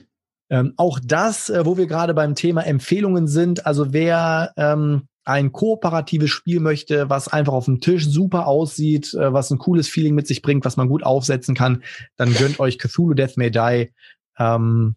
[0.51, 5.52] Ähm, auch das, äh, wo wir gerade beim Thema Empfehlungen sind, also wer ähm, ein
[5.52, 10.14] kooperatives Spiel möchte, was einfach auf dem Tisch super aussieht, äh, was ein cooles Feeling
[10.14, 11.82] mit sich bringt, was man gut aufsetzen kann,
[12.16, 13.92] dann gönnt euch Cthulhu Death May Die.
[14.38, 14.96] Ähm,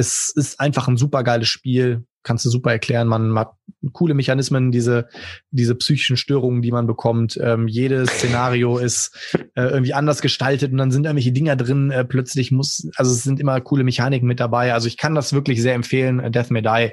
[0.00, 3.08] es ist einfach ein super geiles Spiel, kannst du super erklären.
[3.08, 3.52] Man hat
[3.92, 5.08] coole Mechanismen, diese
[5.50, 7.38] diese psychischen Störungen, die man bekommt.
[7.40, 9.16] Ähm, jedes Szenario ist
[9.54, 11.90] äh, irgendwie anders gestaltet und dann sind irgendwelche Dinger drin.
[11.90, 14.74] Äh, plötzlich muss, also es sind immer coole Mechaniken mit dabei.
[14.74, 16.20] Also ich kann das wirklich sehr empfehlen.
[16.20, 16.90] Äh, Death May Die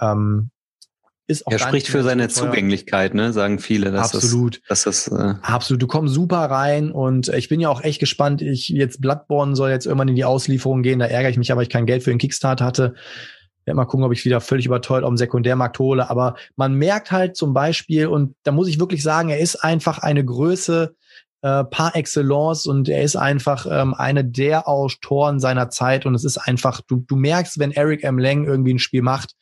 [0.00, 0.50] ähm,
[1.28, 2.46] ist auch Er spricht für seine teuer.
[2.46, 3.32] Zugänglichkeit, ne?
[3.34, 4.60] Sagen viele, dass Absolut.
[4.66, 8.00] das, dass das äh, Absolut, du kommst super rein und ich bin ja auch echt
[8.00, 8.40] gespannt.
[8.40, 10.98] Ich jetzt Bloodborne soll jetzt irgendwann in die Auslieferung gehen.
[10.98, 12.94] Da ärgere ich mich, aber ich kein Geld für den Kickstart hatte.
[13.66, 16.08] Werde mal gucken, ob ich wieder völlig überteuert auf dem Sekundärmarkt hole.
[16.08, 19.98] Aber man merkt halt zum Beispiel, und da muss ich wirklich sagen, er ist einfach
[19.98, 20.96] eine Größe
[21.42, 26.06] äh, par excellence und er ist einfach ähm, eine der Autoren seiner Zeit.
[26.06, 28.18] Und es ist einfach, du, du merkst, wenn Eric M.
[28.18, 29.34] Lang irgendwie ein Spiel macht,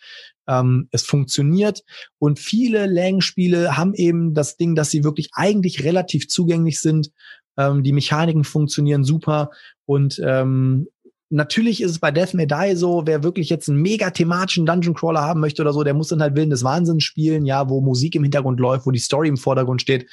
[0.48, 1.82] ähm, es funktioniert.
[2.18, 7.10] Und viele Lang-Spiele haben eben das Ding, dass sie wirklich eigentlich relativ zugänglich sind.
[7.56, 9.50] Ähm, die Mechaniken funktionieren super.
[9.84, 10.88] Und ähm,
[11.30, 14.94] natürlich ist es bei Death May Die so, wer wirklich jetzt einen mega thematischen Dungeon
[14.94, 17.80] Crawler haben möchte oder so, der muss dann halt Willen des Wahnsinns spielen, ja, wo
[17.80, 20.08] Musik im Hintergrund läuft, wo die Story im Vordergrund steht.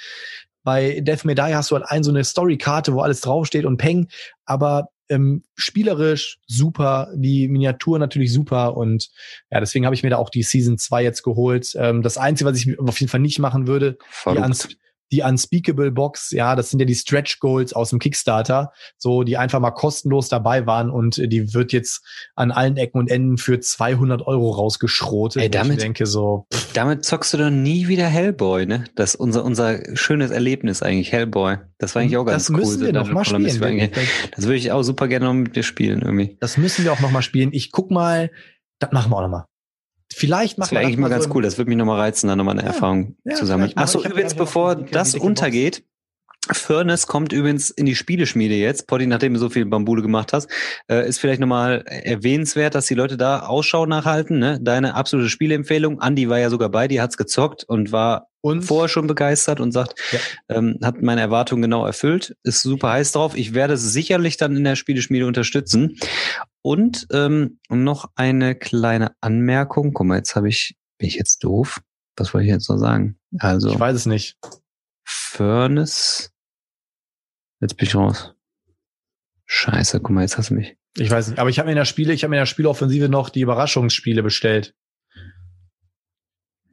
[0.64, 3.78] Bei Death May Die hast du halt ein so eine Story-Karte, wo alles draufsteht und
[3.78, 4.08] peng,
[4.46, 9.10] aber ähm, spielerisch super, die Miniatur natürlich super und
[9.52, 11.74] ja, deswegen habe ich mir da auch die Season 2 jetzt geholt.
[11.76, 14.44] Ähm, das Einzige, was ich auf jeden Fall nicht machen würde, die.
[14.46, 14.70] Uns
[15.14, 19.38] die Unspeakable Box, ja, das sind ja die Stretch Goals aus dem Kickstarter, so die
[19.38, 22.02] einfach mal kostenlos dabei waren und äh, die wird jetzt
[22.36, 25.42] an allen Ecken und Enden für 200 Euro rausgeschrotet.
[25.44, 28.86] Ey, damit- ich denke so, pff, Damit zockst du doch nie wieder Hellboy, ne?
[28.96, 31.58] Das ist unser, unser schönes Erlebnis eigentlich, Hellboy.
[31.78, 32.58] Das war eigentlich auch ganz das cool.
[32.58, 33.64] müssen so wir noch Dungeon mal spielen.
[33.64, 33.92] Eigentlich-
[34.36, 36.38] Das würde ich auch super gerne noch mit dir spielen irgendwie.
[36.40, 37.52] Das müssen wir auch noch mal spielen.
[37.54, 38.32] Ich guck mal,
[38.80, 39.46] das machen wir auch noch mal.
[40.14, 41.44] Vielleicht Das machen wir wäre eigentlich mal ganz so cool.
[41.44, 43.72] Das würde mich nochmal reizen, da nochmal eine Ja, Erfahrung ja, zu sammeln.
[43.76, 45.84] Achso, übrigens, bevor das untergeht,
[46.52, 48.88] Furnace kommt übrigens in die Spieleschmiede jetzt.
[48.88, 50.50] Potti, nachdem du so viel Bambule gemacht hast,
[50.90, 54.40] äh, ist vielleicht nochmal erwähnenswert, dass die Leute da Ausschau nachhalten.
[54.40, 54.60] Ne?
[54.62, 56.02] Deine absolute Spieleempfehlung.
[56.02, 59.72] Andi war ja sogar bei dir, hat's gezockt und war Und vorher schon begeistert und
[59.72, 60.20] sagt, Ja.
[60.50, 63.38] ähm, hat meine Erwartungen genau erfüllt, ist super heiß drauf.
[63.38, 65.98] Ich werde es sicherlich dann in der Spieleschmiede unterstützen.
[66.62, 69.94] Und ähm, noch eine kleine Anmerkung.
[69.94, 71.82] Guck mal, jetzt habe ich, bin ich jetzt doof?
[72.18, 73.18] Was wollte ich jetzt noch sagen?
[73.40, 74.38] Also, ich weiß es nicht.
[75.06, 76.32] Furnace.
[77.62, 78.34] Jetzt bin ich raus.
[79.46, 80.76] Scheiße, guck mal, jetzt hast du mich.
[80.98, 82.46] Ich weiß nicht, aber ich habe mir in der Spiele, ich habe mir in der
[82.46, 84.76] Spieleoffensive noch die Überraschungsspiele bestellt.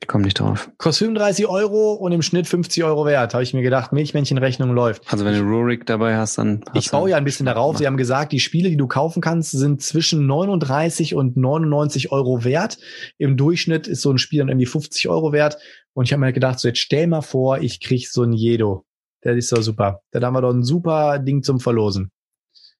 [0.02, 0.70] Ich komme nicht drauf.
[0.78, 3.34] Kostet 35 Euro und im Schnitt 50 Euro wert.
[3.34, 5.02] Habe ich mir gedacht, Milchmännchenrechnung läuft.
[5.12, 7.76] Also wenn du Rurik dabei hast, dann hast Ich baue ja ein bisschen darauf.
[7.76, 12.44] Sie haben gesagt, die Spiele, die du kaufen kannst, sind zwischen 39 und 99 Euro
[12.44, 12.78] wert.
[13.18, 15.58] Im Durchschnitt ist so ein Spiel dann irgendwie 50 Euro wert.
[15.92, 18.86] Und ich habe mir gedacht, so jetzt stell mal vor, ich krieg so ein Jedo.
[19.22, 20.00] Der ist doch super.
[20.12, 22.10] Da haben wir doch ein super Ding zum Verlosen.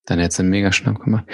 [0.06, 1.26] Dann hättest du einen mega Schnapp gemacht.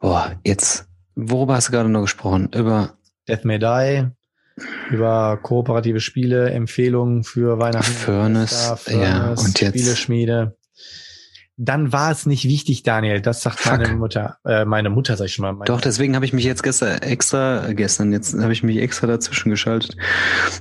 [0.00, 2.48] Boah, jetzt, worüber hast du gerade noch gesprochen?
[2.54, 2.96] Über
[3.28, 4.08] Death May Die,
[4.90, 7.92] über kooperative Spiele, Empfehlungen für Weihnachten.
[7.92, 10.56] Furnace, ja, und jetzt- Spieleschmiede.
[11.60, 13.20] Dann war es nicht wichtig, Daniel.
[13.20, 13.78] Das sagt Fuck.
[13.78, 14.38] meine Mutter.
[14.44, 15.52] Äh, meine Mutter, sag ich schon mal.
[15.54, 18.76] Meine, Doch, deswegen habe ich mich jetzt gestern extra, äh, gestern, jetzt habe ich mich
[18.78, 19.96] extra dazwischen geschaltet,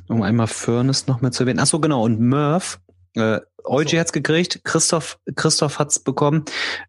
[0.08, 1.59] um einmal Furnace noch mehr zu erwähnen.
[1.59, 2.03] Ach so, genau.
[2.03, 2.80] Und Murph,
[3.16, 6.45] äh, Eugie hat's gekriegt, Christoph, Christoph hat's bekommen,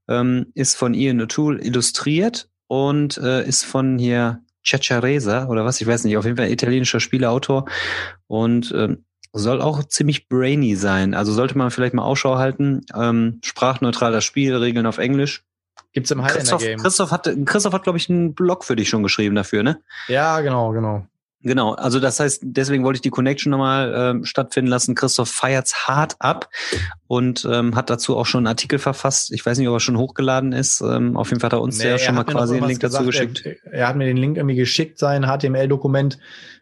[0.08, 5.86] ähm, ist von Ian O'Toole illustriert und äh, ist von hier Ceccaresa oder was, ich
[5.86, 7.66] weiß nicht, auf jeden Fall italienischer Spieleautor
[8.26, 11.14] und ähm, soll auch ziemlich brainy sein.
[11.14, 12.80] Also sollte man vielleicht mal Ausschau halten.
[12.94, 15.44] Ähm, sprachneutraler Spiel, Regeln auf Englisch.
[15.92, 16.78] gibt's im Highlander Christoph, Game.
[16.78, 19.80] Christoph hat, Christoph hat, glaube ich, einen Blog für dich schon geschrieben dafür, ne?
[20.08, 21.06] Ja, genau, genau.
[21.42, 24.96] Genau, also das heißt, deswegen wollte ich die Connection nochmal ähm, stattfinden lassen.
[24.96, 26.48] Christoph feiert's hart ab
[27.06, 29.32] und ähm, hat dazu auch schon einen Artikel verfasst.
[29.32, 30.80] Ich weiß nicht, ob er schon hochgeladen ist.
[30.80, 32.68] Ähm, auf jeden Fall hat er uns Nee, ja er schon mal quasi einen irgendwas
[32.68, 33.34] Link dazu gesagt.
[33.36, 33.60] geschickt.
[33.66, 36.18] Er, er hat mir den Link irgendwie geschickt, sein HTML-Dokument.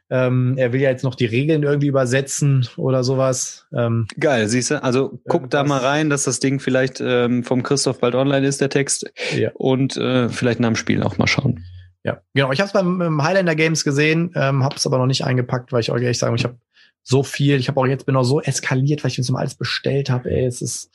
[0.08, 3.66] Ähm, er will ja jetzt noch die Regeln irgendwie übersetzen oder sowas.
[3.74, 4.82] Ähm, Geil, siehst du?
[4.82, 8.60] Also guck da mal rein, dass das Ding vielleicht ähm, vom Christoph bald online ist,
[8.60, 9.10] der Text.
[9.34, 9.50] Ja.
[9.55, 11.64] Und äh, vielleicht nach dem Spiel auch mal schauen.
[12.07, 12.52] Ja, genau.
[12.52, 15.81] Ich habe es beim, Highlander Games gesehen, ähm, habe es aber noch nicht eingepackt, weil
[15.81, 16.57] ich auch ehrlich sagen, ich habe
[17.02, 17.59] so viel.
[17.59, 20.31] Ich habe auch jetzt bin auch so eskaliert, weil ich mir mal alles bestellt habe.
[20.31, 20.91] Ey, es ist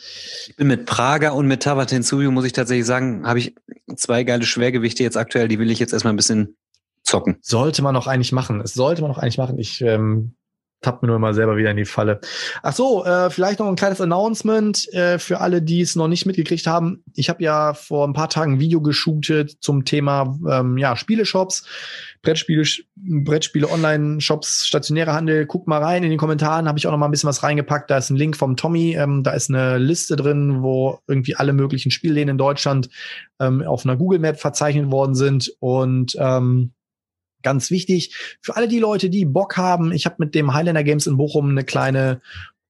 [0.47, 3.55] Ich bin mit Prager und mit Tabatensuyu, muss ich tatsächlich sagen, habe ich
[3.97, 6.55] zwei geile Schwergewichte jetzt aktuell, die will ich jetzt erstmal ein bisschen
[7.03, 7.37] zocken.
[7.41, 8.61] sollte man doch eigentlich machen.
[8.61, 9.59] Es sollte man doch eigentlich machen.
[9.59, 10.35] Ich ähm,
[10.81, 12.19] tapp mir nur immer selber wieder in die Falle.
[12.63, 16.25] Ach so, äh, vielleicht noch ein kleines Announcement äh, für alle, die es noch nicht
[16.25, 17.03] mitgekriegt haben.
[17.15, 21.65] Ich habe ja vor ein paar Tagen ein Video geshootet zum Thema ähm, ja Spieleshops,
[22.23, 22.63] Brettspiele,
[22.95, 25.45] Brettspiele, Online-Shops, stationärer Handel.
[25.45, 26.67] Guckt mal rein in den Kommentaren.
[26.67, 27.89] Habe ich auch noch mal ein bisschen was reingepackt.
[27.89, 28.95] Da ist ein Link vom Tommy.
[28.95, 32.89] Ähm, da ist eine Liste drin, wo irgendwie alle möglichen Spielläden in Deutschland
[33.39, 36.73] ähm, auf einer Google Map verzeichnet worden sind und ähm,
[37.43, 39.91] ganz wichtig für alle die Leute, die Bock haben.
[39.91, 42.21] Ich habe mit dem Highlander Games in Bochum eine kleine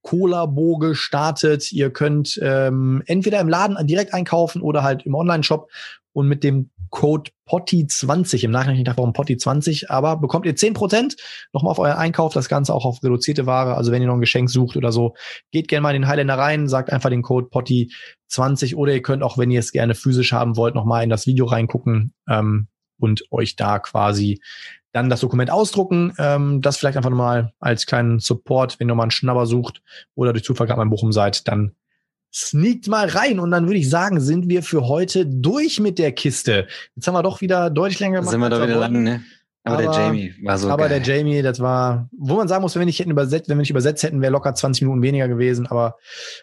[0.02, 1.72] Cola-Bo gestartet.
[1.72, 5.70] Ihr könnt ähm, entweder im Laden direkt einkaufen oder halt im Online-Shop
[6.12, 11.16] und mit dem Code POTTI20, im Nachhinein nicht warum POTTI20, aber bekommt ihr 10%
[11.54, 13.76] nochmal auf euren Einkauf, das Ganze auch auf reduzierte Ware.
[13.76, 15.14] Also wenn ihr noch ein Geschenk sucht oder so,
[15.52, 19.22] geht gerne mal in den Highlander rein, sagt einfach den Code POTTI20 oder ihr könnt
[19.22, 22.68] auch, wenn ihr es gerne physisch haben wollt, nochmal in das Video reingucken ähm,
[23.02, 24.40] und euch da quasi
[24.92, 26.12] dann das Dokument ausdrucken.
[26.18, 29.82] Ähm, das vielleicht einfach nochmal als kleinen Support, wenn ihr mal einen Schnabber sucht
[30.14, 31.72] oder durch Zufall gerade mal in Bochum seid, dann
[32.34, 36.12] sneakt mal rein und dann würde ich sagen, sind wir für heute durch mit der
[36.12, 36.66] Kiste.
[36.94, 39.22] Jetzt haben wir doch wieder deutlich länger Da sind wir da wieder lang, ne?
[39.64, 41.00] Aber, Aber- der Jamie war so aber geil.
[41.00, 43.62] der Jamie, das war, wo man sagen muss, wenn wir nicht hätten übersetzt, wenn wir
[43.62, 45.66] nicht übersetzt hätten, wäre locker 20 Minuten weniger gewesen.
[45.68, 45.96] Aber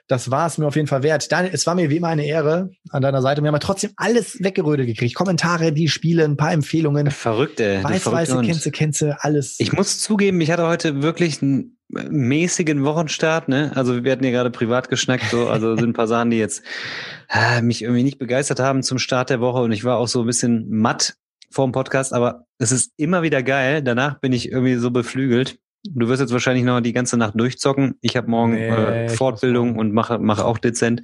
[0.07, 1.29] das war es mir auf jeden Fall wert.
[1.31, 3.41] Daniel, es war mir wie immer eine Ehre an deiner Seite.
[3.41, 5.15] Wir haben ja trotzdem alles weggerödelt gekriegt.
[5.15, 7.11] Kommentare, die Spiele, ein paar Empfehlungen.
[7.11, 8.45] Verrückte weiße, Hund.
[8.45, 9.59] kennst kennst alles.
[9.59, 13.71] Ich muss zugeben, ich hatte heute wirklich einen mäßigen Wochenstart, ne?
[13.75, 16.63] Also wir hatten ja gerade privat geschnackt, so, also sind ein paar Sachen, die jetzt
[17.27, 20.21] ah, mich irgendwie nicht begeistert haben zum Start der Woche und ich war auch so
[20.21, 21.15] ein bisschen matt
[21.51, 23.81] vor dem Podcast, aber es ist immer wieder geil.
[23.81, 25.59] Danach bin ich irgendwie so beflügelt.
[25.83, 27.95] Du wirst jetzt wahrscheinlich noch die ganze Nacht durchzocken.
[28.01, 31.01] Ich habe morgen Nee, äh, Fortbildung und mache mache auch dezent.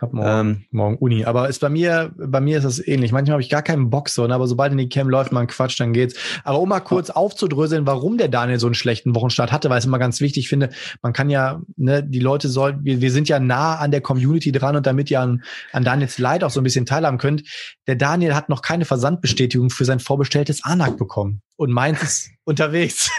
[0.00, 1.26] Hab morgen, Ähm, morgen Uni.
[1.26, 3.12] Aber ist bei mir, bei mir ist das ähnlich.
[3.12, 4.34] Manchmal habe ich gar keinen Bock so, ne?
[4.34, 6.14] aber sobald in die Cam läuft, man Quatsch, dann geht's.
[6.42, 9.82] Aber um mal kurz aufzudröseln, warum der Daniel so einen schlechten Wochenstart hatte, weil ich
[9.82, 10.70] es immer ganz wichtig finde,
[11.02, 14.52] man kann ja, ne, die Leute sollten, wir, wir sind ja nah an der Community
[14.52, 17.42] dran und damit ihr an, an Daniels Leid auch so ein bisschen teilhaben könnt,
[17.86, 21.42] der Daniel hat noch keine Versandbestätigung für sein vorbestelltes Anak bekommen.
[21.56, 23.10] Und meins ist unterwegs.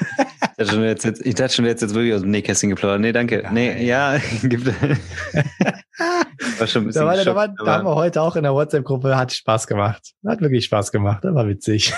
[0.62, 3.02] Ich dachte schon, jetzt, jetzt, ich dachte schon, jetzt, jetzt wirklich aus dem Nähkästchen geplaudert.
[3.02, 3.50] Nee, danke.
[3.52, 4.68] Nee, ja, gibt.
[6.60, 8.54] war schon ein bisschen Da, war, da, war, da haben wir heute auch in der
[8.54, 10.14] WhatsApp-Gruppe, hat Spaß gemacht.
[10.26, 11.94] Hat wirklich Spaß gemacht, das war witzig.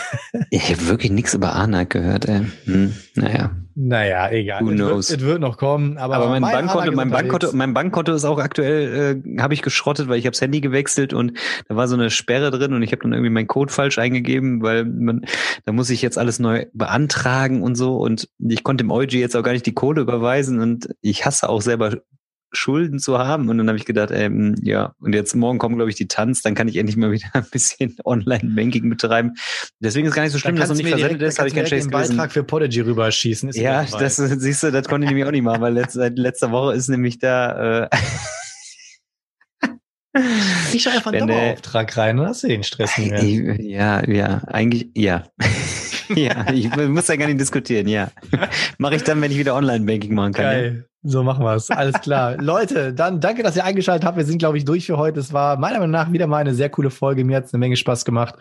[0.49, 2.45] Ich habe wirklich nichts über Anak gehört, ey.
[2.65, 3.51] Hm, naja.
[3.75, 4.63] Naja, egal.
[4.63, 5.09] Who Es knows?
[5.09, 7.09] wird, es wird noch kommen, aber, Aber mein, mein Bankkonto, mein.
[7.09, 10.61] Bankkonto, mein Bankkonto ist auch aktuell, äh, habe ich geschrottet, weil ich habe das Handy
[10.61, 11.33] gewechselt und
[11.67, 14.61] da war so eine Sperre drin und ich habe dann irgendwie meinen Code falsch eingegeben,
[14.61, 15.25] weil man,
[15.65, 19.35] da muss ich jetzt alles neu beantragen und so und ich konnte dem Eugi jetzt
[19.35, 21.97] auch gar nicht die Kohle überweisen und ich hasse auch selber
[22.53, 23.49] Schulden zu haben.
[23.49, 26.41] Und dann habe ich gedacht, ähm, ja, und jetzt morgen kommen, glaube ich, die Tanz,
[26.41, 29.33] dann kann ich endlich mal wieder ein bisschen Online-Banking betreiben.
[29.79, 31.69] Deswegen ist es gar nicht so schlimm, dass noch nicht versendet ist, habe ich keinen
[31.69, 33.49] den Beitrag für Podigy rüberschießen.
[33.49, 36.17] Ist ja, das siehst du, das konnte ich nämlich auch nicht machen, weil letzt, seit
[36.17, 37.83] letzter Woche ist nämlich da.
[37.83, 37.89] Äh,
[40.71, 43.61] ich schaue einfach einen Dauerauftrag rein, dann hast du den Stress nicht mehr.
[43.61, 45.23] Ja, ja, eigentlich, ja.
[46.09, 48.11] ja, ich muss ja gar nicht diskutieren, ja.
[48.77, 50.45] Mache ich dann, wenn ich wieder Online-Banking machen kann.
[50.45, 50.85] Geil.
[51.05, 51.69] So machen wir es.
[51.69, 52.37] Alles klar.
[52.41, 54.17] Leute, dann danke, dass ihr eingeschaltet habt.
[54.17, 55.19] Wir sind, glaube ich, durch für heute.
[55.19, 57.25] Es war meiner Meinung nach wieder mal eine sehr coole Folge.
[57.25, 58.35] Mir hat es eine Menge Spaß gemacht.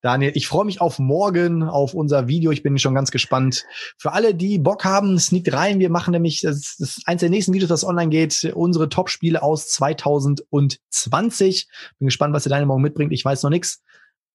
[0.00, 2.50] Daniel, ich freue mich auf morgen, auf unser Video.
[2.50, 3.64] Ich bin schon ganz gespannt.
[3.96, 5.78] Für alle, die Bock haben, sneakt rein.
[5.78, 9.68] Wir machen nämlich, das ist eins der nächsten Videos, das online geht, unsere Top-Spiele aus
[9.68, 11.68] 2020.
[11.98, 13.12] Bin gespannt, was ihr Daniel morgen mitbringt.
[13.12, 13.82] Ich weiß noch nichts.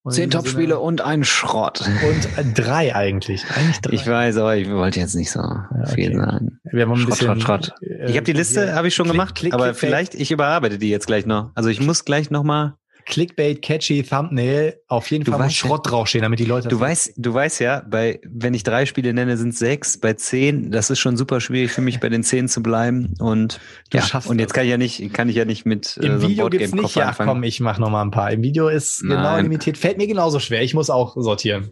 [0.07, 1.81] Zehn Top-Spiele und ein Schrott.
[1.81, 3.43] Und drei eigentlich.
[3.55, 3.93] Eigentlich drei.
[3.93, 6.59] Ich weiß, aber ich wollte jetzt nicht so ja, viel sagen.
[6.63, 7.73] Wir haben ein Schrott, bisschen, Schrott, Schrott.
[7.81, 10.31] Äh, ich habe die Liste, habe ich schon klick, gemacht, klick, aber klick, vielleicht, ich
[10.31, 11.51] überarbeite die jetzt gleich noch.
[11.53, 12.75] Also ich muss gleich noch mal
[13.09, 16.69] Clickbait, catchy Thumbnail, auf jeden du Fall muss Schrott draufstehen, damit die Leute.
[16.69, 19.97] Du weißt, du weißt ja, bei wenn ich drei Spiele nenne, sind sechs.
[19.97, 23.15] Bei zehn, das ist schon super schwierig für mich, bei den zehn zu bleiben.
[23.19, 24.55] Und du ja, schaffst und jetzt das.
[24.55, 26.95] kann ich ja nicht, kann ich ja nicht mit Im äh, so Video gibt's nicht.
[26.95, 27.29] Ja, anfangen.
[27.29, 28.31] komm, ich mach noch mal ein paar.
[28.31, 29.23] Im Video ist genau Nein.
[29.23, 29.77] genau limitiert.
[29.79, 30.61] Fällt mir genauso schwer.
[30.61, 31.71] Ich muss auch sortieren.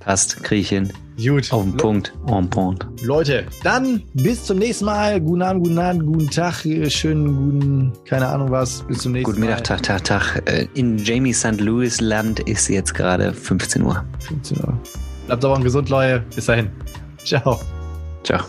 [0.00, 0.92] Passt, kriege ich hin.
[1.22, 1.52] Gut.
[1.52, 2.12] Auf den Punkt.
[2.26, 2.86] On point.
[3.02, 5.20] Leute, dann bis zum nächsten Mal.
[5.20, 8.82] Guten Abend, guten Abend, guten Tag, schönen guten, keine Ahnung was.
[8.86, 9.54] Bis zum nächsten guten Mal.
[9.54, 10.48] Guten Mittag, Tag, Tag, Tag.
[10.50, 11.60] Äh, in Jamie St.
[11.60, 14.04] Louis Land ist jetzt gerade 15 Uhr.
[14.20, 14.78] 15 Uhr.
[15.26, 16.24] Bleibt sauber und gesund, Leute.
[16.34, 16.70] Bis dahin.
[17.18, 17.60] Ciao.
[18.24, 18.40] Ciao.